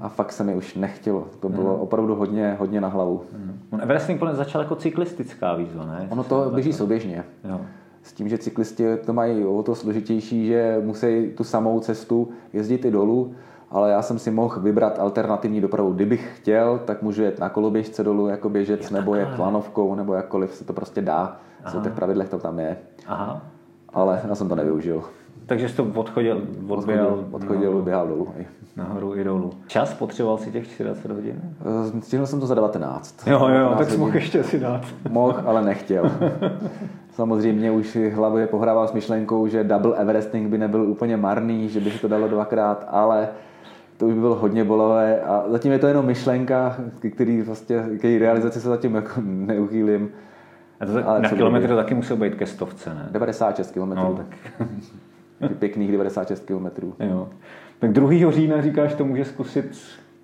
A 0.00 0.08
fakt 0.08 0.32
se 0.32 0.44
mi 0.44 0.54
už 0.54 0.74
nechtělo. 0.74 1.26
To 1.40 1.48
bylo 1.48 1.76
opravdu 1.76 2.14
hodně, 2.14 2.56
hodně 2.58 2.80
na 2.80 2.88
hlavu. 2.88 3.22
On 3.70 3.82
Everesting 3.82 4.22
začal 4.32 4.60
jako 4.60 4.74
cyklistická 4.74 5.54
výzva, 5.54 5.86
ne? 5.86 6.06
Ono 6.10 6.24
to 6.24 6.50
běží 6.54 6.72
souběžně. 6.72 7.24
Jo. 7.44 7.60
S 8.02 8.12
tím, 8.12 8.28
že 8.28 8.38
cyklisti 8.38 8.96
to 8.96 9.12
mají 9.12 9.44
o 9.44 9.62
to 9.62 9.74
složitější, 9.74 10.46
že 10.46 10.78
musí 10.84 11.30
tu 11.36 11.44
samou 11.44 11.80
cestu 11.80 12.28
jezdit 12.52 12.84
i 12.84 12.90
dolů, 12.90 13.32
ale 13.70 13.90
já 13.90 14.02
jsem 14.02 14.18
si 14.18 14.30
mohl 14.30 14.60
vybrat 14.60 14.98
alternativní 14.98 15.60
dopravu. 15.60 15.92
Kdybych 15.92 16.32
chtěl, 16.36 16.80
tak 16.84 17.02
můžu 17.02 17.22
jet 17.22 17.38
na 17.38 17.48
koloběžce 17.48 18.04
dolů 18.04 18.26
jako 18.28 18.48
běžec, 18.48 18.90
nebo 18.90 19.14
jet 19.14 19.28
planovkou, 19.36 19.94
nebo 19.94 20.14
jakkoliv 20.14 20.54
se 20.54 20.64
to 20.64 20.72
prostě 20.72 21.02
dá. 21.02 21.36
V 21.64 21.82
těch 21.82 21.92
pravidlech 21.92 22.28
to 22.28 22.38
tam 22.38 22.58
je. 22.58 22.76
Aha. 23.06 23.42
Ale 23.94 24.20
já 24.28 24.34
jsem 24.34 24.48
to 24.48 24.54
nevyužil. 24.54 25.02
Takže 25.46 25.68
jsi 25.68 25.76
to 25.76 25.84
odchodil, 25.94 26.42
odběhal 26.68 27.06
Odchodil, 27.08 27.28
odchodil 27.32 27.82
běhal 27.82 28.06
dolů. 28.08 28.28
hej. 28.36 28.46
nahoru 28.76 29.16
i 29.16 29.24
dolů. 29.24 29.50
Čas 29.66 29.94
potřeboval 29.94 30.38
si 30.38 30.50
těch 30.52 30.68
40 30.68 31.10
hodin? 31.12 31.40
Eh, 31.96 32.00
Stihnul 32.00 32.26
jsem 32.26 32.40
to 32.40 32.46
za 32.46 32.54
19. 32.54 33.26
Jo, 33.26 33.38
jo, 33.38 33.48
19 33.48 33.78
tak 33.78 33.90
jsi 33.90 33.96
mohl 33.96 34.14
ještě 34.14 34.44
si 34.44 34.60
dát. 34.60 34.80
Mohl, 35.10 35.42
ale 35.46 35.62
nechtěl. 35.64 36.04
Samozřejmě 37.18 37.70
už 37.70 37.88
si 37.88 38.10
hlavě 38.10 38.46
pohrával 38.46 38.88
s 38.88 38.92
myšlenkou, 38.92 39.46
že 39.46 39.64
double 39.64 39.96
Everesting 39.96 40.48
by 40.48 40.58
nebyl 40.58 40.82
úplně 40.82 41.16
marný, 41.16 41.68
že 41.68 41.80
by 41.80 41.90
se 41.90 42.00
to 42.00 42.08
dalo 42.08 42.28
dvakrát, 42.28 42.86
ale 42.90 43.28
to 43.96 44.06
už 44.06 44.14
by 44.14 44.20
bylo 44.20 44.34
hodně 44.34 44.64
bolavé 44.64 45.20
a 45.20 45.44
zatím 45.48 45.72
je 45.72 45.78
to 45.78 45.86
jenom 45.86 46.06
myšlenka, 46.06 46.76
který 47.12 47.42
vlastně, 47.42 47.82
k 48.00 48.04
její 48.04 48.18
realizaci 48.18 48.60
se 48.60 48.68
zatím 48.68 48.94
jako 48.94 49.20
neuchýlím. 49.24 50.10
A 50.80 50.86
to 50.86 50.92
tak, 50.92 51.06
Ale 51.06 51.20
na 51.20 51.28
kilometr 51.28 51.76
taky 51.76 51.94
musel 51.94 52.16
být 52.16 52.34
ke 52.34 52.46
stovce, 52.46 52.94
ne? 52.94 53.08
96 53.10 53.70
km. 53.70 53.88
No, 53.94 54.14
tak, 54.14 55.50
Pěkných 55.58 55.92
96 55.92 56.46
km. 56.46 56.66
jo. 57.00 57.28
Tak 57.78 57.92
2. 57.92 58.30
října 58.30 58.62
říkáš, 58.62 58.94
to 58.94 59.04
může 59.04 59.24
zkusit 59.24 59.78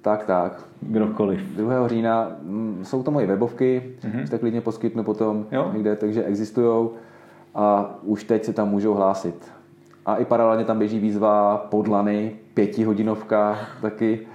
Tak, 0.05 0.25
tak. 0.25 0.65
kdokoliv. 0.81 1.41
2. 1.41 1.89
října 1.89 2.29
mm, 2.43 2.81
jsou 2.83 3.03
to 3.03 3.11
moje 3.11 3.27
webovky, 3.27 3.83
mm-hmm. 4.01 4.29
tak 4.29 4.41
klidně 4.41 4.61
poskytnu 4.61 5.05
potom. 5.05 5.47
Jo. 5.53 5.71
někde, 5.73 5.97
takže 5.97 6.25
existují 6.25 6.89
a 7.55 7.95
už 8.03 8.25
teď 8.25 8.45
se 8.45 8.53
tam 8.53 8.71
můžou 8.71 8.95
hlásit. 8.95 9.53
A 10.07 10.17
i 10.17 10.25
paralelně 10.25 10.65
tam 10.65 10.79
běží 10.79 10.99
výzva 10.99 11.57
Podlany, 11.71 12.37
pětihodinovka 12.55 13.59
taky. 13.83 14.27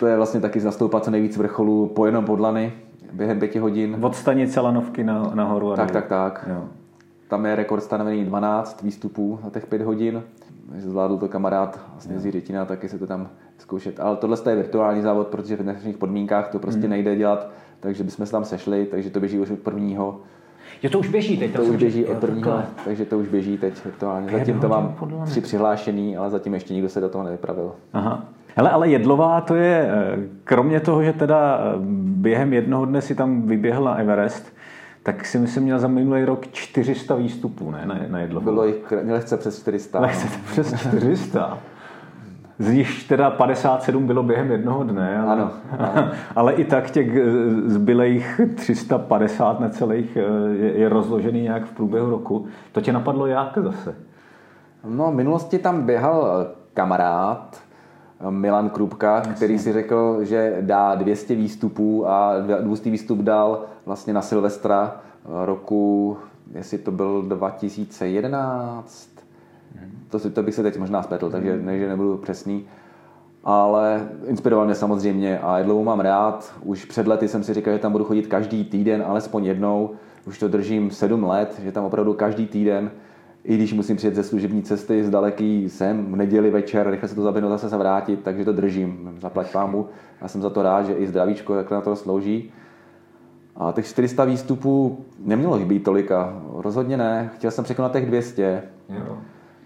To 0.00 0.06
je 0.06 0.16
vlastně 0.16 0.40
taky 0.40 0.60
nastoupat 0.60 1.04
co 1.04 1.10
nejvíc 1.10 1.36
vrcholů 1.36 1.86
po 1.86 2.06
jenom 2.06 2.24
Podlany 2.24 2.72
během 3.12 3.38
pěti 3.38 3.58
hodin. 3.58 3.96
Od 4.00 4.16
stanice 4.16 4.60
Lanovky 4.60 5.04
na, 5.04 5.30
nahoru 5.34 5.72
a 5.72 5.76
Tak, 5.76 5.90
tak, 5.90 6.06
tak. 6.06 6.48
Jo. 6.50 6.64
Tam 7.28 7.46
je 7.46 7.56
rekord 7.56 7.82
stanovený 7.82 8.24
12 8.24 8.82
výstupů 8.82 9.38
za 9.44 9.50
těch 9.50 9.66
pět 9.66 9.82
hodin. 9.82 10.22
Zvládl 10.78 11.16
to 11.18 11.28
kamarád 11.28 11.80
vlastně 11.92 12.18
z 12.18 12.26
Jiřetina, 12.26 12.64
taky 12.64 12.88
se 12.88 12.98
to 12.98 13.06
tam 13.06 13.28
zkoušet. 13.58 14.00
Ale 14.00 14.16
tohle 14.16 14.36
je 14.50 14.56
virtuální 14.56 15.02
závod, 15.02 15.26
protože 15.26 15.56
v 15.56 15.62
dnešních 15.62 15.96
podmínkách 15.96 16.48
to 16.48 16.58
prostě 16.58 16.88
nejde 16.88 17.16
dělat, 17.16 17.50
takže 17.80 18.04
bychom 18.04 18.26
se 18.26 18.32
tam 18.32 18.44
sešli, 18.44 18.86
takže 18.86 19.10
to 19.10 19.20
běží 19.20 19.38
už 19.38 19.50
od 19.50 19.58
prvního. 19.58 20.20
Jo, 20.82 20.90
to 20.90 20.98
už 20.98 21.08
běží 21.08 21.38
teď. 21.38 21.52
To 21.52 21.62
už 21.62 21.68
jsem 21.68 21.76
běží 21.76 22.06
od 22.06 22.18
prvního, 22.18 22.50
takhle. 22.50 22.66
takže 22.84 23.04
to 23.04 23.18
už 23.18 23.28
běží 23.28 23.58
teď 23.58 23.84
virtuálně. 23.84 24.30
Zatím 24.30 24.60
to 24.60 24.68
mám 24.68 24.96
tři 25.26 25.40
přihlášený, 25.40 26.16
ale 26.16 26.30
zatím 26.30 26.54
ještě 26.54 26.74
nikdo 26.74 26.88
se 26.88 27.00
do 27.00 27.08
toho 27.08 27.24
nevypravil. 27.24 27.72
Aha. 27.92 28.24
Hele, 28.56 28.70
ale 28.70 28.88
Jedlová 28.88 29.40
to 29.40 29.54
je, 29.54 29.90
eh, 29.90 30.18
kromě 30.44 30.80
toho, 30.80 31.02
že 31.02 31.12
teda 31.12 31.58
eh, 31.58 31.76
během 32.00 32.52
jednoho 32.52 32.84
dne 32.84 33.02
si 33.02 33.14
tam 33.14 33.42
vyběhl 33.42 33.84
na 33.84 33.94
Everest, 33.94 34.52
tak 35.02 35.26
si 35.26 35.38
myslím 35.38 35.62
měl 35.62 35.78
za 35.78 35.88
minulý 35.88 36.24
rok 36.24 36.46
400 36.52 37.14
výstupů, 37.14 37.70
ne, 37.70 37.82
na, 37.86 37.98
na 38.08 38.20
Jedlovou. 38.20 38.44
Bylo 38.44 38.66
jich 38.66 38.92
lehce 39.10 39.36
přes 39.36 39.60
400. 39.60 39.98
Ale 39.98 40.08
chcete 40.08 40.34
přes 40.50 40.80
400. 40.80 41.58
z 42.58 42.70
nich 42.72 43.08
teda 43.08 43.30
57 43.30 44.06
bylo 44.06 44.22
během 44.22 44.50
jednoho 44.50 44.84
dne, 44.84 45.18
ale, 45.18 45.32
ano, 45.32 45.50
ano. 45.78 46.10
ale 46.36 46.52
i 46.52 46.64
tak 46.64 46.90
těch 46.90 47.10
zbylejch 47.66 48.40
350 48.54 49.60
necelých 49.60 50.16
je, 50.16 50.72
je 50.74 50.88
rozložený 50.88 51.42
nějak 51.42 51.64
v 51.64 51.72
průběhu 51.72 52.10
roku. 52.10 52.46
To 52.72 52.80
tě 52.80 52.92
napadlo 52.92 53.26
jak 53.26 53.58
zase? 53.58 53.94
No, 54.88 55.12
v 55.12 55.14
minulosti 55.14 55.58
tam 55.58 55.82
běhal 55.82 56.46
kamarád, 56.74 57.60
Milan 58.30 58.70
Krupka, 58.70 59.20
který 59.20 59.58
si 59.58 59.72
řekl, 59.72 60.24
že 60.24 60.56
dá 60.60 60.94
200 60.94 61.34
výstupů 61.34 62.08
a 62.08 62.32
200 62.60 62.90
výstup 62.90 63.18
dal 63.18 63.62
vlastně 63.86 64.12
na 64.12 64.22
Silvestra 64.22 64.96
roku, 65.44 66.16
jestli 66.54 66.78
to 66.78 66.90
byl 66.90 67.22
2011, 67.22 69.17
to, 70.10 70.30
to 70.30 70.42
bych 70.42 70.54
se 70.54 70.62
teď 70.62 70.78
možná 70.78 71.02
spletl, 71.02 71.30
takže 71.30 71.56
mhm. 71.56 71.66
ne, 71.66 71.78
že 71.78 71.88
nebudu 71.88 72.16
přesný. 72.16 72.64
Ale 73.44 74.08
inspiroval 74.26 74.66
mě 74.66 74.74
samozřejmě 74.74 75.38
a 75.38 75.58
jedlovou 75.58 75.84
mám 75.84 76.00
rád. 76.00 76.54
Už 76.62 76.84
před 76.84 77.06
lety 77.06 77.28
jsem 77.28 77.44
si 77.44 77.54
říkal, 77.54 77.74
že 77.74 77.78
tam 77.78 77.92
budu 77.92 78.04
chodit 78.04 78.26
každý 78.26 78.64
týden, 78.64 79.04
alespoň 79.06 79.44
jednou. 79.44 79.90
Už 80.26 80.38
to 80.38 80.48
držím 80.48 80.90
sedm 80.90 81.24
let, 81.24 81.60
že 81.64 81.72
tam 81.72 81.84
opravdu 81.84 82.14
každý 82.14 82.46
týden 82.46 82.90
i 83.44 83.54
když 83.54 83.72
musím 83.72 83.96
přijet 83.96 84.14
ze 84.14 84.22
služební 84.22 84.62
cesty 84.62 85.04
z 85.04 85.10
daleký 85.10 85.68
sem 85.68 86.12
v 86.12 86.16
neděli 86.16 86.50
večer, 86.50 86.90
rychle 86.90 87.08
se 87.08 87.14
to 87.14 87.22
zaběhnout, 87.22 87.50
zase 87.50 87.70
se 87.70 87.76
vrátit, 87.76 88.20
takže 88.22 88.44
to 88.44 88.52
držím. 88.52 89.16
Zaplať 89.20 89.52
pámu. 89.52 89.88
Já 90.20 90.28
jsem 90.28 90.42
za 90.42 90.50
to 90.50 90.62
rád, 90.62 90.86
že 90.86 90.92
i 90.92 91.06
zdravíčko 91.06 91.54
takhle 91.54 91.74
na 91.74 91.80
to 91.80 91.96
slouží. 91.96 92.52
A 93.56 93.72
těch 93.72 93.86
400 93.86 94.24
výstupů 94.24 95.04
nemělo 95.24 95.56
jich 95.56 95.66
být 95.66 95.84
tolika. 95.84 96.42
Rozhodně 96.54 96.96
ne. 96.96 97.30
Chtěl 97.34 97.50
jsem 97.50 97.64
překonat 97.64 97.92
těch 97.92 98.06
200. 98.06 98.62
Jo. 98.88 99.18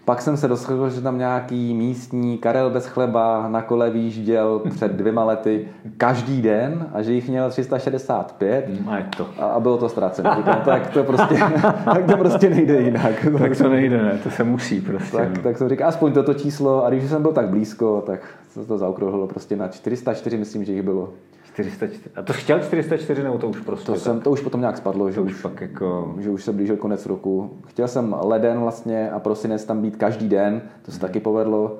Pak 0.05 0.21
jsem 0.21 0.37
se 0.37 0.47
doslechl, 0.47 0.89
že 0.89 1.01
tam 1.01 1.17
nějaký 1.17 1.73
místní 1.73 2.37
Karel 2.37 2.69
bez 2.69 2.85
chleba 2.85 3.47
na 3.47 3.61
kole 3.61 3.89
výjížděl 3.89 4.61
před 4.69 4.91
dvěma 4.95 5.23
lety 5.23 5.67
každý 5.97 6.41
den 6.41 6.89
a 6.93 7.01
že 7.01 7.13
jich 7.13 7.29
měl 7.29 7.49
365 7.49 8.69
mm, 8.69 8.97
to. 9.17 9.27
a 9.39 9.59
bylo 9.59 9.77
to 9.77 9.89
ztracené. 9.89 10.29
Říkám, 10.37 10.61
tak 10.65 10.87
to 10.87 11.03
prostě, 11.03 11.35
tak 11.85 12.05
to 12.05 12.17
prostě 12.17 12.49
nejde 12.49 12.81
jinak. 12.81 13.27
Tak 13.39 13.57
to 13.57 13.69
nejde, 13.69 14.03
ne? 14.03 14.19
To 14.23 14.29
se 14.29 14.43
musí 14.43 14.81
prostě. 14.81 15.17
Tak, 15.17 15.37
tak 15.37 15.57
jsem 15.57 15.69
říkal, 15.69 15.89
aspoň 15.89 16.13
toto 16.13 16.33
číslo 16.33 16.85
a 16.85 16.89
když 16.89 17.03
jsem 17.03 17.21
byl 17.21 17.31
tak 17.31 17.49
blízko, 17.49 18.03
tak 18.05 18.19
se 18.49 18.65
to 18.65 18.77
zaokrouhlo 18.77 19.27
prostě 19.27 19.55
na 19.55 19.67
404, 19.67 20.37
myslím, 20.37 20.65
že 20.65 20.73
jich 20.73 20.81
bylo. 20.81 21.09
404. 21.53 22.09
A 22.15 22.21
to 22.21 22.33
chtěl 22.33 22.59
404 22.59 23.23
nebo 23.23 23.37
to 23.37 23.47
už 23.47 23.59
prostě? 23.59 23.85
To, 23.85 23.95
jsem, 23.95 24.21
to 24.21 24.31
už 24.31 24.41
potom 24.41 24.61
nějak 24.61 24.77
spadlo, 24.77 25.11
že 25.11 25.21
už, 25.21 25.33
fakt 25.33 25.61
jako... 25.61 26.15
že 26.19 26.29
už 26.29 26.43
se 26.43 26.53
blížil 26.53 26.77
konec 26.77 27.05
roku. 27.05 27.57
Chtěl 27.67 27.87
jsem 27.87 28.15
leden 28.21 28.59
vlastně 28.59 29.11
a 29.11 29.19
prosinec 29.19 29.65
tam 29.65 29.81
být 29.81 29.95
každý 29.95 30.29
den, 30.29 30.61
to 30.81 30.91
se 30.91 30.97
hmm. 30.97 31.01
taky 31.07 31.19
povedlo. 31.19 31.79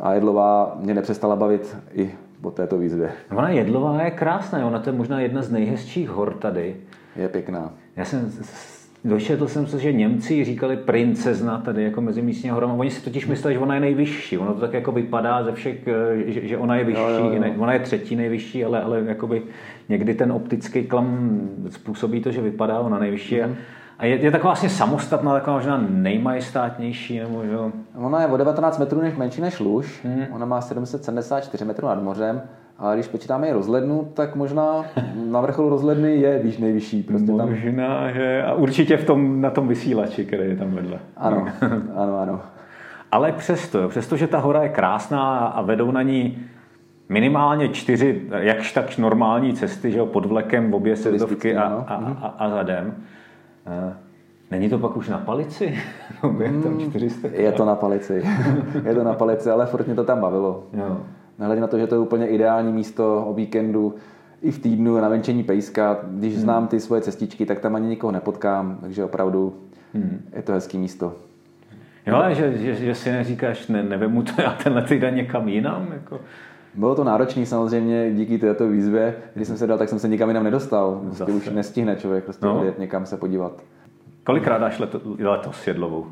A 0.00 0.14
Jedlová 0.14 0.76
mě 0.80 0.94
nepřestala 0.94 1.36
bavit 1.36 1.76
i 1.92 2.14
po 2.40 2.50
této 2.50 2.78
výzvě. 2.78 3.12
Ona 3.36 3.48
Jedlová 3.48 4.02
je 4.02 4.10
krásná, 4.10 4.66
ona 4.66 4.78
to 4.78 4.90
je 4.90 4.96
možná 4.96 5.20
jedna 5.20 5.42
z 5.42 5.50
nejhezčích 5.50 6.10
hor 6.10 6.34
tady. 6.34 6.76
Je 7.16 7.28
pěkná. 7.28 7.72
Já 7.96 8.04
jsem 8.04 8.30
Dočetl 9.04 9.48
jsem 9.48 9.66
se, 9.66 9.78
že 9.78 9.92
Němci 9.92 10.44
říkali 10.44 10.76
princezna 10.76 11.58
tady 11.58 11.84
jako 11.84 12.00
mezi 12.00 12.22
místní 12.22 12.50
horama. 12.50 12.74
Oni 12.74 12.90
si 12.90 13.04
totiž 13.04 13.26
mysleli, 13.26 13.54
že 13.54 13.60
ona 13.60 13.74
je 13.74 13.80
nejvyšší. 13.80 14.38
Ono 14.38 14.54
to 14.54 14.60
tak 14.60 14.72
jako 14.72 14.92
vypadá 14.92 15.44
ze 15.44 15.52
všech, 15.52 15.88
eh, 15.88 16.32
že, 16.32 16.48
že 16.48 16.58
ona 16.58 16.76
je 16.76 16.84
vyšší. 16.84 17.00
Jo, 17.00 17.18
jo, 17.18 17.42
jo. 17.44 17.54
ona 17.58 17.72
je 17.72 17.78
třetí 17.78 18.16
nejvyšší, 18.16 18.64
ale, 18.64 18.82
ale 18.82 19.02
jakoby 19.06 19.42
někdy 19.88 20.14
ten 20.14 20.32
optický 20.32 20.84
klam 20.84 21.40
způsobí 21.70 22.20
to, 22.20 22.32
že 22.32 22.40
vypadá 22.40 22.80
ona 22.80 22.98
nejvyšší. 22.98 23.40
Mm. 23.40 23.54
A 23.98 24.06
je, 24.06 24.16
je 24.16 24.30
taková 24.30 24.50
vlastně 24.50 24.68
samostatná, 24.68 25.32
taková 25.32 25.56
možná 25.56 25.86
nejmajestátnější. 25.90 27.18
Nebo, 27.18 27.44
že? 27.44 27.56
Ona 27.94 28.22
je 28.22 28.26
o 28.26 28.36
19 28.36 28.78
metrů 28.78 29.00
než 29.00 29.16
menší 29.16 29.40
než 29.40 29.60
Luž. 29.60 30.02
Mm. 30.04 30.26
Ona 30.32 30.46
má 30.46 30.60
774 30.60 31.64
metrů 31.64 31.86
nad 31.86 32.02
mořem. 32.02 32.42
A 32.78 32.94
když 32.94 33.08
počítáme 33.08 33.48
i 33.48 33.52
rozhlednu, 33.52 34.08
tak 34.14 34.36
možná 34.36 34.84
na 35.30 35.40
vrcholu 35.40 35.68
rozhledny 35.68 36.16
je 36.16 36.38
výš 36.38 36.58
nejvyšší. 36.58 37.02
Prostě 37.02 37.32
tam... 37.32 37.50
Možná, 37.50 38.12
že... 38.12 38.42
A 38.42 38.54
určitě 38.54 38.96
v 38.96 39.04
tom, 39.04 39.40
na 39.40 39.50
tom 39.50 39.68
vysílači, 39.68 40.24
který 40.24 40.50
je 40.50 40.56
tam 40.56 40.70
vedle. 40.70 40.98
Ano, 41.16 41.48
ano, 41.96 42.18
ano. 42.18 42.40
Ale 43.12 43.32
přesto, 43.32 43.88
přesto, 43.88 44.16
že 44.16 44.26
ta 44.26 44.38
hora 44.38 44.62
je 44.62 44.68
krásná 44.68 45.46
a 45.46 45.62
vedou 45.62 45.90
na 45.90 46.02
ní 46.02 46.38
minimálně 47.08 47.68
čtyři, 47.68 48.22
jakž 48.30 48.72
tak 48.72 48.98
normální 48.98 49.54
cesty, 49.54 49.90
že 49.90 49.98
jo, 49.98 50.06
pod 50.06 50.26
vlekem, 50.26 50.74
obě 50.74 50.96
sezdovky 50.96 51.56
a, 51.56 51.68
no. 51.68 51.84
a, 51.88 51.94
a, 51.94 52.26
a 52.26 52.50
zadem. 52.50 52.94
Eh, 53.66 53.96
není 54.50 54.68
to 54.68 54.78
pak 54.78 54.96
už 54.96 55.08
na 55.08 55.18
palici? 55.18 55.64
je, 56.38 56.52
tam 56.62 56.80
400 56.80 57.28
je 57.32 57.52
to 57.52 57.64
na 57.64 57.74
palici. 57.74 58.24
je 58.84 58.94
to 58.94 59.04
na 59.04 59.14
palici, 59.14 59.50
ale 59.50 59.66
furt 59.66 59.86
mě 59.86 59.94
to 59.94 60.04
tam 60.04 60.20
bavilo. 60.20 60.62
Jo. 60.72 61.00
Nehledě 61.38 61.60
na 61.60 61.66
to, 61.66 61.78
že 61.78 61.86
to 61.86 61.94
je 61.94 61.98
úplně 61.98 62.26
ideální 62.26 62.72
místo 62.72 63.24
o 63.26 63.34
víkendu, 63.34 63.94
i 64.42 64.50
v 64.50 64.58
týdnu 64.58 65.00
na 65.00 65.08
venčení 65.08 65.42
pejska. 65.42 65.98
Když 66.10 66.32
hmm. 66.32 66.42
znám 66.42 66.66
ty 66.66 66.80
svoje 66.80 67.02
cestičky, 67.02 67.46
tak 67.46 67.60
tam 67.60 67.74
ani 67.74 67.88
nikoho 67.88 68.10
nepotkám, 68.12 68.78
takže 68.80 69.04
opravdu 69.04 69.54
hmm. 69.94 70.30
je 70.36 70.42
to 70.42 70.52
hezký 70.52 70.78
místo. 70.78 71.12
Jo, 72.06 72.16
ale 72.16 72.34
že, 72.34 72.58
že, 72.58 72.74
že 72.74 72.94
si 72.94 73.12
neříkáš, 73.12 73.68
ne, 73.68 73.82
nevemu 73.82 74.22
to 74.22 74.42
já 74.42 74.50
tenhle 74.50 74.82
týden 74.82 75.14
někam 75.14 75.48
jinam? 75.48 75.88
Jako... 75.92 76.20
Bylo 76.74 76.94
to 76.94 77.04
náročné 77.04 77.46
samozřejmě 77.46 78.12
díky 78.12 78.38
této 78.38 78.68
výzvě. 78.68 79.14
Když 79.34 79.48
jsem 79.48 79.56
se 79.56 79.66
dal, 79.66 79.78
tak 79.78 79.88
jsem 79.88 79.98
se 79.98 80.08
nikam 80.08 80.28
jinam 80.28 80.44
nedostal. 80.44 81.00
Prostě 81.04 81.32
už 81.32 81.48
nestihne 81.48 81.96
člověk 81.96 82.24
prostě 82.24 82.46
no. 82.46 82.64
někam 82.78 83.06
se 83.06 83.16
podívat. 83.16 83.62
Kolikrát 84.24 84.58
dáš 84.58 84.78
leto, 84.78 85.00
letos 85.18 85.66
Jedlovou? 85.66 86.06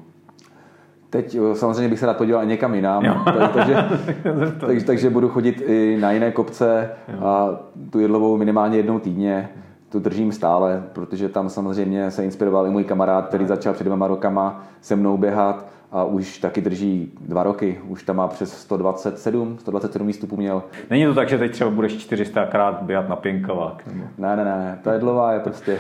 Teď 1.13 1.35
eh, 1.35 1.55
samozřejmě 1.55 1.89
bych 1.89 1.99
se 1.99 2.07
rád 2.07 2.17
podíval 2.17 2.47
někam 2.47 2.75
jinam, 2.75 3.03
takže, 3.55 3.77
takže, 4.67 4.87
takže 4.87 5.11
budu 5.11 5.29
chodit 5.29 5.61
i 5.67 5.99
na 6.01 6.13
jiné 6.13 6.31
kopce 6.31 6.91
a 7.21 7.49
tu 7.91 8.01
jedlovou 8.01 8.37
minimálně 8.37 8.77
jednou 8.77 8.99
týdně 8.99 9.49
tu 9.89 9.99
držím 9.99 10.33
stále, 10.33 10.83
protože 10.93 11.29
tam 11.29 11.49
samozřejmě 11.49 12.11
se 12.11 12.25
inspiroval 12.25 12.67
i 12.67 12.71
můj 12.71 12.85
kamarád, 12.85 13.29
který 13.29 13.47
začal 13.47 13.73
před 13.75 13.85
dvěma 13.85 14.07
rokama 14.07 14.65
se 14.81 14.97
mnou 14.97 15.17
běhat 15.17 15.67
a 15.91 16.05
už 16.05 16.39
taky 16.39 16.61
drží 16.61 17.13
dva 17.21 17.43
roky. 17.43 17.81
Už 17.89 18.03
tam 18.03 18.17
má 18.17 18.29
přes 18.29 18.59
127, 18.59 19.59
127 19.59 20.07
výstupů 20.07 20.37
měl. 20.37 20.63
Není 20.91 21.05
to 21.05 21.15
tak, 21.15 21.29
že 21.29 21.39
teď 21.39 21.53
třeba 21.53 21.71
budeš 21.71 21.97
400 21.97 22.47
krát 22.47 22.83
běhat 22.83 23.09
na 23.09 23.17
pěnkovák? 23.17 23.83
Ne, 24.19 24.37
ne, 24.37 24.45
ne, 24.45 24.79
ta 24.83 24.93
jedlová 24.93 25.33
je 25.33 25.41
prostě, 25.41 25.79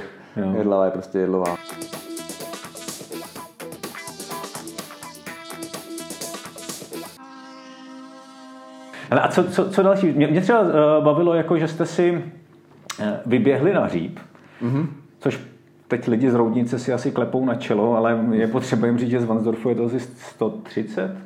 jedlová 0.57 0.85
je 0.85 0.91
prostě 0.91 1.19
jedlová. 1.19 1.57
Ale 9.13 9.21
a 9.21 9.29
co, 9.29 9.45
co, 9.45 9.71
co 9.71 9.83
další? 9.83 10.13
Mě, 10.13 10.27
mě 10.27 10.41
třeba 10.41 10.61
uh, 10.61 10.69
bavilo, 11.05 11.35
jako, 11.35 11.59
že 11.59 11.69
jste 11.69 11.87
si 11.87 12.13
uh, 12.13 13.07
vyběhli 13.27 13.73
na 13.73 13.89
říp, 13.89 14.21
mm-hmm. 14.63 14.87
což 15.21 15.41
teď 15.89 16.09
lidi 16.09 16.31
z 16.31 16.35
Roudnice 16.35 16.79
si 16.79 16.93
asi 16.93 17.11
klepou 17.11 17.45
na 17.45 17.55
čelo, 17.55 17.97
ale 17.97 18.25
je 18.33 18.47
potřeba 18.47 18.87
jim 18.87 18.99
říct, 18.99 19.11
že 19.11 19.21
z 19.21 19.25
Vansdorfu 19.25 19.69
je 19.69 19.75
to 19.75 19.85
asi 19.85 20.01
130? 20.01 21.17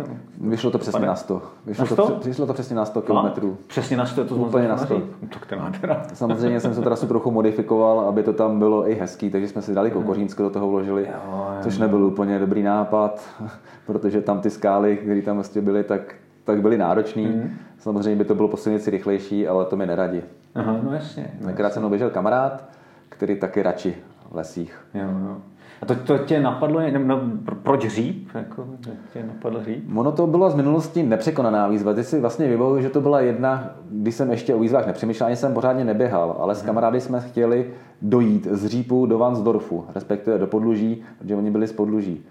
Vyšlo 0.41 0.70
to 0.70 0.78
přesně 0.78 1.07
na 1.07 1.16
100. 1.16 1.43
Vyšlo, 1.66 1.82
na 1.82 1.87
100? 1.87 1.97
To, 1.97 2.20
vyšlo 2.28 2.47
to 2.47 2.53
přesně 2.53 2.76
na 2.76 2.84
100 2.84 3.03
km. 3.03 3.57
Přesně 3.66 3.97
na 3.97 4.07
100 4.07 4.20
je 4.20 4.26
to 4.26 4.34
Úplně 4.34 4.68
na 4.68 4.76
100. 4.76 5.03
Tak 5.28 5.47
to 5.47 5.57
teda. 5.80 6.03
Samozřejmě 6.14 6.61
jsem 6.61 6.74
se 6.74 6.82
trasu 6.82 7.07
trochu 7.07 7.30
modifikoval, 7.30 8.01
aby 8.01 8.22
to 8.22 8.32
tam 8.32 8.59
bylo 8.59 8.91
i 8.91 8.95
hezký, 8.95 9.30
takže 9.30 9.49
jsme 9.49 9.62
si 9.62 9.74
dali 9.74 9.91
Kokořínsko 9.91 10.43
do 10.43 10.51
toho 10.51 10.70
vložili, 10.70 11.09
jo, 11.12 11.47
což 11.61 11.78
nebyl 11.78 12.05
úplně 12.05 12.39
dobrý 12.39 12.62
nápad, 12.62 13.28
protože 13.87 14.20
tam 14.20 14.41
ty 14.41 14.51
skály, 14.51 14.97
které 14.97 15.22
tam 15.22 15.37
vlastně 15.37 15.62
byly, 15.62 15.84
tak 15.84 16.14
tak 16.47 16.62
byly 16.62 16.78
náročný. 16.78 17.26
Mm. 17.26 17.57
Samozřejmě 17.79 18.16
by 18.16 18.24
to 18.24 18.35
bylo 18.35 18.49
po 18.49 18.57
silnici 18.57 18.91
rychlejší, 18.91 19.49
ale 19.49 19.64
to 19.64 19.77
mi 19.77 19.87
neradí. 19.87 20.22
Aha, 20.55 20.77
no 20.83 20.93
jasně. 20.93 21.31
Tenkrát 21.45 21.72
se 21.72 21.81
mnou 21.81 21.89
běžel 21.89 22.11
kamarád, 22.11 22.64
který 23.09 23.37
taky 23.37 23.62
radši 23.62 23.97
v 24.31 24.37
lesích. 24.37 24.79
Jo, 24.95 25.09
jo. 25.29 25.37
A 25.83 25.87
to, 25.87 25.95
to 25.95 26.18
tě 26.18 26.41
napadlo, 26.41 26.81
ne, 26.81 26.99
no, 26.99 27.20
proč 27.62 27.87
říp? 27.87 28.29
Jako, 28.35 28.66
tě 29.12 29.22
napadlo 29.22 29.64
říp? 29.64 29.97
Ono 29.97 30.12
to 30.12 30.27
bylo 30.27 30.51
z 30.51 30.55
minulosti 30.55 31.03
nepřekonaná 31.03 31.68
výzva. 31.68 31.95
Ty 31.95 32.05
si 32.05 32.20
vlastně 32.20 32.49
vybavuju, 32.49 32.83
že 32.83 32.91
to 32.91 33.01
byla 33.01 33.20
jedna, 33.20 33.70
když 33.91 34.14
jsem 34.14 34.31
ještě 34.31 34.55
o 34.55 34.59
výzvách 34.59 34.87
nepřemýšlel, 34.87 35.27
ani 35.27 35.37
jsem 35.37 35.55
pořádně 35.55 35.85
neběhal, 35.85 36.37
ale 36.39 36.55
s 36.55 36.62
kamarády 36.62 37.01
jsme 37.01 37.20
chtěli 37.20 37.70
dojít 38.03 38.49
z 38.51 38.66
Řípu 38.66 39.07
do 39.07 39.18
Vansdorfu, 39.18 39.85
respektive 39.95 40.39
do 40.39 40.47
Podluží, 40.47 41.03
protože 41.18 41.37
oni 41.37 41.51
byli 41.51 41.66
z 41.66 41.72
Podluží. 41.72 42.24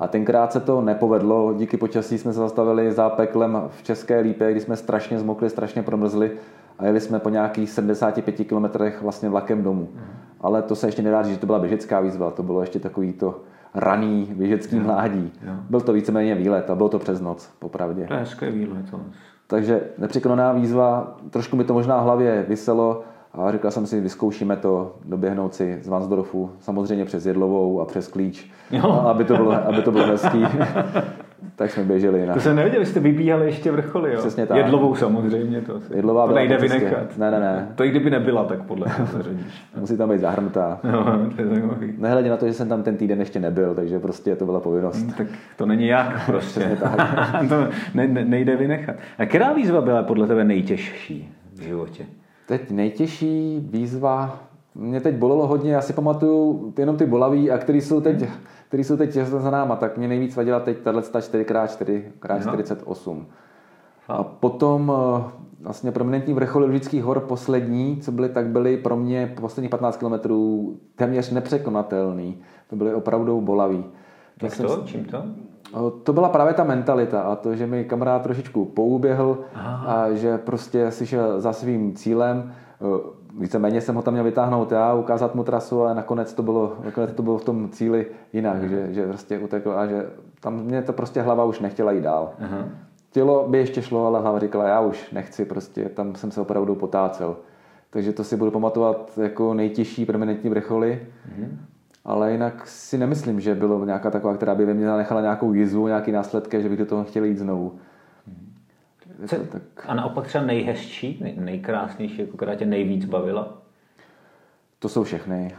A 0.00 0.08
tenkrát 0.08 0.52
se 0.52 0.60
to 0.60 0.80
nepovedlo, 0.80 1.54
díky 1.56 1.76
počasí 1.76 2.18
jsme 2.18 2.32
se 2.32 2.38
zastavili 2.38 2.92
za 2.92 3.08
peklem 3.08 3.62
v 3.68 3.82
České 3.82 4.20
Lípě, 4.20 4.50
kdy 4.50 4.60
jsme 4.60 4.76
strašně 4.76 5.18
zmokli, 5.18 5.50
strašně 5.50 5.82
promrzli 5.82 6.30
a 6.78 6.86
jeli 6.86 7.00
jsme 7.00 7.18
po 7.18 7.28
nějakých 7.28 7.70
75 7.70 8.32
kilometrech 8.32 9.02
vlastně 9.02 9.28
vlakem 9.28 9.62
domů. 9.62 9.88
Mm. 9.94 10.00
Ale 10.40 10.62
to 10.62 10.76
se 10.76 10.88
ještě 10.88 11.02
nedá 11.02 11.22
říct, 11.22 11.34
že 11.34 11.40
to 11.40 11.46
byla 11.46 11.58
běžecká 11.58 12.00
výzva, 12.00 12.30
to 12.30 12.42
bylo 12.42 12.60
ještě 12.60 12.78
takový 12.78 13.12
to 13.12 13.40
raný 13.74 14.28
běžecký 14.36 14.76
jo. 14.76 14.82
mládí. 14.82 15.32
Jo. 15.42 15.52
Byl 15.70 15.80
to 15.80 15.92
víceméně 15.92 16.34
výlet 16.34 16.70
a 16.70 16.74
bylo 16.74 16.88
to 16.88 16.98
přes 16.98 17.20
noc, 17.20 17.50
popravdě. 17.58 18.06
To 18.06 18.14
je 18.14 18.20
hezké 18.20 18.50
výlet. 18.50 18.86
Takže 19.46 19.80
nepřekonaná 19.98 20.52
výzva, 20.52 21.16
trošku 21.30 21.56
mi 21.56 21.64
to 21.64 21.74
možná 21.74 22.00
v 22.00 22.04
hlavě 22.04 22.44
vyselo, 22.48 23.02
a 23.34 23.52
říkal 23.52 23.70
jsem 23.70 23.86
si, 23.86 24.00
vyzkoušíme 24.00 24.56
to, 24.56 24.96
doběhnout 25.04 25.54
si 25.54 25.78
z 25.82 25.88
Vansdorfu, 25.88 26.50
samozřejmě 26.60 27.04
přes 27.04 27.26
Jedlovou 27.26 27.80
a 27.80 27.84
přes 27.84 28.08
Klíč, 28.08 28.50
jo. 28.70 28.92
aby, 28.92 29.24
to 29.24 29.36
bylo, 29.36 29.52
aby 29.52 29.82
to 29.82 29.92
bylo 29.92 30.06
hezký. 30.06 30.44
tak 31.56 31.70
jsme 31.70 31.84
běželi. 31.84 32.26
Na... 32.26 32.34
To 32.34 32.40
jsem 32.40 32.56
nevěděl, 32.56 32.84
jste 32.84 33.00
vybíhali 33.00 33.46
ještě 33.46 33.70
vrcholy, 33.70 34.12
jo? 34.12 34.18
Přesně 34.18 34.46
tak. 34.46 34.56
Jedlovou 34.56 34.94
samozřejmě 34.94 35.60
to. 35.60 35.80
Jedlová 35.94 36.26
to 36.26 36.34
nejde 36.34 36.58
prostě... 36.58 36.78
vynechat. 36.78 37.18
Ne, 37.18 37.30
ne, 37.30 37.40
ne. 37.40 37.68
To 37.74 37.84
i 37.84 37.90
kdyby 37.90 38.10
nebyla, 38.10 38.44
tak 38.44 38.62
podle 38.62 38.86
zařadíš. 39.12 39.64
Musí 39.80 39.96
tam 39.96 40.08
být 40.08 40.20
zahrnutá. 40.20 40.80
No, 40.90 41.30
to 41.36 41.42
je 41.42 41.48
zajímavý. 41.48 41.94
Nehledě 41.98 42.30
na 42.30 42.36
to, 42.36 42.46
že 42.46 42.52
jsem 42.52 42.68
tam 42.68 42.82
ten 42.82 42.96
týden 42.96 43.20
ještě 43.20 43.40
nebyl, 43.40 43.74
takže 43.74 43.98
prostě 43.98 44.36
to 44.36 44.44
byla 44.44 44.60
povinnost. 44.60 45.06
Tak 45.16 45.26
to 45.56 45.66
není 45.66 45.86
jak 45.86 46.26
prostě. 46.26 46.78
to 47.48 47.68
ne, 47.94 48.08
ne, 48.08 48.24
nejde 48.24 48.56
vynechat. 48.56 48.96
A 49.18 49.26
která 49.26 49.52
výzva 49.52 49.80
byla 49.80 50.02
podle 50.02 50.26
tebe 50.26 50.44
nejtěžší 50.44 51.32
v 51.54 51.62
životě? 51.62 52.06
Teď 52.50 52.70
nejtěžší 52.70 53.66
výzva, 53.70 54.38
mě 54.74 55.00
teď 55.00 55.14
bolelo 55.14 55.46
hodně, 55.46 55.72
já 55.72 55.80
si 55.80 55.92
pamatuju 55.92 56.72
jenom 56.78 56.96
ty 56.96 57.06
bolaví 57.06 57.50
a 57.50 57.58
který 57.58 57.80
jsou 57.80 58.00
teď, 58.00 58.24
který 58.68 58.84
jsou 58.84 58.96
teď 58.96 59.12
za 59.12 59.50
náma, 59.50 59.76
tak 59.76 59.98
mě 59.98 60.08
nejvíc 60.08 60.36
vadila 60.36 60.60
teď 60.60 60.78
tahle 60.78 61.02
4x4, 61.02 62.02
x48. 62.20 63.24
A 64.08 64.22
potom 64.22 64.92
eh, 64.94 65.30
vlastně 65.60 65.92
prominentní 65.92 66.34
vrcholy 66.34 66.66
Lužických 66.66 67.02
hor 67.02 67.20
poslední, 67.20 67.96
co 68.00 68.12
byly, 68.12 68.28
tak 68.28 68.46
byly 68.46 68.76
pro 68.76 68.96
mě 68.96 69.34
posledních 69.40 69.70
15 69.70 69.96
km 69.96 70.14
téměř 70.94 71.30
nepřekonatelný. 71.30 72.38
To 72.70 72.76
byly 72.76 72.94
opravdu 72.94 73.40
bolaví. 73.40 73.84
Jak 74.42 74.56
to? 74.56 74.82
Čím 74.84 75.04
to? 75.04 75.24
To 76.02 76.12
byla 76.12 76.28
právě 76.28 76.54
ta 76.54 76.64
mentalita 76.64 77.22
a 77.22 77.36
to, 77.36 77.56
že 77.56 77.66
mi 77.66 77.84
kamarád 77.84 78.22
trošičku 78.22 78.64
pouběhl 78.64 79.38
Aha. 79.54 79.92
a 79.92 80.12
že 80.12 80.38
prostě 80.38 80.90
si 80.90 81.06
šel 81.06 81.40
za 81.40 81.52
svým 81.52 81.94
cílem. 81.94 82.52
Víceméně 83.38 83.80
jsem 83.80 83.94
ho 83.94 84.02
tam 84.02 84.14
měl 84.14 84.24
vytáhnout 84.24 84.72
já, 84.72 84.94
ukázat 84.94 85.34
mu 85.34 85.44
trasu, 85.44 85.82
ale 85.82 85.94
nakonec 85.94 86.34
to 86.34 86.42
bylo, 86.42 86.76
nakonec 86.84 87.12
to 87.12 87.22
bylo 87.22 87.38
v 87.38 87.44
tom 87.44 87.68
cíli 87.68 88.06
jinak, 88.32 88.68
že, 88.68 88.92
že 88.92 89.06
prostě 89.06 89.38
utekl 89.38 89.72
a 89.72 89.86
že 89.86 90.06
tam 90.40 90.54
mě 90.54 90.82
to 90.82 90.92
prostě 90.92 91.22
hlava 91.22 91.44
už 91.44 91.60
nechtěla 91.60 91.92
jít 91.92 92.00
dál. 92.00 92.30
Aha. 92.40 92.64
Tělo 93.10 93.46
by 93.48 93.58
ještě 93.58 93.82
šlo, 93.82 94.06
ale 94.06 94.20
hlava 94.20 94.38
říkala, 94.38 94.68
já 94.68 94.80
už 94.80 95.10
nechci, 95.10 95.44
prostě 95.44 95.84
tam 95.84 96.14
jsem 96.14 96.30
se 96.30 96.40
opravdu 96.40 96.74
potácel. 96.74 97.36
Takže 97.90 98.12
to 98.12 98.24
si 98.24 98.36
budu 98.36 98.50
pamatovat 98.50 99.18
jako 99.22 99.54
nejtěžší 99.54 100.06
permanentní 100.06 100.50
vrcholy. 100.50 101.02
Mhm 101.36 101.58
ale 102.04 102.32
jinak 102.32 102.66
si 102.66 102.98
nemyslím, 102.98 103.40
že 103.40 103.54
bylo 103.54 103.84
nějaká 103.84 104.10
taková, 104.10 104.36
která 104.36 104.54
by 104.54 104.64
ve 104.64 104.74
mně 104.74 104.86
nechala 104.86 105.20
nějakou 105.20 105.52
jizvu, 105.52 105.86
nějaký 105.86 106.12
následky, 106.12 106.62
že 106.62 106.68
bych 106.68 106.78
do 106.78 106.86
toho 106.86 107.04
chtěl 107.04 107.24
jít 107.24 107.38
znovu. 107.38 107.78
Co, 109.26 109.36
tak... 109.36 109.62
A 109.86 109.94
naopak 109.94 110.26
třeba 110.26 110.44
nejhezčí, 110.44 111.18
nej, 111.22 111.34
nejkrásnější, 111.38 112.20
jako 112.20 112.36
která 112.36 112.54
tě 112.54 112.66
nejvíc 112.66 113.04
bavila? 113.04 113.58
To 114.78 114.88
jsou 114.88 115.04
všechny. 115.04 115.54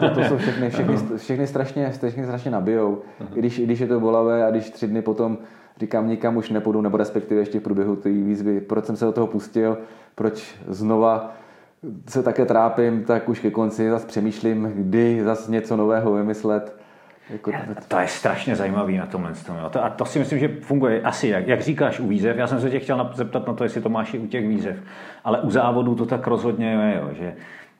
To, 0.00 0.10
to 0.14 0.24
jsou 0.24 0.36
všechny, 0.36 0.70
všechny, 0.70 0.96
všechny, 1.16 1.46
strašně, 1.46 1.90
všechny 1.90 2.24
strašně 2.24 2.50
nabijou. 2.50 3.02
I 3.34 3.38
když, 3.38 3.58
I 3.58 3.64
když 3.64 3.80
je 3.80 3.86
to 3.86 4.00
bolavé 4.00 4.44
a 4.44 4.50
když 4.50 4.70
tři 4.70 4.86
dny 4.86 5.02
potom 5.02 5.38
říkám, 5.80 6.08
nikam 6.08 6.36
už 6.36 6.50
nepůjdu, 6.50 6.80
nebo 6.80 6.96
respektive 6.96 7.40
ještě 7.40 7.60
v 7.60 7.62
průběhu 7.62 7.96
té 7.96 8.08
výzvy, 8.08 8.60
proč 8.60 8.84
jsem 8.84 8.96
se 8.96 9.04
do 9.04 9.12
toho 9.12 9.26
pustil, 9.26 9.78
proč 10.14 10.56
znova 10.68 11.36
se 12.08 12.22
také 12.22 12.44
trápím, 12.44 13.04
tak 13.04 13.28
už 13.28 13.40
ke 13.40 13.50
konci 13.50 13.90
zase 13.90 14.06
přemýšlím, 14.06 14.72
kdy 14.74 15.24
zase 15.24 15.50
něco 15.50 15.76
nového 15.76 16.12
vymyslet. 16.12 16.76
Jako... 17.30 17.52
To 17.88 17.98
je 17.98 18.06
strašně 18.06 18.56
zajímavý 18.56 18.96
na 18.96 19.06
tomhle. 19.06 19.32
A 19.80 19.90
to 19.90 20.04
si 20.04 20.18
myslím, 20.18 20.38
že 20.38 20.48
funguje 20.60 21.02
asi, 21.02 21.28
jak, 21.28 21.46
jak 21.46 21.60
říkáš 21.60 22.00
u 22.00 22.08
výzev. 22.08 22.36
Já 22.36 22.46
jsem 22.46 22.60
se 22.60 22.70
tě 22.70 22.80
chtěl 22.80 23.10
zeptat 23.14 23.46
na 23.46 23.54
to, 23.54 23.64
jestli 23.64 23.80
to 23.80 23.88
máš 23.88 24.14
i 24.14 24.18
u 24.18 24.26
těch 24.26 24.48
výzev. 24.48 24.76
Ale 25.24 25.40
u 25.40 25.50
závodu 25.50 25.94
to 25.94 26.06
tak 26.06 26.26
rozhodně 26.26 26.70
je, 26.72 26.96
jo, 27.00 27.08
že 27.12 27.34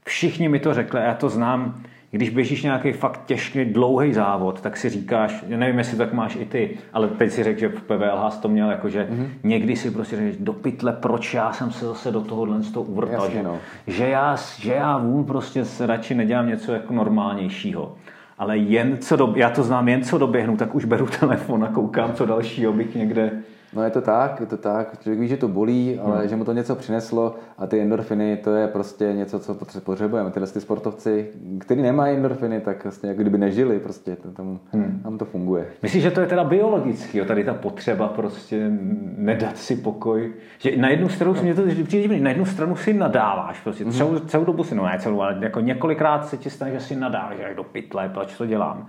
všichni 0.05 0.49
mi 0.49 0.59
to 0.59 0.75
řekli, 0.75 1.01
já 1.01 1.15
to 1.15 1.29
znám, 1.29 1.83
když 2.15 2.31
běžíš 2.31 2.63
nějaký 2.63 2.93
fakt 2.93 3.21
těžký, 3.27 3.65
dlouhý 3.65 4.13
závod, 4.13 4.61
tak 4.61 4.77
si 4.77 4.89
říkáš, 4.89 5.45
nevím, 5.49 5.79
jestli 5.79 5.97
tak 5.97 6.13
máš 6.13 6.37
i 6.37 6.45
ty, 6.45 6.79
ale 6.93 7.09
teď 7.09 7.31
si 7.31 7.43
řekl, 7.43 7.61
že 7.61 7.69
v 7.69 7.83
PVLH 7.83 8.37
to 8.43 8.49
měl, 8.49 8.71
jakože 8.71 9.09
mm-hmm. 9.11 9.27
někdy 9.45 9.77
si 9.77 9.91
prostě 9.91 10.17
řekneš, 10.17 10.37
do 10.37 10.53
pytle, 10.53 10.93
proč 10.93 11.35
já 11.35 11.53
jsem 11.53 11.73
se 11.73 11.87
zase 11.87 12.11
do 12.11 12.21
tohohle 12.21 12.63
z 12.63 12.73
toho 12.73 12.85
uvrtal, 12.85 13.25
Jasně, 13.25 13.35
že, 13.35 13.43
no. 13.43 13.59
že, 13.87 14.09
já, 14.09 14.37
že 14.59 14.73
já 14.73 14.99
vůl 14.99 15.25
prostě 15.25 15.65
se 15.65 15.87
radši 15.87 16.15
nedělám 16.15 16.49
něco 16.49 16.73
jako 16.73 16.93
normálnějšího. 16.93 17.95
Ale 18.39 18.59
jen 18.59 18.99
co 18.99 19.17
do, 19.17 19.33
já 19.37 19.51
to 19.51 19.63
znám, 19.63 19.89
jen 19.89 20.03
co 20.03 20.19
doběhnu, 20.19 20.57
tak 20.57 20.75
už 20.75 20.85
beru 20.85 21.07
telefon 21.21 21.65
a 21.65 21.69
koukám, 21.69 22.13
co 22.13 22.27
dalšího 22.27 22.73
bych 22.73 22.95
někde 22.95 23.31
No 23.75 23.83
je 23.83 23.91
to 23.91 24.01
tak, 24.01 24.41
je 24.41 24.47
to 24.47 24.57
tak. 24.57 25.01
Člověk 25.03 25.21
ví, 25.21 25.29
že 25.29 25.37
to 25.37 25.49
bolí, 25.49 25.99
ale 25.99 26.19
hmm. 26.19 26.29
že 26.29 26.37
mu 26.37 26.45
to 26.45 26.53
něco 26.53 26.75
přineslo 26.77 27.35
a 27.59 27.67
ty 27.67 27.81
endorfiny, 27.81 28.37
to 28.37 28.55
je 28.55 28.69
prostě 28.69 29.13
něco, 29.13 29.39
co 29.39 29.55
potřebujeme. 29.81 30.31
Tyhle 30.31 30.49
ty 30.49 30.61
sportovci, 30.61 31.29
kteří 31.59 31.83
nemají 31.83 32.17
endorfiny, 32.17 32.61
tak 32.61 32.85
vlastně 32.85 33.09
jako 33.09 33.21
kdyby 33.21 33.39
nežili, 33.39 33.81
prostě 33.81 34.17
to, 34.17 34.33
tam, 34.33 34.59
hmm. 34.73 35.01
tam 35.03 35.19
to 35.19 35.25
funguje. 35.25 35.67
Myslíš, 35.83 36.03
že 36.03 36.11
to 36.11 36.21
je 36.21 36.27
teda 36.27 36.45
biologický, 36.45 37.19
jo? 37.19 37.25
tady 37.25 37.45
ta 37.45 37.55
potřeba 37.55 38.09
prostě 38.09 38.71
nedat 39.17 39.57
si 39.57 39.77
pokoj? 39.77 40.33
Že 40.59 40.77
na 40.77 40.89
jednu 40.89 41.09
stranu, 41.09 41.35
mě 41.43 41.55
to 41.55 41.63
přijde 41.85 42.21
na 42.21 42.29
jednu 42.29 42.45
stranu 42.45 42.77
si 42.77 42.93
nadáváš, 42.93 43.61
prostě 43.61 43.85
celou, 43.85 44.11
hmm. 44.11 44.29
celou 44.29 44.45
dobu 44.45 44.65
si, 44.65 44.75
no 44.75 44.85
ne 44.85 44.99
celou, 44.99 45.21
ale 45.21 45.39
jako 45.41 45.61
několikrát 45.61 46.29
se 46.29 46.37
ti 46.37 46.51
stane, 46.51 46.71
že 46.71 46.81
si 46.81 46.97
nadáváš, 46.97 47.37
jak 47.39 47.57
do 47.57 47.65
pytle, 47.65 48.11
proč 48.15 48.37
to 48.37 48.47
dělám. 48.47 48.89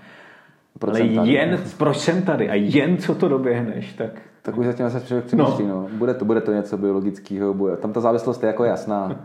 Proč 0.80 1.02
ale 1.02 1.30
jen, 1.30 1.60
proč 1.78 1.98
jsem 1.98 2.22
tady 2.22 2.50
a 2.50 2.54
jen 2.56 2.98
co 2.98 3.16
to 3.16 3.28
doběhneš, 3.28 3.94
tak 3.94 4.12
tak 4.46 4.58
už 4.58 4.66
zatím 4.66 4.90
se 4.90 5.02
člověk 5.02 5.26
přemýšlí. 5.26 5.68
No. 5.68 5.82
No. 5.82 5.88
Bude, 5.98 6.14
to, 6.14 6.26
bude 6.26 6.42
to 6.42 6.54
něco 6.54 6.78
biologického. 6.78 7.54
Bude. 7.54 7.78
Tam 7.78 7.94
ta 7.94 8.02
závislost 8.02 8.44
je 8.44 8.48
jako 8.48 8.64
jasná. 8.64 9.16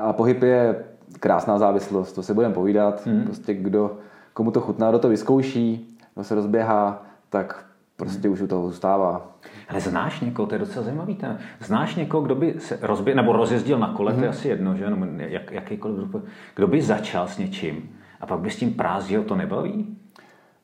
A 0.00 0.12
pohyb 0.12 0.42
je 0.42 0.84
krásná 1.20 1.58
závislost, 1.58 2.12
to 2.12 2.22
si 2.22 2.34
budeme 2.34 2.54
povídat. 2.54 3.06
Mm. 3.06 3.22
Prostě 3.22 3.54
kdo, 3.54 3.98
komu 4.32 4.50
to 4.50 4.60
chutná, 4.60 4.88
kdo 4.88 4.98
to 4.98 5.08
vyzkouší, 5.08 5.96
kdo 6.14 6.24
se 6.24 6.34
rozběhá, 6.34 7.02
tak 7.30 7.64
prostě 7.96 8.28
mm. 8.28 8.34
už 8.34 8.40
u 8.40 8.46
toho 8.46 8.66
zůstává. 8.66 9.32
Ale 9.68 9.80
znáš 9.80 10.20
někoho, 10.20 10.46
to 10.46 10.54
je 10.54 10.58
docela 10.58 10.84
zajímavý 10.84 11.14
ten. 11.14 11.38
Znáš 11.60 11.94
někoho, 11.94 12.22
kdo 12.22 12.34
by 12.34 12.54
se 12.58 12.78
rozběh, 12.82 13.16
nebo 13.16 13.32
rozjezdil 13.32 13.78
na 13.78 13.92
kole, 13.92 14.12
mm. 14.12 14.18
to 14.18 14.24
je 14.24 14.28
mhm. 14.28 14.38
asi 14.38 14.48
jedno, 14.48 14.76
že? 14.76 14.90
No, 14.90 15.06
jak, 15.16 15.52
jakýkoliv, 15.52 16.16
kdo 16.54 16.66
by 16.66 16.82
začal 16.82 17.28
s 17.28 17.38
něčím 17.38 17.90
a 18.20 18.26
pak 18.26 18.40
by 18.40 18.50
s 18.50 18.56
tím 18.56 18.74
prázdil, 18.74 19.22
to 19.22 19.36
nebaví? 19.36 19.96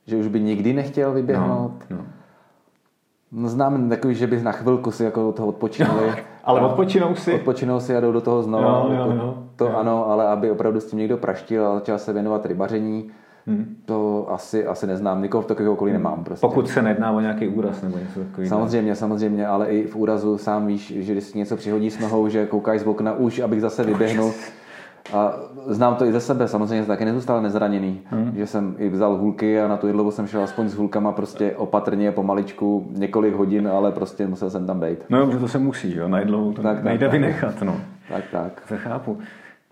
Že 0.07 0.17
už 0.17 0.27
by 0.27 0.41
nikdy 0.41 0.73
nechtěl 0.73 1.13
vyběhnout? 1.13 1.85
No, 1.91 1.97
no. 1.97 2.05
No, 3.37 3.49
znám 3.49 3.89
takový, 3.89 4.15
že 4.15 4.27
by 4.27 4.43
na 4.43 4.53
chvilku 4.53 4.91
si 4.91 5.05
jako 5.05 5.33
toho 5.33 5.49
odpočinuli. 5.49 6.13
ale 6.45 6.61
odpočinou 6.61 7.15
si? 7.15 7.35
Odpočinou 7.35 7.81
si 7.81 7.97
a 7.97 8.01
jdou 8.01 8.13
do 8.13 8.21
toho 8.21 8.43
znovu. 8.43 8.65
Jo, 8.65 8.87
jo, 8.91 9.13
jo. 9.17 9.35
To 9.57 9.65
jo. 9.65 9.73
ano, 9.77 10.11
ale 10.11 10.27
aby 10.27 10.51
opravdu 10.51 10.81
s 10.81 10.87
tím 10.87 10.99
někdo 10.99 11.17
praštil 11.17 11.67
a 11.67 11.75
začal 11.75 11.99
se 11.99 12.13
věnovat 12.13 12.47
rybaření, 12.47 13.11
Hmm. 13.47 13.77
To 13.85 14.27
asi, 14.31 14.67
asi 14.67 14.87
neznám, 14.87 15.23
nikoho 15.23 15.43
v 15.43 15.47
takového 15.47 15.73
okolí 15.73 15.93
nemám. 15.93 16.25
Prostě. 16.25 16.47
Pokud 16.47 16.69
se 16.69 16.83
nejedná 16.83 17.13
o 17.13 17.21
nějaký 17.21 17.49
úraz 17.49 17.83
nebo 17.83 17.99
něco 17.99 18.21
takového. 18.21 18.49
Samozřejmě, 18.49 18.95
samozřejmě, 18.95 19.47
ale 19.47 19.67
i 19.67 19.87
v 19.87 19.97
úrazu 19.97 20.39
sám 20.39 20.67
víš, 20.67 20.93
že 20.97 21.13
když 21.13 21.25
si 21.25 21.39
něco 21.39 21.57
přihodí 21.57 21.91
s 21.91 21.99
nohou, 21.99 22.29
že 22.29 22.47
koukáš 22.47 22.81
z 22.81 22.87
okna 22.87 23.13
už, 23.13 23.39
abych 23.39 23.61
zase 23.61 23.85
vyběhnul. 23.85 24.33
A 25.13 25.35
znám 25.67 25.95
to 25.95 26.05
i 26.05 26.13
ze 26.13 26.21
sebe, 26.21 26.49
samozřejmě 26.49 26.79
jsem 26.79 26.87
taky 26.87 27.05
nezůstal 27.05 27.43
nezraněný, 27.43 28.01
hmm. 28.05 28.33
že 28.37 28.47
jsem 28.47 28.75
i 28.79 28.89
vzal 28.89 29.17
hulky 29.17 29.61
a 29.61 29.69
na 29.69 29.77
tu 29.77 29.87
jedlovu 29.87 30.11
jsem 30.11 30.27
šel 30.27 30.43
aspoň 30.43 30.69
s 30.69 30.75
hulkama 30.75 31.13
prostě 31.13 31.53
opatrně, 31.57 32.13
pomaličku, 32.13 32.87
několik 32.91 33.35
hodin, 33.35 33.69
ale 33.69 33.93
prostě 33.93 34.27
musel 34.27 34.51
jsem 34.51 34.67
tam 34.67 34.81
být. 34.81 34.99
No 35.09 35.19
dobře, 35.19 35.39
to 35.39 35.49
se 35.49 35.59
musí, 35.59 35.97
jo, 35.97 36.09
na 36.09 36.19
jedlovu 36.19 36.53
to 36.53 36.63
tak, 36.63 36.85
nejde 36.85 37.07
tak, 37.07 37.13
vynechat, 37.13 37.63
no. 37.63 37.81
Tak, 38.09 38.25
tak. 38.33 38.63
To 38.69 38.77
chápu. 38.77 39.19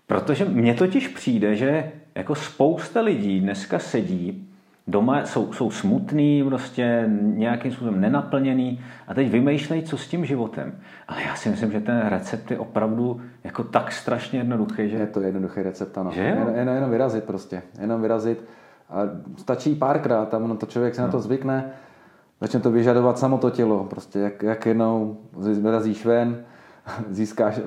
Protože 0.07 0.45
mně 0.45 0.73
totiž 0.73 1.07
přijde, 1.07 1.55
že 1.55 1.91
jako 2.15 2.35
spousta 2.35 3.01
lidí 3.01 3.39
dneska 3.39 3.79
sedí 3.79 4.47
doma 4.87 5.25
jsou, 5.25 5.53
jsou 5.53 5.71
smutný, 5.71 6.43
prostě 6.43 7.09
nějakým 7.21 7.71
způsobem 7.71 8.01
nenaplněný 8.01 8.79
a 9.07 9.13
teď 9.13 9.31
vymýšlejí, 9.31 9.83
co 9.83 9.97
s 9.97 10.07
tím 10.07 10.25
životem. 10.25 10.75
Ale 11.07 11.23
já 11.23 11.35
si 11.35 11.49
myslím, 11.49 11.71
že 11.71 11.79
ten 11.79 12.07
recept 12.07 12.51
je 12.51 12.59
opravdu 12.59 13.21
jako 13.43 13.63
tak 13.63 13.91
strašně 13.91 14.39
jednoduchý, 14.39 14.89
že... 14.89 14.97
Je 14.97 15.07
to 15.07 15.21
jednoduchý 15.21 15.61
recept, 15.61 15.97
ano. 15.97 16.11
Že 16.11 16.35
jo? 16.39 16.49
Jen, 16.55 16.69
jenom 16.69 16.89
vyrazit 16.89 17.23
prostě, 17.23 17.61
jenom 17.81 18.01
vyrazit 18.01 18.45
a 18.89 18.99
stačí 19.37 19.75
párkrát, 19.75 20.29
tam 20.29 20.47
no 20.47 20.55
to 20.55 20.65
člověk 20.65 20.95
se 20.95 21.01
no. 21.01 21.07
na 21.07 21.11
to 21.11 21.17
no. 21.17 21.21
zvykne, 21.21 21.71
začne 22.41 22.59
to 22.59 22.71
vyžadovat 22.71 23.19
samo 23.19 23.37
to 23.37 23.49
tělo, 23.49 23.83
prostě 23.83 24.19
jak, 24.19 24.43
jak 24.43 24.65
jednou 24.65 25.17
vyrazíš 25.37 26.05
ven, 26.05 26.43
získáš 27.09 27.59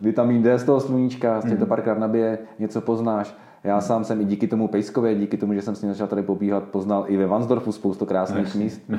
vitamin 0.00 0.42
D 0.42 0.58
z 0.58 0.64
toho 0.64 0.80
sluníčka, 0.80 1.32
prostě 1.32 1.54
mm. 1.54 1.60
to 1.60 1.66
párkrát 1.66 1.98
nabije, 1.98 2.38
něco 2.58 2.80
poznáš, 2.80 3.36
já 3.64 3.80
sám 3.80 4.04
jsem 4.04 4.20
i 4.20 4.24
díky 4.24 4.46
tomu 4.46 4.68
Pejskově, 4.68 5.14
díky 5.14 5.36
tomu, 5.36 5.54
že 5.54 5.62
jsem 5.62 5.74
s 5.74 5.82
ním 5.82 5.92
začal 5.92 6.06
tady 6.06 6.22
pobíhat, 6.22 6.64
poznal 6.64 7.04
i 7.08 7.16
ve 7.16 7.26
Vansdorfu 7.26 7.72
spoustu 7.72 8.06
krásných 8.06 8.54
no, 8.54 8.60
míst. 8.60 8.90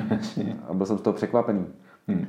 A 0.68 0.74
byl 0.74 0.86
jsem 0.86 0.98
z 0.98 1.02
toho 1.02 1.14
překvapený. 1.14 1.66
Hmm. 2.08 2.26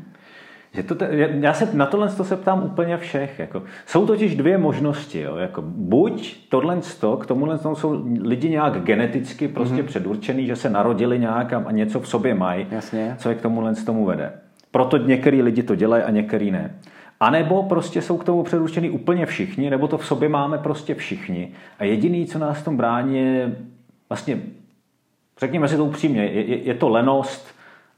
Že 0.73 0.84
to, 0.84 0.95
já 1.39 1.53
se 1.53 1.69
na 1.73 1.86
tohle 1.86 2.09
se 2.09 2.38
ptám 2.38 2.63
úplně 2.63 2.97
všech. 2.97 3.39
Jako. 3.39 3.63
Jsou 3.86 4.07
totiž 4.07 4.36
dvě 4.36 4.57
možnosti. 4.57 5.21
Jo, 5.21 5.36
jako 5.36 5.61
buď 5.65 6.49
tohle 6.49 6.79
k 7.19 7.25
tomuhle 7.25 7.59
jsou 7.73 8.05
lidi 8.21 8.49
nějak 8.49 8.84
geneticky 8.84 9.47
prostě 9.47 9.75
mm-hmm. 9.75 9.86
předurčený, 9.86 10.45
že 10.47 10.55
se 10.55 10.69
narodili 10.69 11.19
nějak 11.19 11.53
a 11.53 11.71
něco 11.71 11.99
v 11.99 12.07
sobě 12.07 12.34
mají, 12.34 12.67
Jasně. 12.71 13.15
co 13.17 13.29
je 13.29 13.36
k 13.36 13.41
tomuhle 13.41 13.75
tomu 13.75 14.05
vede. 14.05 14.32
Proto 14.71 14.97
některý 14.97 15.41
lidi 15.41 15.63
to 15.63 15.75
dělají 15.75 16.03
a 16.03 16.11
některý 16.11 16.51
ne. 16.51 16.75
A 17.22 17.30
nebo 17.30 17.63
prostě 17.63 18.01
jsou 18.01 18.17
k 18.17 18.24
tomu 18.24 18.43
předurčení 18.43 18.89
úplně 18.89 19.26
všichni, 19.26 19.69
nebo 19.69 19.88
to 19.88 19.97
v 19.97 20.05
sobě 20.05 20.30
máme 20.30 20.57
prostě 20.57 20.95
všichni. 20.95 21.51
A 21.80 21.84
jediný, 21.84 22.26
co 22.26 22.39
nás 22.39 22.57
v 22.57 22.63
tom 22.63 22.78
brání, 22.78 23.17
je 23.17 23.55
vlastně, 24.09 24.41
řekněme 25.39 25.67
si 25.67 25.78
to 25.78 25.86
upřímně, 25.86 26.26
je, 26.26 26.45
je, 26.45 26.63
je 26.63 26.74
to 26.74 26.89
lenost 26.89 27.47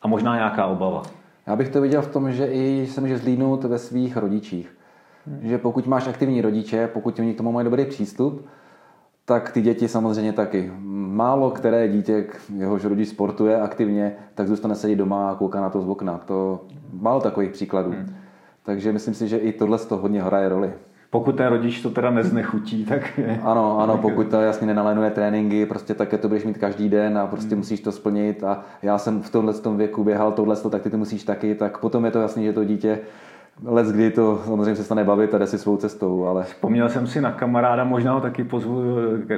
A 0.01 0.07
možná 0.07 0.36
nějaká 0.36 0.65
obava. 0.65 1.01
Já 1.47 1.55
bych 1.55 1.69
to 1.69 1.82
viděl 1.82 2.01
v 2.01 2.11
tom, 2.11 2.32
že 2.32 2.47
i 2.47 2.88
se 2.88 3.01
může 3.01 3.17
zlídnout 3.17 3.63
ve 3.63 3.80
svých 3.80 4.17
rodičích. 4.17 4.78
Hmm. 5.28 5.39
Že 5.43 5.57
pokud 5.57 5.88
máš 5.88 6.07
aktivní 6.07 6.41
rodiče, 6.41 6.88
pokud 6.88 7.19
oni 7.19 7.34
k 7.34 7.38
tomu 7.38 7.51
mají 7.51 7.65
dobrý 7.65 7.86
přístup, 7.86 8.45
tak 9.26 9.51
ty 9.51 9.61
děti 9.61 9.88
samozřejmě 9.88 10.34
taky. 10.34 10.71
Málo 10.80 11.51
které 11.51 11.88
dítě, 11.88 12.26
jehož 12.57 12.84
rodič 12.84 13.09
sportuje 13.09 13.61
aktivně, 13.61 14.15
tak 14.36 14.47
zůstane 14.47 14.76
sedět 14.76 14.95
doma 14.95 15.32
a 15.32 15.36
kouká 15.36 15.61
na 15.61 15.69
to 15.69 15.82
z 15.82 15.88
okna. 15.88 16.17
To 16.17 16.61
málo 16.93 17.19
takových 17.19 17.51
příkladů. 17.51 17.91
Hmm. 17.91 18.22
Takže 18.64 18.91
myslím 18.91 19.14
si, 19.14 19.28
že 19.28 19.38
i 19.38 19.53
tohle 19.53 19.78
z 19.78 19.86
toho 19.86 20.01
hodně 20.01 20.22
hraje 20.22 20.49
roli. 20.49 20.74
Pokud 21.09 21.36
ten 21.36 21.47
rodič 21.47 21.82
to 21.82 21.89
teda 21.89 22.11
neznechutí, 22.11 22.86
tak... 22.89 23.20
Ano, 23.41 23.80
ano, 23.80 23.97
pokud 23.97 24.28
to 24.28 24.41
jasně 24.41 24.68
nenalénuje 24.68 25.11
tréninky, 25.11 25.66
prostě 25.66 25.93
také 25.93 26.18
to 26.18 26.28
budeš 26.28 26.43
mít 26.43 26.57
každý 26.57 26.89
den 26.89 27.18
a 27.18 27.28
prostě 27.28 27.49
hmm. 27.49 27.57
musíš 27.57 27.80
to 27.80 27.91
splnit 27.91 28.43
a 28.43 28.64
já 28.82 28.97
jsem 28.97 29.22
v 29.22 29.30
tomhle 29.30 29.53
tom 29.53 29.78
věku 29.78 30.03
běhal 30.03 30.32
tohle, 30.32 30.55
tak 30.55 30.82
ty 30.82 30.89
to 30.89 30.97
musíš 30.97 31.24
taky, 31.24 31.55
tak 31.55 31.78
potom 31.78 32.05
je 32.05 32.11
to 32.11 32.22
jasný, 32.22 32.45
že 32.45 32.53
to 32.53 32.64
dítě 32.64 32.99
Let, 33.62 33.88
kdy 33.88 34.12
to 34.12 34.41
samozřejmě 34.45 34.76
se 34.76 34.84
stane 34.84 35.04
bavit 35.04 35.34
a 35.34 35.38
jde 35.38 35.47
si 35.47 35.58
svou 35.58 35.78
cestou, 35.78 36.26
ale... 36.26 36.43
Vzpomněl 36.43 36.89
jsem 36.89 37.08
si 37.08 37.22
na 37.22 37.32
kamaráda, 37.32 37.84
možná 37.84 38.14
ho 38.14 38.22
taky 38.22 38.43
pozvu, 38.43 38.95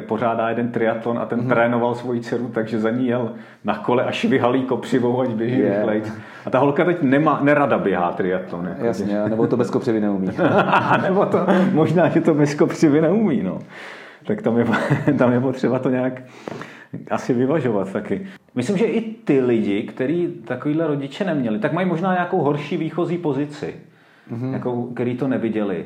pořádá 0.08 0.50
jeden 0.50 0.72
triatlon 0.72 1.20
a 1.20 1.26
ten 1.26 1.40
mm-hmm. 1.40 1.50
trénoval 1.50 1.96
svoji 1.96 2.22
dceru, 2.22 2.48
takže 2.54 2.80
za 2.80 2.90
ní 2.90 3.08
jel 3.08 3.32
na 3.64 3.78
kole 3.78 4.06
a 4.06 4.12
švihalý 4.12 4.64
kopřivou, 4.64 5.22
ať 5.22 5.30
běží 5.30 5.60
yeah. 5.60 6.12
A 6.46 6.50
ta 6.50 6.60
holka 6.60 6.86
teď 6.86 7.02
nemá, 7.02 7.40
nerada 7.44 7.78
běhá 7.78 8.12
triatlon. 8.12 8.66
Jako 8.68 8.86
Jasně, 8.86 9.06
když... 9.06 9.30
nebo 9.30 9.48
to 9.48 9.58
bez 9.58 9.70
kopřivy 9.70 10.00
neumí. 10.00 10.30
nebo 11.02 11.26
to, 11.26 11.40
možná, 11.72 12.10
že 12.10 12.22
to 12.22 12.34
bez 12.34 12.56
kopřivy 12.56 13.02
neumí, 13.02 13.44
no. 13.44 13.60
Tak 14.28 14.42
tam 14.42 14.58
je, 14.58 14.66
tam 15.18 15.32
je 15.32 15.40
potřeba 15.40 15.80
to 15.80 15.90
nějak 15.90 16.22
asi 17.12 17.34
vyvažovat 17.34 17.92
taky. 17.92 18.28
Myslím, 18.56 18.78
že 18.78 18.86
i 18.86 19.02
ty 19.02 19.42
lidi, 19.42 19.84
kteří 19.84 20.28
takovýhle 20.28 20.88
rodiče 20.88 21.24
neměli, 21.24 21.60
tak 21.60 21.74
mají 21.74 21.88
možná 21.88 22.14
nějakou 22.14 22.42
horší 22.42 22.78
výchozí 22.78 23.18
pozici 23.18 23.74
mm-hmm. 24.32 24.54
jako, 24.54 24.84
který 24.94 25.18
to 25.18 25.28
neviděli. 25.28 25.86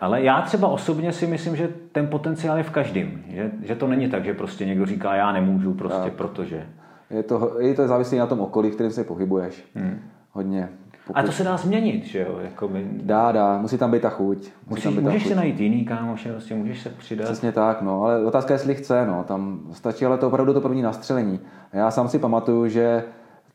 Ale 0.00 0.22
já 0.22 0.42
třeba 0.42 0.68
osobně 0.68 1.12
si 1.12 1.26
myslím, 1.26 1.56
že 1.56 1.68
ten 1.92 2.06
potenciál 2.06 2.56
je 2.56 2.62
v 2.62 2.70
každém. 2.70 3.22
Že, 3.28 3.50
že 3.62 3.74
to 3.74 3.86
není 3.88 4.08
tak, 4.08 4.24
že 4.24 4.34
prostě 4.34 4.66
někdo 4.66 4.86
říká, 4.86 5.14
já 5.14 5.32
nemůžu 5.32 5.74
prostě, 5.74 6.02
tak. 6.02 6.12
protože. 6.12 6.66
Je 7.10 7.22
to, 7.22 7.56
je 7.60 7.74
to 7.74 7.88
závislý 7.88 8.18
na 8.18 8.26
tom 8.26 8.40
okolí, 8.40 8.70
v 8.70 8.74
kterém 8.74 8.92
se 8.92 9.04
pohybuješ. 9.04 9.64
Hmm. 9.74 9.98
Hodně. 10.32 10.68
Pokud... 11.06 11.18
A 11.18 11.22
to 11.22 11.32
se 11.32 11.44
dá 11.44 11.56
změnit, 11.56 12.04
že 12.04 12.18
jo? 12.20 12.38
Jakoby... 12.42 12.86
Dá, 13.02 13.32
dá. 13.32 13.58
Musí 13.58 13.78
tam 13.78 13.90
být 13.90 14.02
ta 14.02 14.10
chuť. 14.10 14.38
Musí 14.38 14.52
Musíš, 14.68 14.84
tam 14.84 14.94
být 14.94 15.02
můžeš 15.02 15.26
si 15.26 15.34
najít 15.34 15.60
jiný 15.60 15.84
kámoše, 15.84 16.32
prostě 16.32 16.54
můžeš 16.54 16.82
se 16.82 16.90
přidat. 16.90 17.24
Přesně 17.24 17.52
tak, 17.52 17.82
no. 17.82 18.02
Ale 18.02 18.24
otázka 18.24 18.54
je, 18.54 18.54
jestli 18.54 18.74
chce, 18.74 19.06
no. 19.06 19.24
Tam 19.24 19.60
stačí 19.72 20.06
ale 20.06 20.18
to 20.18 20.28
opravdu 20.28 20.54
to 20.54 20.60
první 20.60 20.82
nastřelení. 20.82 21.40
Já 21.72 21.90
sám 21.90 22.08
si 22.08 22.18
pamatuju, 22.18 22.68
že 22.68 23.04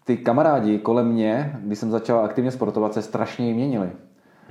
ty 0.04 0.18
kamarádi 0.18 0.78
kolem 0.78 1.08
mě, 1.08 1.56
když 1.64 1.80
jsem 1.80 1.92
začal 1.92 2.26
aktivně 2.26 2.52
sportovat, 2.52 2.94
se 2.94 3.02
strašně 3.02 3.54
měnili. 3.54 3.90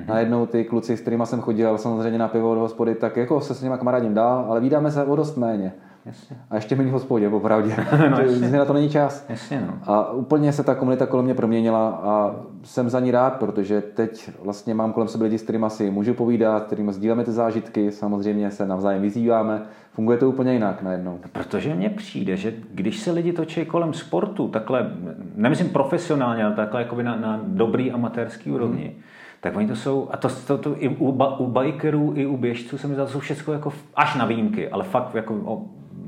Mm-hmm. 0.00 0.08
Najednou 0.08 0.46
ty 0.46 0.64
kluci, 0.64 0.96
s 0.96 1.00
kterými 1.00 1.26
jsem 1.26 1.40
chodil 1.40 1.78
samozřejmě 1.78 2.18
na 2.18 2.28
pivo 2.28 2.54
do 2.54 2.60
hospody, 2.60 2.94
tak 2.94 3.16
jako 3.16 3.40
se 3.40 3.54
s 3.54 3.62
nimi 3.62 3.78
kamarádím 3.78 4.14
dál, 4.14 4.46
ale 4.48 4.60
vídáme 4.60 4.90
se 4.90 5.04
o 5.04 5.16
dost 5.16 5.36
méně. 5.36 5.72
Jasně. 6.06 6.36
A 6.50 6.54
ještě 6.54 6.76
méně 6.76 6.90
v 6.90 6.92
hospodě, 6.92 7.30
popravdě. 7.30 7.76
no, 8.10 8.58
na 8.58 8.64
to 8.64 8.72
není 8.72 8.90
čas. 8.90 9.26
Jasně, 9.28 9.60
no. 9.66 9.92
A 9.92 10.12
úplně 10.12 10.52
se 10.52 10.64
ta 10.64 10.74
komunita 10.74 11.06
kolem 11.06 11.24
mě 11.24 11.34
proměnila 11.34 11.88
a 11.88 12.36
jsem 12.62 12.90
za 12.90 13.00
ní 13.00 13.10
rád, 13.10 13.38
protože 13.38 13.80
teď 13.80 14.30
vlastně 14.42 14.74
mám 14.74 14.92
kolem 14.92 15.08
sebe 15.08 15.24
lidi, 15.24 15.38
s 15.38 15.42
kterými 15.42 15.66
si 15.68 15.90
můžu 15.90 16.14
povídat, 16.14 16.62
s 16.62 16.66
kterými 16.66 16.92
sdílíme 16.92 17.24
ty 17.24 17.32
zážitky, 17.32 17.92
samozřejmě 17.92 18.50
se 18.50 18.66
navzájem 18.66 19.02
vyzýváme. 19.02 19.62
Funguje 19.92 20.18
to 20.18 20.28
úplně 20.28 20.52
jinak 20.52 20.82
najednou. 20.82 21.18
Protože 21.32 21.74
mně 21.74 21.90
přijde, 21.90 22.36
že 22.36 22.54
když 22.74 22.98
se 23.00 23.10
lidi 23.10 23.32
točí 23.32 23.64
kolem 23.64 23.92
sportu, 23.92 24.48
takhle, 24.48 24.90
nemyslím 25.34 25.68
profesionálně, 25.68 26.44
ale 26.44 26.54
takhle 26.54 26.82
jako 26.82 27.02
na, 27.02 27.16
na 27.16 27.40
dobrý 27.46 27.92
amatérský 27.92 28.52
úrovni, 28.52 28.84
hmm 28.84 29.02
tak 29.40 29.56
oni 29.56 29.66
to 29.66 29.76
jsou, 29.76 30.08
a 30.10 30.16
to, 30.16 30.28
to, 30.46 30.58
to 30.58 30.74
i 30.82 30.88
u, 30.88 31.10
u 31.38 31.46
bikerů, 31.46 32.12
i 32.16 32.26
u 32.26 32.36
běžců 32.36 32.78
se 32.78 32.86
mi 32.86 32.94
zdá, 32.94 33.04
to 33.04 33.12
jsou 33.12 33.18
všechno 33.18 33.52
jako, 33.52 33.72
až 33.94 34.14
na 34.16 34.26
výjimky, 34.26 34.68
ale 34.68 34.84
fakt 34.84 35.14
jako 35.14 35.34
o, 35.44 35.62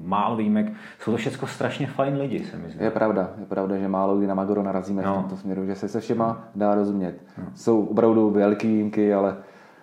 málo 0.04 0.36
výjimek, 0.36 0.72
jsou 1.00 1.10
to 1.10 1.16
všechno 1.16 1.48
strašně 1.48 1.86
fajn 1.86 2.16
lidi, 2.16 2.44
se 2.44 2.56
mi 2.56 2.70
zdá. 2.70 2.84
Je 2.84 2.90
pravda, 2.90 3.30
je 3.40 3.46
pravda, 3.46 3.76
že 3.76 3.88
málo 3.88 4.16
kdy 4.16 4.26
na 4.26 4.34
Magoro 4.34 4.62
narazíme 4.62 5.02
no. 5.02 5.12
v 5.12 5.16
tomto 5.16 5.36
směru, 5.36 5.66
že 5.66 5.74
se 5.74 5.88
se 5.88 6.00
všema 6.00 6.44
dá 6.54 6.74
rozumět. 6.74 7.14
No. 7.38 7.44
Jsou 7.54 7.84
opravdu 7.84 8.30
velké 8.30 8.66
výjimky, 8.66 9.14
ale 9.14 9.36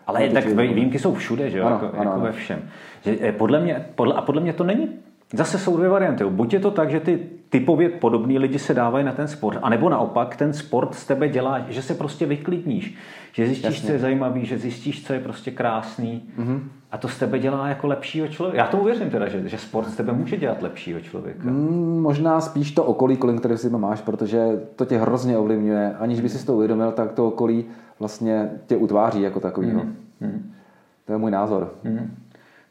ale 0.07 0.29
tak 0.29 0.45
výjimky 0.45 0.99
jsou 0.99 1.13
všude, 1.13 1.49
že 1.49 1.57
jo? 1.57 1.65
Ano, 1.65 1.75
jako, 1.75 1.85
ano, 1.85 2.03
jako 2.03 2.13
ano. 2.13 2.23
ve 2.23 2.31
všem. 2.31 2.59
Že, 3.01 3.17
eh, 3.21 3.31
podle 3.31 3.59
mě, 3.59 3.85
podle, 3.95 4.13
a 4.13 4.21
podle 4.21 4.41
mě 4.41 4.53
to 4.53 4.63
není 4.63 4.89
Zase 5.33 5.57
jsou 5.57 5.77
dvě 5.77 5.89
varianty. 5.89 6.23
Buď 6.25 6.53
je 6.53 6.59
to 6.59 6.71
tak, 6.71 6.89
že 6.89 6.99
ty 6.99 7.19
typově 7.49 7.89
podobní 7.89 8.39
lidi 8.39 8.59
se 8.59 8.73
dávají 8.73 9.05
na 9.05 9.11
ten 9.11 9.27
sport, 9.27 9.59
anebo 9.61 9.89
naopak 9.89 10.35
ten 10.35 10.53
sport 10.53 10.95
z 10.95 11.05
tebe 11.05 11.29
dělá, 11.29 11.59
že 11.69 11.81
se 11.81 11.93
prostě 11.93 12.25
vyklidníš, 12.25 12.97
že 13.31 13.45
zjistíš, 13.45 13.65
Jasně. 13.65 13.87
co 13.87 13.91
je 13.93 13.99
zajímavý, 13.99 14.45
že 14.45 14.57
zjistíš, 14.57 15.05
co 15.05 15.13
je 15.13 15.19
prostě 15.19 15.51
krásný 15.51 16.23
mm-hmm. 16.39 16.59
a 16.91 16.97
to 16.97 17.07
z 17.07 17.19
tebe 17.19 17.39
dělá 17.39 17.67
jako 17.67 17.87
lepšího 17.87 18.27
člověka. 18.27 18.57
Já 18.57 18.67
tomu 18.67 18.83
věřím 18.83 19.09
teda, 19.09 19.27
že, 19.27 19.49
že 19.49 19.57
sport 19.57 19.89
z 19.89 19.95
tebe 19.95 20.13
může 20.13 20.37
dělat 20.37 20.61
lepšího 20.61 20.99
člověka. 20.99 21.49
Mm, 21.49 22.01
možná 22.01 22.41
spíš 22.41 22.71
to 22.71 22.83
okolí, 22.83 23.17
kolem 23.17 23.37
které 23.37 23.57
si 23.57 23.69
máš, 23.69 24.01
protože 24.01 24.61
to 24.75 24.85
tě 24.85 24.97
hrozně 24.97 25.37
ovlivňuje. 25.37 25.95
Aniž 25.99 26.21
by 26.21 26.29
si 26.29 26.45
to 26.45 26.55
uvědomil, 26.55 26.91
tak 26.91 27.11
to 27.11 27.27
okolí 27.27 27.65
vlastně 27.99 28.49
tě 28.67 28.77
utváří 28.77 29.21
jako 29.21 29.39
takovýho. 29.39 29.81
Mm-hmm. 29.81 30.41
To 31.05 31.11
je 31.11 31.17
můj 31.17 31.31
názor. 31.31 31.73
Mm-hmm. 31.85 32.07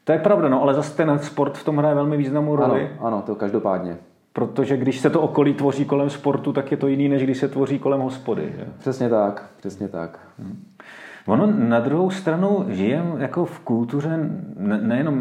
To 0.05 0.12
je 0.12 0.18
pravda, 0.18 0.49
no, 0.49 0.62
ale 0.62 0.74
zase 0.74 0.97
ten 0.97 1.18
sport 1.18 1.59
v 1.59 1.64
tom 1.64 1.76
hraje 1.76 1.95
velmi 1.95 2.16
významnou 2.16 2.57
roli. 2.57 2.91
Ano, 3.01 3.07
ano 3.07 3.22
to 3.26 3.35
každopádně. 3.35 3.97
Protože 4.33 4.76
když 4.76 5.01
se 5.01 5.11
to 5.11 5.20
okolí 5.20 5.55
tvoří 5.55 5.85
kolem 5.85 6.11
sportu, 6.11 6.53
tak 6.53 6.70
je 6.70 6.76
to 6.76 6.89
jiný, 6.89 7.09
než 7.09 7.22
když 7.22 7.39
se 7.39 7.49
tvoří 7.49 7.79
kolem 7.79 8.01
hospody. 8.01 8.53
Že? 8.59 8.64
Přesně 8.79 9.09
tak, 9.09 9.51
přesně 9.57 9.89
tak. 9.89 10.18
Hmm. 10.39 10.64
Ono 11.26 11.47
na 11.47 11.81
druhou 11.81 12.11
stranu 12.11 12.64
žijeme 12.68 13.11
jako 13.18 13.45
v 13.45 13.61
kultuře, 13.61 14.31
ne, 14.57 14.79
nejenom 14.83 15.14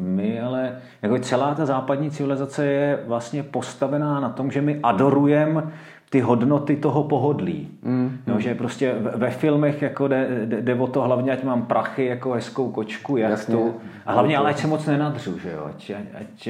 my, 0.00 0.40
ale 0.40 0.76
jako 1.02 1.18
celá 1.18 1.54
ta 1.54 1.66
západní 1.66 2.10
civilizace 2.10 2.66
je 2.66 2.98
vlastně 3.06 3.42
postavená 3.42 4.20
na 4.20 4.28
tom, 4.28 4.50
že 4.50 4.62
my 4.62 4.80
adorujeme 4.82 5.62
ty 6.10 6.20
hodnoty 6.20 6.76
toho 6.76 7.04
pohodlí. 7.04 7.68
Mm. 7.82 8.18
Jo, 8.26 8.38
že 8.38 8.54
prostě 8.54 8.94
ve 8.98 9.30
filmech 9.30 9.82
jako 9.82 10.08
jde, 10.08 10.28
jde, 10.44 10.62
jde 10.62 10.74
o 10.74 10.86
to 10.86 11.02
hlavně, 11.02 11.32
ať 11.32 11.44
mám 11.44 11.62
prachy, 11.62 12.04
jako 12.04 12.32
hezkou 12.32 12.70
kočku, 12.70 13.16
jachtu. 13.16 13.74
A 14.06 14.12
hlavně, 14.12 14.36
ale 14.36 14.50
ať 14.50 14.58
se 14.58 14.66
moc 14.66 14.86
nenadřu, 14.86 15.38
že 15.38 15.52
jo. 15.52 15.64
Ať, 15.68 15.92
ať, 16.20 16.48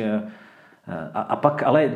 a, 1.15 1.21
a 1.21 1.37
pak, 1.37 1.63
ale 1.63 1.91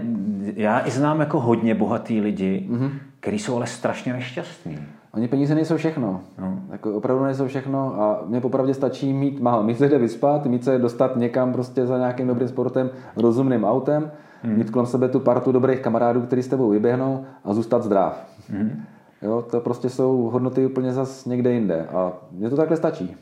já 0.54 0.86
i 0.86 0.90
znám 0.90 1.20
jako 1.20 1.40
hodně 1.40 1.74
bohatý 1.74 2.20
lidi, 2.20 2.68
mm-hmm. 2.70 2.90
kteří 3.20 3.38
jsou 3.38 3.56
ale 3.56 3.66
strašně 3.66 4.12
nešťastní. 4.12 4.78
Oni 5.14 5.28
peníze 5.28 5.54
nejsou 5.54 5.76
všechno. 5.76 6.20
No. 6.38 6.58
Jako 6.72 6.94
opravdu 6.94 7.24
nejsou 7.24 7.46
všechno 7.46 8.02
a 8.02 8.22
mě 8.26 8.40
popravdě 8.40 8.74
stačí 8.74 9.12
mít 9.12 9.40
málo. 9.40 9.62
Mít 9.62 9.78
se 9.78 9.88
jde 9.88 9.98
vyspat, 9.98 10.46
mít 10.46 10.64
se 10.64 10.78
dostat 10.78 11.16
někam 11.16 11.52
prostě 11.52 11.86
za 11.86 11.98
nějakým 11.98 12.26
dobrým 12.26 12.48
sportem, 12.48 12.90
rozumným 13.16 13.64
autem, 13.64 14.10
hmm. 14.42 14.58
mít 14.58 14.70
kolem 14.70 14.86
sebe 14.86 15.08
tu 15.08 15.20
partu 15.20 15.52
dobrých 15.52 15.80
kamarádů, 15.80 16.20
kteří 16.20 16.42
s 16.42 16.48
tebou 16.48 16.70
vyběhnou 16.70 17.24
a 17.44 17.54
zůstat 17.54 17.82
zdrav. 17.82 18.26
Hmm. 18.50 18.82
Jo, 19.22 19.44
to 19.50 19.60
prostě 19.60 19.88
jsou 19.90 20.22
hodnoty 20.32 20.66
úplně 20.66 20.92
zas 20.92 21.24
někde 21.24 21.52
jinde 21.52 21.86
a 21.86 22.12
mně 22.32 22.50
to 22.50 22.56
takhle 22.56 22.76
stačí. 22.76 23.16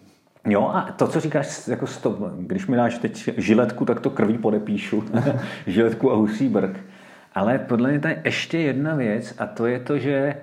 Jo, 0.47 0.71
a 0.75 0.93
to, 0.97 1.09
co 1.09 1.21
říkáš, 1.21 1.69
jako 1.69 1.87
stop, 1.87 2.19
když 2.39 2.67
mi 2.67 2.77
dáš 2.77 2.99
teď 2.99 3.31
žiletku, 3.37 3.85
tak 3.85 4.01
to 4.01 4.11
krví 4.11 4.39
podepíšu. 4.39 5.05
žiletku 5.67 6.13
a 6.13 6.15
husí 6.15 6.49
brk. 6.49 6.81
Ale 7.35 7.59
podle 7.59 7.91
mě 7.91 8.01
tady 8.01 8.17
ještě 8.25 8.59
jedna 8.59 8.95
věc 8.95 9.35
a 9.39 9.47
to 9.47 9.67
je 9.67 9.81
to, 9.81 9.99
že 9.99 10.37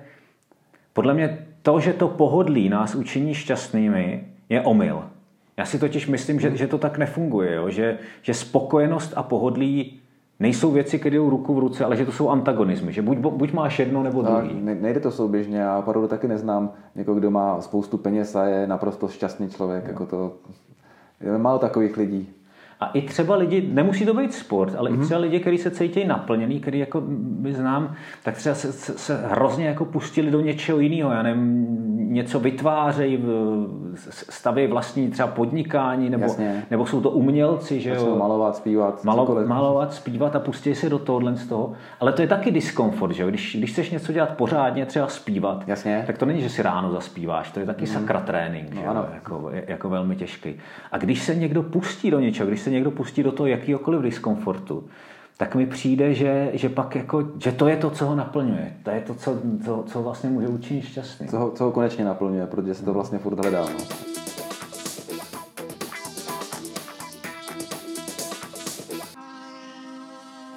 podle 0.92 1.14
mě 1.14 1.38
to, 1.62 1.80
že 1.80 1.92
to 1.92 2.08
pohodlí 2.08 2.68
nás 2.68 2.94
učiní 2.94 3.34
šťastnými, 3.34 4.24
je 4.48 4.60
omyl. 4.60 5.04
Já 5.56 5.64
si 5.64 5.78
totiž 5.78 6.06
myslím, 6.06 6.40
že, 6.40 6.56
že 6.56 6.66
to 6.66 6.78
tak 6.78 6.98
nefunguje, 6.98 7.54
jo? 7.54 7.70
Že, 7.70 7.98
že 8.22 8.34
spokojenost 8.34 9.12
a 9.16 9.22
pohodlí 9.22 10.00
nejsou 10.42 10.70
věci, 10.70 10.98
které 10.98 11.16
jdou 11.16 11.30
ruku 11.30 11.54
v 11.54 11.58
ruce, 11.58 11.84
ale 11.84 11.96
že 11.96 12.06
to 12.06 12.12
jsou 12.12 12.28
antagonizmy, 12.28 12.92
že 12.92 13.02
buď, 13.02 13.18
buď 13.18 13.52
máš 13.52 13.78
jedno 13.78 14.02
nebo 14.02 14.22
druhý. 14.22 14.60
Ne, 14.62 14.74
nejde 14.74 15.00
to 15.00 15.10
souběžně, 15.10 15.58
já 15.58 15.78
opravdu 15.78 16.08
taky 16.08 16.28
neznám 16.28 16.70
někoho, 16.94 17.18
kdo 17.18 17.30
má 17.30 17.60
spoustu 17.60 17.98
peněz 17.98 18.36
a 18.36 18.44
je 18.44 18.66
naprosto 18.66 19.08
šťastný 19.08 19.50
člověk. 19.50 19.88
Jako 19.88 20.06
to, 20.06 20.32
je 21.20 21.38
málo 21.38 21.58
takových 21.58 21.96
lidí. 21.96 22.28
A 22.82 22.90
i 22.94 23.02
třeba 23.02 23.36
lidi, 23.36 23.68
nemusí 23.72 24.06
to 24.06 24.14
být 24.14 24.34
sport, 24.34 24.74
ale 24.78 24.90
mm-hmm. 24.90 24.94
i 24.94 24.96
mhm. 24.96 25.06
třeba 25.06 25.20
lidi, 25.20 25.40
kteří 25.40 25.58
se 25.58 25.70
cítí 25.70 26.04
naplněný, 26.04 26.60
který 26.60 26.78
jako 26.78 27.02
my 27.38 27.52
znám, 27.52 27.94
tak 28.22 28.36
třeba 28.36 28.54
se, 28.54 28.72
se, 28.72 28.92
se 28.92 29.26
hrozně 29.26 29.66
jako 29.66 29.84
pustili 29.84 30.30
do 30.30 30.40
něčeho 30.40 30.78
jiného. 30.78 31.10
Já 31.10 31.22
nevím, 31.22 31.66
něco 32.12 32.40
vytvářejí, 32.40 33.24
staví 34.12 34.66
vlastní 34.66 35.10
třeba 35.10 35.28
podnikání, 35.28 36.10
nebo, 36.10 36.26
nebo 36.70 36.86
jsou 36.86 37.00
to 37.00 37.10
umělci, 37.10 37.80
že 37.80 37.90
jo. 37.90 38.16
malovat, 38.16 38.56
zpívat. 38.56 39.04
Malo, 39.04 39.38
malovat, 39.46 39.94
zpívat 39.94 40.36
a 40.36 40.40
pustí 40.40 40.74
se 40.74 40.88
do 40.88 40.98
tohohle 40.98 41.36
z 41.36 41.48
toho. 41.48 41.72
Ale 42.00 42.12
to 42.12 42.22
je 42.22 42.28
taky 42.28 42.50
diskomfort, 42.50 43.14
že 43.14 43.22
jo. 43.22 43.28
Když, 43.28 43.56
když 43.56 43.72
chceš 43.72 43.90
něco 43.90 44.12
dělat 44.12 44.36
pořádně, 44.36 44.86
třeba 44.86 45.08
zpívat, 45.08 45.68
Jasně. 45.68 46.04
tak 46.06 46.18
to 46.18 46.26
není, 46.26 46.40
že 46.40 46.48
si 46.48 46.62
ráno 46.62 46.92
zaspíváš, 46.92 47.50
to 47.50 47.60
je 47.60 47.66
taky 47.66 47.84
mm. 47.84 47.86
sakra 47.86 48.20
trénink, 48.20 48.74
no, 48.74 48.80
že 48.80 48.86
jo? 48.86 49.06
Jako, 49.14 49.50
jako 49.66 49.88
velmi 49.88 50.16
těžký. 50.16 50.54
A 50.92 50.98
když 50.98 51.22
se 51.22 51.34
někdo 51.34 51.62
pustí 51.62 52.10
do 52.10 52.20
něčeho, 52.20 52.48
když 52.48 52.60
se 52.60 52.70
někdo 52.72 52.90
pustí 52.90 53.22
do 53.22 53.32
toho 53.32 53.46
jakýkoliv 53.46 54.02
diskomfortu, 54.02 54.84
tak 55.36 55.54
mi 55.54 55.66
přijde, 55.66 56.14
že, 56.14 56.50
že 56.52 56.68
pak 56.68 56.94
jako, 56.94 57.28
že 57.38 57.52
to 57.52 57.68
je 57.68 57.76
to, 57.76 57.90
co 57.90 58.06
ho 58.06 58.14
naplňuje. 58.14 58.72
To 58.82 58.90
je 58.90 59.00
to, 59.00 59.14
co, 59.14 59.38
co, 59.64 59.84
co 59.86 60.02
vlastně 60.02 60.30
může 60.30 60.48
učinit 60.48 60.82
šťastný. 60.82 61.28
Co 61.28 61.38
ho, 61.38 61.50
co 61.50 61.64
ho 61.64 61.72
konečně 61.72 62.04
naplňuje, 62.04 62.46
protože 62.46 62.74
se 62.74 62.84
to 62.84 62.92
vlastně 62.92 63.18
furt 63.18 63.38
hledá. 63.38 63.64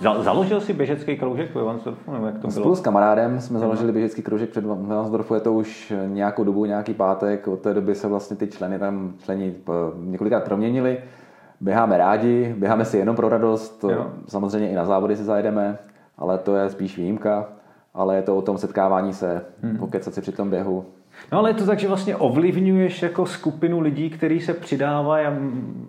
No. 0.01 0.23
Založil 0.23 0.61
si 0.61 0.73
běžecký 0.73 1.17
kroužek 1.17 1.55
ve 1.55 1.63
Vansdorfu? 1.63 2.11
Nebo 2.11 2.25
jak 2.25 2.35
to 2.35 2.47
bylo? 2.47 2.51
Spolu 2.51 2.75
s 2.75 2.81
kamarádem 2.81 3.41
jsme 3.41 3.59
založili 3.59 3.91
běžecký 3.91 4.21
kroužek 4.21 4.49
před 4.49 4.65
Vansdorfu, 4.65 5.33
je 5.33 5.39
to 5.39 5.53
už 5.53 5.93
nějakou 6.07 6.43
dobu, 6.43 6.65
nějaký 6.65 6.93
pátek, 6.93 7.47
od 7.47 7.59
té 7.59 7.73
doby 7.73 7.95
se 7.95 8.07
vlastně 8.07 8.37
ty 8.37 8.47
členy 8.47 8.79
tam 8.79 9.13
členi 9.23 9.55
eh, 9.69 9.71
několikrát 9.99 10.43
proměnili. 10.43 10.97
Běháme 11.61 11.97
rádi, 11.97 12.55
běháme 12.57 12.85
si 12.85 12.97
jenom 12.97 13.15
pro 13.15 13.29
radost, 13.29 13.83
jo. 13.83 14.11
samozřejmě 14.27 14.69
i 14.69 14.75
na 14.75 14.85
závody 14.85 15.15
si 15.15 15.23
zajedeme, 15.23 15.77
ale 16.17 16.37
to 16.37 16.55
je 16.55 16.69
spíš 16.69 16.97
výjimka, 16.97 17.45
ale 17.93 18.15
je 18.15 18.21
to 18.21 18.37
o 18.37 18.41
tom 18.41 18.57
setkávání 18.57 19.13
se, 19.13 19.45
hmm. 19.61 19.77
pokecat 19.77 20.13
si 20.13 20.21
při 20.21 20.31
tom 20.31 20.49
běhu. 20.49 20.85
No 21.31 21.37
ale 21.37 21.49
je 21.49 21.53
to 21.53 21.65
tak, 21.65 21.79
že 21.79 21.87
vlastně 21.87 22.15
ovlivňuješ 22.15 23.01
jako 23.01 23.25
skupinu 23.25 23.79
lidí, 23.79 24.09
kteří 24.09 24.39
se 24.39 24.53
přidávají 24.53 25.25
a 25.25 25.33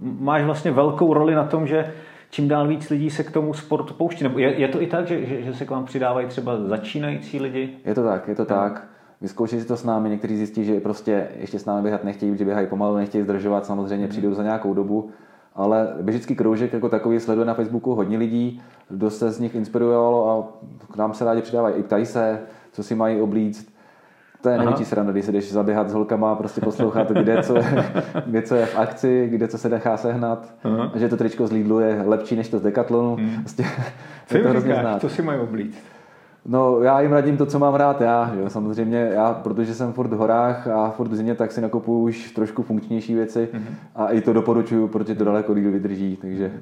máš 0.03 0.45
vlastně 0.45 0.71
velkou 0.71 1.15
roli 1.15 1.35
na 1.35 1.45
tom, 1.45 1.67
že 1.67 1.93
čím 2.31 2.49
dál 2.49 2.69
víc 2.69 2.91
lidí 2.91 3.11
se 3.11 3.25
k 3.25 3.31
tomu 3.31 3.55
sportu 3.55 3.95
pouští. 3.95 4.25
Nebo 4.25 4.39
je, 4.39 4.61
je 4.61 4.69
to 4.69 4.83
i 4.83 4.87
tak, 4.87 5.07
že, 5.07 5.27
že, 5.27 5.43
že 5.43 5.55
se 5.55 5.65
k 5.65 5.71
vám 5.71 5.85
přidávají 5.85 6.27
třeba 6.27 6.57
začínající 6.65 7.41
lidi? 7.41 7.77
Je 7.85 7.95
to 7.95 8.05
tak, 8.05 8.29
je 8.29 8.35
to 8.35 8.43
no. 8.43 8.47
tak. 8.47 8.89
Vyzkoušeli 9.21 9.63
si 9.63 9.69
to 9.69 9.77
s 9.77 9.85
námi, 9.85 10.11
někteří 10.11 10.37
zjistí, 10.37 10.65
že 10.65 10.81
prostě 10.81 11.29
ještě 11.41 11.59
s 11.59 11.65
námi 11.65 11.83
běhat 11.83 12.05
nechtějí, 12.05 12.37
že 12.37 12.45
běhají 12.45 12.67
pomalu, 12.67 12.97
nechtějí 12.97 13.25
zdržovat, 13.25 13.67
samozřejmě 13.67 14.05
mm. 14.05 14.11
přijdou 14.11 14.35
za 14.35 14.43
nějakou 14.43 14.75
dobu, 14.75 15.11
ale 15.57 15.95
běžický 16.01 16.35
kroužek 16.35 16.73
jako 16.73 16.89
takový 16.89 17.21
sleduje 17.21 17.47
na 17.47 17.55
Facebooku 17.55 17.95
hodně 17.95 18.19
lidí, 18.19 18.63
dost 18.91 19.19
se 19.19 19.31
z 19.31 19.41
nich 19.41 19.55
inspirovalo 19.55 20.31
a 20.31 20.49
k 20.93 20.97
nám 20.97 21.15
se 21.15 21.25
rádi 21.25 21.43
přidávají. 21.43 21.75
I 21.75 21.83
ptají 21.83 22.07
se, 22.07 22.41
co 22.73 22.83
si 22.83 22.95
mají 22.95 23.21
oblíct, 23.21 23.77
to 24.43 24.49
je 24.49 24.59
největší 24.59 24.85
sranda, 24.85 25.13
když 25.13 25.25
se 25.25 25.33
jdeš 25.33 25.53
zaběhat 25.53 25.89
s 25.89 25.93
holkama, 25.93 26.35
prostě 26.35 26.61
poslouchat, 26.61 27.11
kde 27.11 27.43
co, 27.43 27.57
je, 27.57 27.93
kde 28.27 28.43
co 28.43 28.55
je 28.55 28.67
v 28.67 28.79
akci, 28.79 29.29
kde 29.31 29.49
co 29.49 29.59
se 29.59 29.69
nechá 29.69 29.97
sehnat. 29.97 30.55
Aha. 30.65 30.93
Že 30.95 31.09
to 31.09 31.17
tričko 31.17 31.47
z 31.47 31.53
Lidlu 31.53 31.81
je 31.81 32.03
lepší 32.07 32.37
než 32.37 32.49
to 32.49 32.59
z 32.59 32.63
Decathlonu. 32.63 33.17
Hmm. 33.17 33.41
Prostě, 33.41 33.65
co 34.27 34.39
to 34.39 34.49
hrozně 34.49 34.75
znát. 34.75 35.01
Co 35.01 35.09
si 35.09 35.23
mají 35.23 35.41
oblíct? 35.41 35.79
No, 36.49 36.83
já 36.83 37.01
jim 37.01 37.13
radím 37.13 37.37
to, 37.37 37.47
co 37.47 37.59
mám 37.59 37.75
rád 37.75 38.01
já. 38.01 38.35
Jo. 38.35 38.51
Samozřejmě, 38.51 39.11
já, 39.15 39.35
protože 39.35 39.75
jsem 39.75 39.93
furt 39.93 40.09
v 40.09 40.17
horách 40.17 40.67
a 40.67 40.91
furt 40.91 41.09
v 41.09 41.15
zimě, 41.15 41.35
tak 41.35 41.53
si 41.53 41.61
nakopuju 41.61 42.03
už 42.03 42.31
trošku 42.31 42.63
funkčnější 42.63 43.15
věci 43.15 43.49
mm-hmm. 43.53 43.75
a 43.95 44.09
i 44.09 44.21
to 44.21 44.33
doporučuju, 44.33 44.89
protože 44.89 45.15
to 45.15 45.25
daleko 45.25 45.55
díl 45.55 45.71
vydrží. 45.71 46.17
Takže... 46.17 46.53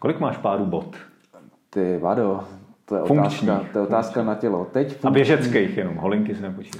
Kolik 0.00 0.20
máš 0.20 0.36
pádů 0.36 0.66
bot? 0.66 0.96
Ty, 1.70 1.98
vado, 2.02 2.40
to 2.84 2.96
je 2.96 3.02
funkční, 3.02 3.50
otázka, 3.50 3.68
to 3.72 3.78
je 3.78 3.82
otázka 3.82 4.14
funkční. 4.14 4.26
na 4.26 4.34
tělo. 4.34 4.66
Teď 4.72 4.88
funkční... 4.88 5.08
A 5.08 5.10
běžeckých 5.10 5.76
jenom, 5.76 5.96
holinky 5.96 6.34
se 6.34 6.42
nepočítá. 6.42 6.78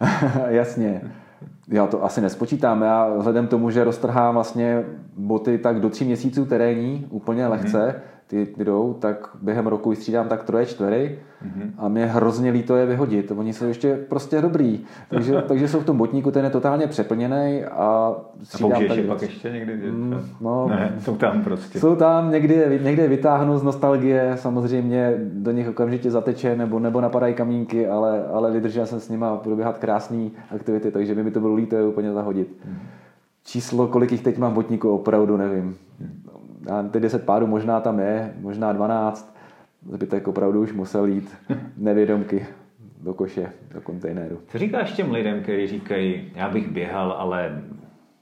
Jasně. 0.48 1.02
Já 1.68 1.86
to 1.86 2.04
asi 2.04 2.20
nespočítám. 2.20 2.82
Já 2.82 3.08
vzhledem 3.16 3.46
tomu, 3.46 3.70
že 3.70 3.84
roztrhám 3.84 4.34
vlastně 4.34 4.84
boty 5.16 5.58
tak 5.58 5.80
do 5.80 5.90
tří 5.90 6.04
měsíců 6.04 6.44
terénní, 6.44 7.06
úplně 7.10 7.46
lehce, 7.46 7.78
mm-hmm 7.78 8.13
ty 8.56 8.64
jdou, 8.64 8.94
tak 8.94 9.28
během 9.42 9.66
roku 9.66 9.90
vystřídám 9.90 10.28
tak 10.28 10.44
troje, 10.44 10.66
čtvery 10.66 11.18
mm-hmm. 11.44 11.70
a 11.78 11.88
mě 11.88 12.06
hrozně 12.06 12.50
líto 12.50 12.76
je 12.76 12.86
vyhodit. 12.86 13.30
Oni 13.30 13.52
jsou 13.52 13.64
ještě 13.64 13.96
prostě 14.08 14.40
dobrý. 14.40 14.80
Takže, 15.08 15.42
takže 15.48 15.68
jsou 15.68 15.80
v 15.80 15.84
tom 15.84 15.96
botníku, 15.96 16.30
ten 16.30 16.44
je 16.44 16.50
totálně 16.50 16.86
přeplněný 16.86 17.64
a 17.64 18.16
střídám 18.42 18.84
a 18.84 18.88
tak 18.88 18.96
je 18.96 19.04
pak 19.04 19.22
ještě 19.22 19.50
někdy? 19.50 19.90
Mm, 19.90 20.20
no, 20.40 20.68
ne, 20.68 20.94
jsou 20.98 21.16
tam 21.16 21.42
prostě. 21.44 21.80
Jsou 21.80 21.96
tam, 21.96 22.30
někdy, 22.30 22.80
někdy 22.82 23.08
vytáhnu 23.08 23.58
z 23.58 23.62
nostalgie, 23.62 24.32
samozřejmě 24.36 25.14
do 25.18 25.50
nich 25.50 25.68
okamžitě 25.68 26.10
zateče 26.10 26.56
nebo, 26.56 26.78
nebo 26.78 27.00
napadají 27.00 27.34
kamínky, 27.34 27.88
ale, 27.88 28.26
ale 28.26 28.50
vydržel 28.50 28.86
jsem 28.86 29.00
s 29.00 29.08
nima 29.08 29.36
proběhat 29.36 29.78
krásné 29.78 30.30
aktivity, 30.50 30.90
takže 30.90 31.14
by 31.14 31.22
mi 31.22 31.30
to 31.30 31.40
bylo 31.40 31.54
líto 31.54 31.76
je 31.76 31.86
úplně 31.86 32.12
zahodit. 32.12 32.48
Mm. 32.64 32.76
Číslo, 33.44 33.86
kolik 33.86 34.12
jich 34.12 34.22
teď 34.22 34.38
mám 34.38 34.52
v 34.52 34.54
botníku, 34.54 34.90
opravdu 34.90 35.36
nevím. 35.36 35.76
Mm 36.00 36.23
ty 36.90 37.00
10 37.00 37.24
pádů 37.24 37.46
možná 37.46 37.80
tam 37.80 37.98
je, 37.98 38.34
možná 38.40 38.72
12, 38.72 39.36
zbytek 39.90 40.28
opravdu 40.28 40.60
už 40.60 40.72
musel 40.72 41.06
jít 41.06 41.36
nevědomky 41.76 42.46
do 43.00 43.14
koše, 43.14 43.52
do 43.74 43.80
kontejneru. 43.80 44.38
Co 44.48 44.58
říkáš 44.58 44.92
těm 44.92 45.12
lidem, 45.12 45.42
kteří 45.42 45.66
říkají, 45.66 46.32
já 46.34 46.48
bych 46.48 46.70
běhal, 46.70 47.12
ale 47.12 47.62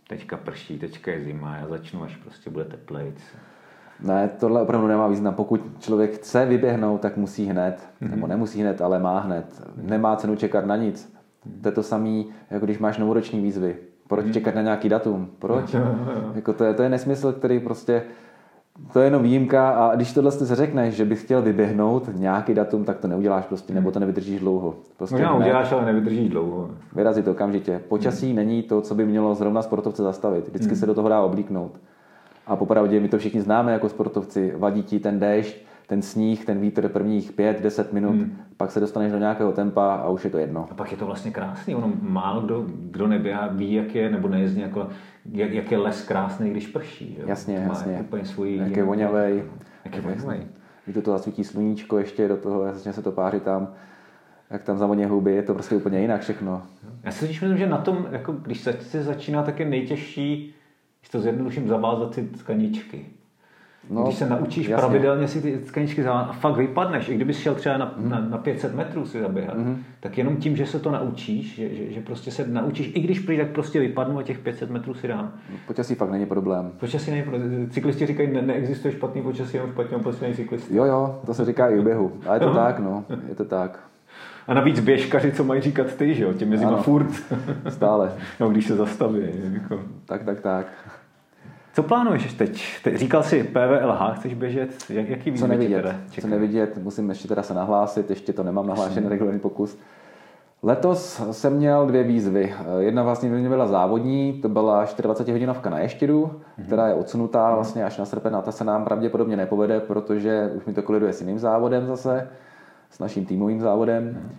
teďka 0.09 0.37
prší, 0.37 0.79
teďka 0.79 1.11
je 1.11 1.21
zima, 1.21 1.57
já 1.57 1.69
začnu, 1.69 2.03
až 2.03 2.17
prostě 2.17 2.51
bude 2.51 2.65
teplejc. 2.65 3.17
Ne, 4.01 4.31
tohle 4.41 4.63
opravdu 4.63 4.87
nemá 4.87 5.09
význam. 5.09 5.35
Pokud 5.35 5.61
člověk 5.79 6.15
chce 6.15 6.47
vyběhnout, 6.47 7.01
tak 7.01 7.17
musí 7.17 7.47
hned. 7.47 7.89
Mm-hmm. 8.03 8.11
Nebo 8.11 8.27
nemusí 8.27 8.61
hned, 8.61 8.81
ale 8.81 8.99
má 8.99 9.21
hned. 9.21 9.63
Nemá 9.77 10.17
cenu 10.17 10.37
čekat 10.37 10.67
na 10.67 10.77
nic. 10.77 11.15
To 11.63 11.69
je 11.69 11.73
to 11.73 11.83
samé, 11.83 12.23
jako 12.51 12.65
když 12.65 12.79
máš 12.79 12.99
novoroční 12.99 13.41
výzvy. 13.41 13.77
Proč 14.09 14.27
mm-hmm. 14.27 14.33
čekat 14.33 14.55
na 14.55 14.63
nějaký 14.63 14.89
datum? 14.89 15.31
Proč? 15.39 15.77
jako 16.35 16.53
to, 16.53 16.65
je, 16.65 16.75
to 16.75 16.83
je 16.83 16.89
nesmysl, 16.89 17.33
který 17.33 17.61
prostě 17.61 18.03
to 18.93 18.99
je 18.99 19.07
jenom 19.07 19.23
výjimka 19.23 19.71
a 19.71 19.95
když 19.95 20.13
tohle 20.13 20.33
se 20.33 20.55
řekneš, 20.57 20.95
že 20.95 21.05
bys 21.05 21.23
chtěl 21.23 21.43
vyběhnout 21.43 22.09
nějaký 22.15 22.55
datum, 22.55 22.85
tak 22.85 22.99
to 22.99 23.09
neuděláš 23.09 23.47
prostě, 23.47 23.75
nebo 23.75 23.91
to 23.91 24.01
nevydržíš 24.01 24.41
dlouho. 24.41 24.75
Prostě 24.97 25.15
Možná 25.15 25.33
ne, 25.33 25.39
uděláš, 25.39 25.73
ale 25.73 25.85
nevydržíš 25.85 26.29
dlouho. 26.29 26.71
Vyrazí 26.93 27.23
to 27.23 27.31
okamžitě. 27.31 27.81
Počasí 27.89 28.27
hmm. 28.27 28.37
není 28.37 28.63
to, 28.63 28.81
co 28.81 28.95
by 28.95 29.07
mělo 29.07 29.35
zrovna 29.35 29.63
sportovce 29.63 30.03
zastavit. 30.03 30.49
Vždycky 30.49 30.69
hmm. 30.69 30.77
se 30.77 30.87
do 30.87 30.95
toho 30.95 31.09
dá 31.09 31.23
oblíknout. 31.23 31.73
A 32.47 32.57
popravdě 32.57 33.01
my 33.01 33.09
to 33.09 33.19
všichni 33.19 33.41
známe 33.41 33.73
jako 33.73 33.89
sportovci. 33.89 34.55
Vadí 34.57 34.83
ti 34.83 35.01
ten 35.01 35.19
déšť, 35.19 35.57
ten 35.93 36.03
sníh, 36.03 36.45
ten 36.45 36.61
vítr 36.61 36.89
prvních 36.89 37.33
5-10 37.33 37.85
minut, 37.93 38.13
hmm. 38.13 38.37
pak 38.57 38.71
se 38.71 38.81
dostaneš 38.81 39.13
do 39.13 39.19
nějakého 39.19 39.53
tempa 39.53 39.95
a 39.95 40.09
už 40.09 40.25
je 40.25 40.31
to 40.31 40.39
jedno. 40.39 40.67
A 40.71 40.75
pak 40.75 40.91
je 40.93 40.97
to 40.97 41.07
vlastně 41.07 41.31
krásný. 41.31 41.75
Ono 41.75 41.93
málo 42.01 42.41
kdo, 42.41 42.65
kdo 42.69 43.07
neběhá, 43.07 43.47
ví, 43.47 43.73
jak 43.73 43.95
je, 43.95 44.11
nebo 44.11 44.29
nejezdí 44.29 44.61
jako 44.61 44.89
jak, 45.33 45.53
jak 45.53 45.71
je 45.71 45.79
les 45.79 46.05
krásný, 46.05 46.51
když 46.51 46.67
prší. 46.67 47.15
Že? 47.19 47.23
Jasně, 47.27 47.57
to 47.57 47.73
jasně. 47.73 47.99
Úplně 48.01 48.25
svůj, 48.25 48.57
jak 48.57 48.77
je 48.77 48.85
voňavej. 48.85 49.45
Jak 49.85 49.97
je 49.97 50.01
voňavej. 50.01 50.41
Když 50.85 51.05
to, 51.05 51.11
zasvítí 51.11 51.45
sluníčko 51.45 51.99
ještě 51.99 52.29
do 52.29 52.37
toho, 52.37 52.65
jasně 52.65 52.93
se 52.93 53.03
to 53.03 53.13
páří 53.13 53.41
tam, 53.41 53.69
jak 54.51 54.63
tam 54.63 54.79
zavoně 54.79 55.07
houby, 55.07 55.35
je 55.35 55.43
to 55.43 55.55
prostě 55.55 55.75
úplně 55.75 56.01
jinak 56.01 56.21
všechno. 56.21 56.63
Já 57.03 57.13
si 57.13 57.27
myslím, 57.29 57.57
že 57.57 57.67
na 57.67 57.79
tom, 57.79 58.07
jako, 58.11 58.33
když 58.33 58.61
se 58.81 59.03
začíná, 59.03 59.43
tak 59.43 59.61
je 59.61 59.67
nejtěžší, 59.67 60.55
když 61.01 61.11
to 61.11 61.21
zjednoduším, 61.21 61.69
zavázat 61.69 62.15
ty 62.15 62.23
tkaničky. 62.23 63.07
No, 63.91 64.03
Když 64.03 64.15
se 64.15 64.29
naučíš 64.29 64.69
jasně. 64.69 64.81
pravidelně 64.81 65.29
si 65.29 65.43
ty 65.43 65.61
skaničky 65.67 66.03
zavádět 66.03 66.31
a 66.31 66.33
fakt 66.33 66.57
vypadneš, 66.57 67.09
i 67.09 67.15
kdybys 67.15 67.39
šel 67.39 67.55
třeba 67.55 67.77
na, 67.77 67.95
mm. 67.97 68.11
na, 68.11 68.21
na 68.21 68.39
500 68.39 68.75
metrů 68.75 69.07
si 69.07 69.21
zaběhat, 69.21 69.57
mm. 69.57 69.83
tak 70.01 70.19
jenom 70.19 70.37
tím, 70.37 70.57
že 70.57 70.67
se 70.67 70.79
to 70.79 70.91
naučíš, 70.91 71.55
že, 71.55 71.75
že, 71.75 71.93
že 71.93 72.01
prostě 72.01 72.31
se 72.31 72.47
naučíš, 72.47 72.93
i 72.95 73.01
když 73.01 73.21
přijde, 73.21 73.45
tak 73.45 73.53
prostě 73.53 73.81
vypadnu 73.81 74.19
a 74.19 74.23
těch 74.23 74.39
500 74.39 74.71
metrů 74.71 74.95
si 74.95 75.09
dám. 75.09 75.33
Počasí 75.67 75.95
fakt 75.95 76.11
není 76.11 76.27
problém. 76.27 76.73
Počasí 76.81 77.11
není 77.11 77.23
problém. 77.23 77.69
Cyklisti 77.71 78.07
říkají, 78.07 78.33
ne, 78.33 78.43
neexistuje 78.43 78.93
špatný 78.93 79.23
počasí, 79.23 79.57
jenom 79.57 79.71
špatně 79.71 79.97
opatřený 79.97 80.35
cyklist. 80.35 80.71
Jo, 80.71 80.85
jo, 80.85 81.21
to 81.27 81.35
se 81.35 81.45
říká 81.45 81.69
i 81.69 81.79
u 81.79 81.83
běhu. 81.83 82.13
A 82.27 82.35
je 82.35 82.41
to 82.41 82.55
tak, 82.55 82.79
no, 82.79 83.05
je 83.29 83.35
to 83.35 83.45
tak. 83.45 83.79
A 84.47 84.55
navíc 84.55 84.81
běžkaři, 84.81 85.33
co 85.33 85.45
mají 85.45 85.61
říkat 85.61 85.95
ty, 85.95 86.15
že 86.15 86.25
jo, 86.25 86.33
těm 86.33 86.49
mezi 86.49 86.65
furt. 86.81 87.07
Stále. 87.69 88.13
no, 88.41 88.51
když 88.51 88.67
se 88.67 88.77
zastaví. 88.77 89.21
Jako. 89.53 89.81
Tak, 90.07 90.23
tak, 90.25 90.41
tak. 90.41 90.67
Co 91.73 91.83
plánuješ 91.83 92.35
teď? 92.35 92.63
teď? 92.85 92.95
Říkal 92.97 93.23
jsi 93.23 93.45
PVLH, 93.45 94.19
chceš 94.19 94.35
běžet? 94.35 94.71
Jak, 94.89 95.09
jaký 95.09 95.31
výzvy 95.31 95.47
Co 95.47 95.53
nevidět, 95.53 95.83
teda 95.83 95.97
co 96.21 96.27
nevidět, 96.27 96.79
musím 96.79 97.09
ještě 97.09 97.29
teda 97.29 97.43
se 97.43 97.55
nahlásit, 97.55 98.11
ještě 98.11 98.33
to 98.33 98.43
nemám 98.43 98.67
nahlášený 98.67 99.09
regulární 99.09 99.41
pokus. 99.41 99.79
Letos 100.63 101.23
jsem 101.31 101.53
měl 101.57 101.87
dvě 101.87 102.03
výzvy. 102.03 102.55
Jedna 102.79 103.03
vlastně 103.03 103.49
byla 103.49 103.67
závodní, 103.67 104.33
to 104.33 104.49
byla 104.49 104.87
24 105.03 105.33
hodinovka 105.33 105.71
na 105.71 105.79
Ještědu, 105.79 106.25
mm-hmm. 106.25 106.67
která 106.67 106.89
je 106.89 106.95
odsunutá 106.95 107.47
mhm. 107.47 107.55
vlastně 107.55 107.85
až 107.85 107.99
na 107.99 108.05
srpen 108.05 108.37
a 108.37 108.43
ta 108.43 108.53
se 108.53 108.65
nám 108.65 108.85
pravděpodobně 108.85 109.37
nepovede, 109.37 109.81
protože 109.81 110.51
už 110.55 110.65
mi 110.65 110.73
to 110.73 110.83
koliduje 110.83 111.13
s 111.13 111.21
jiným 111.21 111.39
závodem 111.39 111.87
zase, 111.87 112.29
s 112.91 112.99
naším 112.99 113.27
týmovým 113.27 113.61
závodem. 113.61 114.05
Mm-hmm. 114.05 114.37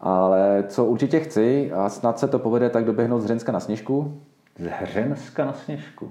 Ale 0.00 0.64
co 0.68 0.84
určitě 0.84 1.20
chci, 1.20 1.72
a 1.72 1.88
snad 1.88 2.18
se 2.18 2.28
to 2.28 2.38
povede, 2.38 2.70
tak 2.70 2.84
doběhnout 2.84 3.20
z 3.20 3.24
Hřenska 3.24 3.52
na 3.52 3.60
Sněžku. 3.60 4.20
Z 4.58 4.66
Hřenska 4.66 5.44
na 5.44 5.52
Sněžku? 5.52 6.10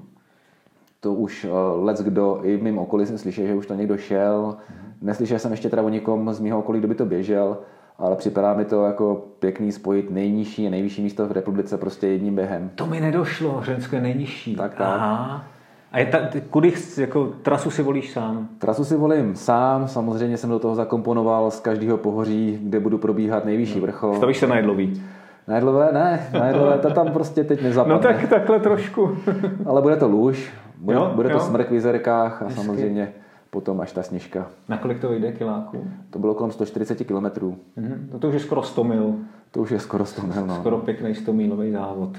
To 1.00 1.14
už 1.14 1.45
uh, 1.45 1.86
let 1.86 2.02
kdo 2.02 2.39
i 2.43 2.58
v 2.58 2.64
mém 2.64 2.78
okolí 2.78 3.06
jsem 3.06 3.18
slyšel, 3.18 3.47
že 3.47 3.56
už 3.56 3.68
to 3.68 3.74
někdo 3.74 3.97
šel. 3.97 4.58
Mm-hmm. 4.58 4.89
Neslyšel 5.02 5.39
jsem 5.39 5.52
ještě 5.52 5.70
teda 5.70 5.82
o 5.82 5.89
někom 5.89 6.34
z 6.34 6.39
mého 6.39 6.60
okolí, 6.60 6.80
kdo 6.80 6.88
by 6.88 6.95
to 6.95 7.06
běžel, 7.06 7.58
ale 7.97 8.16
připadá 8.16 8.54
mi 8.54 8.66
to 8.66 8.86
jako 8.86 9.26
pěkný 9.39 9.72
spojit 9.72 10.12
nejnižší 10.12 10.68
a 10.68 10.70
nejvyšší 10.70 11.02
místo 11.02 11.28
v 11.28 11.32
republice 11.32 11.78
prostě 11.78 12.08
jedním 12.08 12.36
během. 12.36 12.70
To 12.76 12.86
mi 12.86 13.00
nedošlo, 13.02 13.64
je 13.91 14.02
nejnižší. 14.02 14.56
Tak, 14.56 14.76
tak. 14.76 14.88
Aha. 14.88 15.43
A 15.91 16.00
je 16.00 16.06
ta, 16.06 16.20
kudy, 16.50 16.74
jako 16.97 17.26
trasu 17.41 17.72
si 17.72 17.84
volíš 17.84 18.12
sám? 18.12 18.47
Trasu 18.60 18.86
si 18.86 18.95
volím 18.95 19.36
sám, 19.36 19.88
samozřejmě 19.88 20.38
jsem 20.38 20.50
do 20.50 20.60
toho 20.60 20.76
zakomponoval 20.76 21.52
z 21.52 21.60
každého 21.60 21.97
pohoří, 21.97 22.60
kde 22.64 22.80
budu 22.80 22.97
probíhat 22.97 23.45
nejvyšší 23.45 23.76
no. 23.76 23.82
vrchol. 23.82 24.16
Stavíš 24.16 24.38
se 24.38 24.47
na 24.47 24.56
jedlový? 24.56 25.04
Na 25.47 25.56
jedlové 25.56 25.89
ne, 25.91 26.30
na 26.34 26.47
jedlové 26.47 26.78
to 26.78 26.89
tam 26.89 27.12
prostě 27.12 27.43
teď 27.43 27.64
nezapadne. 27.64 27.93
No 27.93 28.00
tak 28.00 28.30
takhle 28.30 28.60
trošku. 28.60 29.18
Ale 29.66 29.82
bude 29.82 29.95
to 29.95 30.08
lůž, 30.08 30.52
bude, 30.80 30.97
jo, 30.97 31.11
bude 31.15 31.30
to 31.30 31.36
jo. 31.36 31.39
smrk 31.39 31.69
v 31.69 31.73
jizerkách 31.73 32.41
a 32.41 32.45
Vždycky. 32.45 32.65
samozřejmě 32.65 33.13
potom 33.49 33.82
až 33.82 33.91
ta 33.91 34.03
sněžka. 34.03 34.47
Na 34.69 34.77
kolik 34.77 34.99
to 34.99 35.09
vyjde 35.09 35.32
kiláků? 35.32 35.88
To 36.09 36.19
bylo 36.19 36.34
kolem 36.34 36.51
140 36.51 37.03
km. 37.05 37.55
Mhm. 37.75 38.09
No 38.13 38.19
to 38.19 38.27
už 38.27 38.34
je 38.34 38.39
skoro 38.39 38.63
100 38.63 38.84
mil. 38.84 39.15
To 39.51 39.59
už 39.59 39.71
je 39.71 39.80
skoro 39.80 40.05
100 40.05 40.21
mil, 40.21 40.45
no. 40.47 40.55
Skoro 40.55 40.77
pěkný 40.77 41.15
100 41.15 41.34
milový 41.34 41.71
závod. 41.71 42.17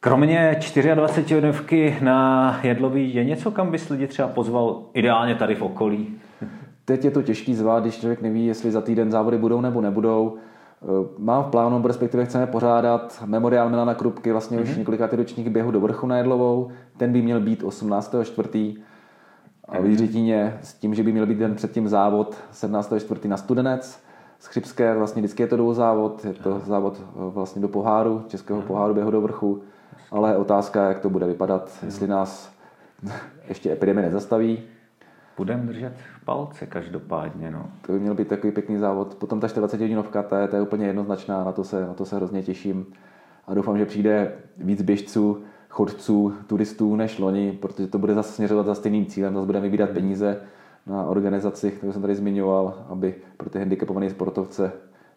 Kromě 0.00 0.56
24 0.94 1.34
hodinky 1.34 1.96
na 2.00 2.60
Jedlový 2.62 3.14
je 3.14 3.24
něco, 3.24 3.50
kam 3.50 3.70
bys 3.70 3.88
lidi 3.88 4.06
třeba 4.06 4.28
pozval 4.28 4.82
ideálně 4.94 5.34
tady 5.34 5.54
v 5.54 5.62
okolí? 5.62 6.14
Teď 6.84 7.04
je 7.04 7.10
to 7.10 7.22
těžký 7.22 7.54
zvát, 7.54 7.82
když 7.82 7.98
člověk 8.00 8.22
neví, 8.22 8.46
jestli 8.46 8.70
za 8.70 8.80
týden 8.80 9.10
závody 9.10 9.38
budou 9.38 9.60
nebo 9.60 9.80
nebudou. 9.80 10.36
Eh, 10.82 10.86
mám 11.18 11.44
v 11.44 11.46
plánu, 11.46 11.86
respektive 11.86 12.24
chceme 12.24 12.46
pořádat 12.46 13.22
memoriál 13.26 13.70
Milana 13.70 13.94
Krupky, 13.94 14.32
vlastně 14.32 14.58
mm-hmm. 14.58 14.62
už 14.62 14.76
několika 14.76 15.08
ročních 15.12 15.50
běhu 15.50 15.70
do 15.70 15.80
vrchu 15.80 16.06
na 16.06 16.18
Jedlovou. 16.18 16.70
Ten 16.96 17.12
by 17.12 17.22
měl 17.22 17.40
být 17.40 17.62
18.4. 17.62 18.76
A 19.68 19.80
v 19.80 19.86
Jiřitíně 19.86 20.58
s 20.62 20.74
tím, 20.74 20.94
že 20.94 21.02
by 21.02 21.12
měl 21.12 21.26
být 21.26 21.38
den 21.38 21.54
předtím 21.54 21.88
závod 21.88 22.36
17.4. 22.52 23.28
na 23.28 23.36
Studenec 23.36 24.00
z 24.38 24.46
Chřipské, 24.46 24.94
vlastně 24.94 25.22
vždycky 25.22 25.42
je 25.42 25.46
to 25.46 25.56
dvou 25.56 25.74
závod, 25.74 26.24
je 26.24 26.34
to 26.34 26.60
závod 26.66 27.00
eh, 27.00 27.04
vlastně 27.16 27.62
do 27.62 27.68
poháru, 27.68 28.24
českého 28.28 28.62
poháru 28.62 28.94
běhu 28.94 29.10
do 29.10 29.20
vrchu, 29.20 29.62
ale 30.10 30.36
otázka, 30.36 30.88
jak 30.88 30.98
to 30.98 31.10
bude 31.10 31.26
vypadat, 31.26 31.70
jestli 31.84 32.08
nás 32.08 32.52
ještě 33.48 33.72
epidemie 33.72 34.06
nezastaví, 34.06 34.58
Budeme 35.36 35.66
držet 35.66 35.92
palce 36.24 36.66
každopádně. 36.66 37.50
No. 37.50 37.66
To 37.86 37.92
by 37.92 38.00
měl 38.00 38.14
být 38.14 38.28
takový 38.28 38.52
pěkný 38.52 38.78
závod. 38.78 39.14
Potom 39.14 39.40
ta 39.40 39.48
40 39.48 39.80
hodinovka, 39.80 40.22
to 40.22 40.34
je, 40.34 40.48
to 40.48 40.56
je 40.56 40.62
úplně 40.62 40.86
jednoznačná, 40.86 41.44
na 41.44 41.52
to, 41.52 41.64
se, 41.64 41.80
na 41.80 41.94
to 41.94 42.04
se 42.04 42.16
hrozně 42.16 42.42
těším. 42.42 42.86
A 43.46 43.54
doufám, 43.54 43.78
že 43.78 43.86
přijde 43.86 44.32
víc 44.56 44.82
běžců, 44.82 45.42
chodců, 45.68 46.34
turistů 46.46 46.96
než 46.96 47.18
loni, 47.18 47.52
protože 47.52 47.88
to 47.88 47.98
bude 47.98 48.14
zase 48.14 48.32
směřovat 48.32 48.66
za 48.66 48.74
stejným 48.74 49.06
cílem, 49.06 49.34
zase 49.34 49.46
budeme 49.46 49.62
vybírat 49.62 49.90
peníze 49.90 50.40
na 50.86 51.04
organizaci, 51.04 51.70
kterou 51.70 51.92
jsem 51.92 52.02
tady 52.02 52.14
zmiňoval, 52.14 52.86
aby 52.88 53.14
pro 53.36 53.50
ty 53.50 53.58
handicapované 53.58 54.10
sportovce 54.10 54.72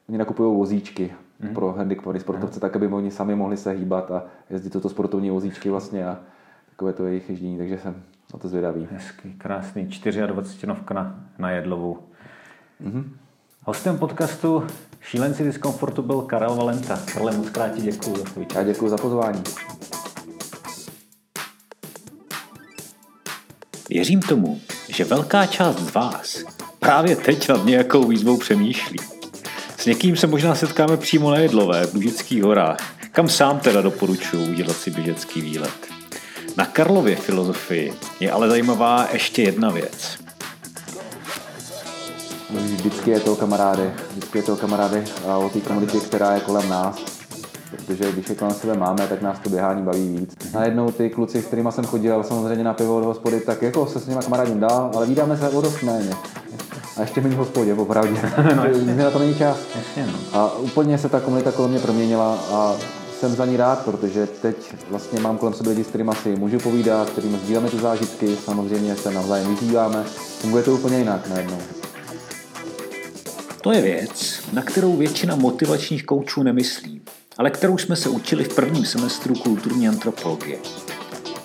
Oni 0.10 0.18
nakupují 0.18 0.58
vozíčky 0.58 1.14
mm. 1.40 1.54
pro 1.54 1.72
handicapované 1.72 2.20
sportovce, 2.20 2.58
mm. 2.58 2.62
tak 2.62 2.76
aby 2.76 2.88
oni 2.88 3.12
sami 3.12 3.36
mohli 3.36 3.58
se 3.58 3.72
hýbat 3.72 4.12
a 4.12 4.24
jezdit 4.50 4.70
toto 4.70 4.90
sportovní 4.90 5.30
vozíčky 5.30 5.70
vlastně 5.70 6.06
a 6.06 6.20
takové 6.70 6.94
to 6.94 7.06
jejich 7.06 7.30
ježdění, 7.30 7.58
takže 7.58 7.78
jsem 7.78 8.04
na 8.34 8.40
to 8.40 8.48
zvědavý. 8.48 8.88
Hezký, 8.92 9.34
krásný, 9.38 9.84
24 10.28 10.68
novka 10.68 10.94
na, 10.94 11.16
na 11.38 11.52
Jedlovu. 11.52 12.00
Mm-hmm. 12.84 13.04
Hostem 13.62 13.98
podcastu 13.98 14.68
Šílenci 15.02 15.44
diskomfortu 15.44 16.02
byl 16.02 16.22
Karel 16.22 16.56
Valenta. 16.56 17.00
Karle, 17.14 17.38
moc 17.38 17.50
krát 17.50 17.82
děkuji 17.82 18.16
za 18.18 18.24
tvůj 18.24 18.46
Já 18.56 18.64
děkuji 18.64 18.90
za 18.90 18.98
pozvání. 18.98 19.44
Věřím 23.90 24.20
tomu, 24.20 24.60
že 24.90 25.04
velká 25.04 25.46
část 25.46 25.80
z 25.80 25.94
vás 25.94 26.44
právě 26.80 27.16
teď 27.16 27.50
nad 27.50 27.66
nějakou 27.66 28.08
výzvou 28.08 28.38
přemýšlí. 28.38 28.98
S 29.78 29.86
někým 29.86 30.18
se 30.18 30.28
možná 30.28 30.56
setkáme 30.56 30.98
přímo 30.98 31.32
na 31.32 31.38
Jedlové 31.38 31.88
v 31.88 31.94
Lužických 31.94 32.44
horách, 32.44 32.78
kam 33.12 33.30
sám 33.30 33.60
teda 33.60 33.82
doporučuji 33.82 34.50
udělat 34.50 34.78
si 34.78 34.92
běžecký 34.92 35.42
výlet. 35.42 36.03
Na 36.58 36.66
Karlově 36.66 37.16
filozofii 37.16 37.94
je 38.20 38.32
ale 38.32 38.50
zajímavá 38.50 39.08
ještě 39.14 39.42
jedna 39.44 39.70
věc. 39.70 40.18
Vždycky 42.50 43.12
je 43.12 43.20
to 43.20 43.34
o 43.34 43.36
kamarádech, 43.36 43.94
vždycky 44.12 44.38
je 44.38 44.44
to 44.44 44.54
o 44.54 44.56
kamarádech 44.56 45.28
a 45.28 45.38
o 45.38 45.50
té 45.50 45.60
komunitě, 45.60 46.00
která 46.00 46.34
je 46.34 46.40
kolem 46.40 46.70
nás. 46.70 46.96
Protože 47.72 48.12
když 48.12 48.30
je 48.30 48.36
kolem 48.36 48.54
sebe 48.54 48.74
máme, 48.74 49.08
tak 49.08 49.22
nás 49.22 49.40
to 49.40 49.50
běhání 49.50 49.84
baví 49.84 50.18
víc. 50.18 50.54
Najednou 50.54 50.92
ty 50.92 51.10
kluci, 51.10 51.42
s 51.42 51.46
kterými 51.46 51.72
jsem 51.72 51.86
chodil 51.86 52.24
samozřejmě 52.24 52.64
na 52.64 52.74
pivo 52.74 53.00
do 53.00 53.06
hospody, 53.06 53.40
tak 53.40 53.62
jako 53.62 53.86
se 53.86 54.00
s 54.00 54.08
nimi 54.08 54.22
kamarádím 54.24 54.60
dál, 54.60 54.92
ale 54.96 55.06
vídáme 55.06 55.38
se 55.38 55.50
o 55.50 55.62
dost 55.62 55.84
méně. 55.84 56.12
A 56.98 57.02
ještě 57.02 57.22
méně 57.22 57.36
v 57.36 57.38
hospodě, 57.38 57.74
opravdu. 57.74 58.18
no, 58.56 59.04
na 59.04 59.12
to 59.12 59.20
není 59.20 59.36
čas. 59.36 59.58
Jasně, 59.76 60.08
no. 60.14 60.40
A 60.40 60.58
úplně 60.58 60.98
se 60.98 61.10
ta 61.10 61.20
komunita 61.20 61.52
kolem 61.52 61.72
mě 61.72 61.80
proměnila 61.80 62.38
a 62.52 62.76
jsem 63.24 63.36
za 63.36 63.46
ní 63.46 63.58
rád, 63.58 63.86
protože 63.86 64.28
teď 64.28 64.56
vlastně 64.90 65.20
mám 65.20 65.38
kolem 65.38 65.54
sebe 65.54 65.70
lidi, 65.70 65.84
s 65.84 65.88
kterými 65.88 66.12
si 66.24 66.36
můžu 66.36 66.60
povídat, 66.60 67.10
kterými 67.10 67.38
sdíláme 67.38 67.70
ty 67.70 67.78
zážitky, 67.78 68.36
samozřejmě 68.46 68.96
se 68.96 69.12
navzájem 69.12 69.56
vyzýváme. 69.56 70.04
Funguje 70.40 70.64
to 70.64 70.74
úplně 70.74 70.98
jinak 70.98 71.30
najednou. 71.30 71.58
To 73.62 73.72
je 73.72 73.82
věc, 73.82 74.40
na 74.54 74.62
kterou 74.62 74.96
většina 74.96 75.36
motivačních 75.36 76.06
koučů 76.06 76.44
nemyslí, 76.44 77.02
ale 77.38 77.50
kterou 77.50 77.78
jsme 77.78 77.96
se 77.96 78.10
učili 78.10 78.44
v 78.44 78.56
prvním 78.56 78.86
semestru 78.86 79.36
kulturní 79.36 79.88
antropologie. 79.88 80.58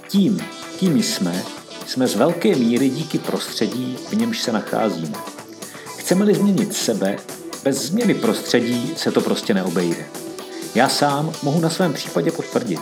Tím, 0.08 0.40
kým 0.78 1.02
jsme, 1.02 1.42
jsme 1.86 2.06
z 2.06 2.14
velké 2.14 2.56
míry 2.56 2.88
díky 2.88 3.18
prostředí, 3.18 3.96
v 4.08 4.12
němž 4.12 4.42
se 4.42 4.52
nacházíme. 4.52 5.18
Chceme-li 5.96 6.34
změnit 6.34 6.74
sebe, 6.74 7.16
bez 7.64 7.76
změny 7.76 8.14
prostředí 8.14 8.92
se 8.96 9.12
to 9.12 9.20
prostě 9.20 9.54
neobejde. 9.54 10.27
Já 10.74 10.88
sám 10.88 11.32
mohu 11.42 11.60
na 11.60 11.70
svém 11.70 11.92
případě 11.92 12.30
potvrdit. 12.30 12.80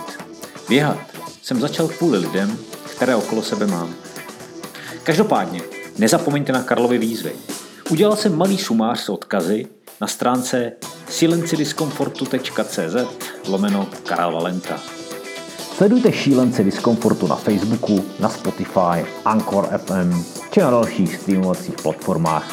Běhat 0.69 0.97
jsem 1.41 1.59
začal 1.59 1.87
kvůli 1.87 2.17
lidem, 2.17 2.57
které 2.95 3.15
okolo 3.15 3.43
sebe 3.43 3.67
mám. 3.67 3.93
Každopádně, 5.03 5.61
nezapomeňte 5.97 6.51
na 6.51 6.63
Karlovy 6.63 6.97
výzvy. 6.97 7.31
Udělal 7.89 8.15
jsem 8.15 8.37
malý 8.37 8.57
sumář 8.57 8.99
s 8.99 9.09
odkazy 9.09 9.65
na 10.01 10.07
stránce 10.07 10.71
silencidiskomfortu.cz 11.09 12.95
lomeno 13.47 13.87
Karel 14.03 14.31
Valenta. 14.31 14.79
Sledujte 15.77 16.11
šílence 16.11 16.63
diskomfortu 16.63 17.27
na 17.27 17.35
Facebooku, 17.35 18.05
na 18.19 18.29
Spotify, 18.29 19.05
Anchor 19.25 19.69
FM 19.77 20.23
či 20.51 20.59
na 20.59 20.71
dalších 20.71 21.15
streamovacích 21.15 21.75
platformách. 21.83 22.51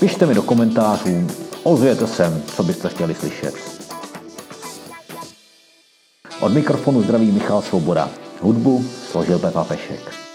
Pište 0.00 0.26
mi 0.26 0.34
do 0.34 0.42
komentářů, 0.42 1.26
ozvěte 1.62 2.06
sem, 2.06 2.42
co 2.56 2.62
byste 2.62 2.88
chtěli 2.88 3.14
slyšet. 3.14 3.75
Od 6.40 6.52
mikrofonu 6.52 7.02
zdraví 7.02 7.32
Michal 7.32 7.62
Svoboda. 7.62 8.10
Hudbu 8.40 8.84
složil 9.10 9.38
Pepa 9.38 9.64
Pešek. 9.64 10.25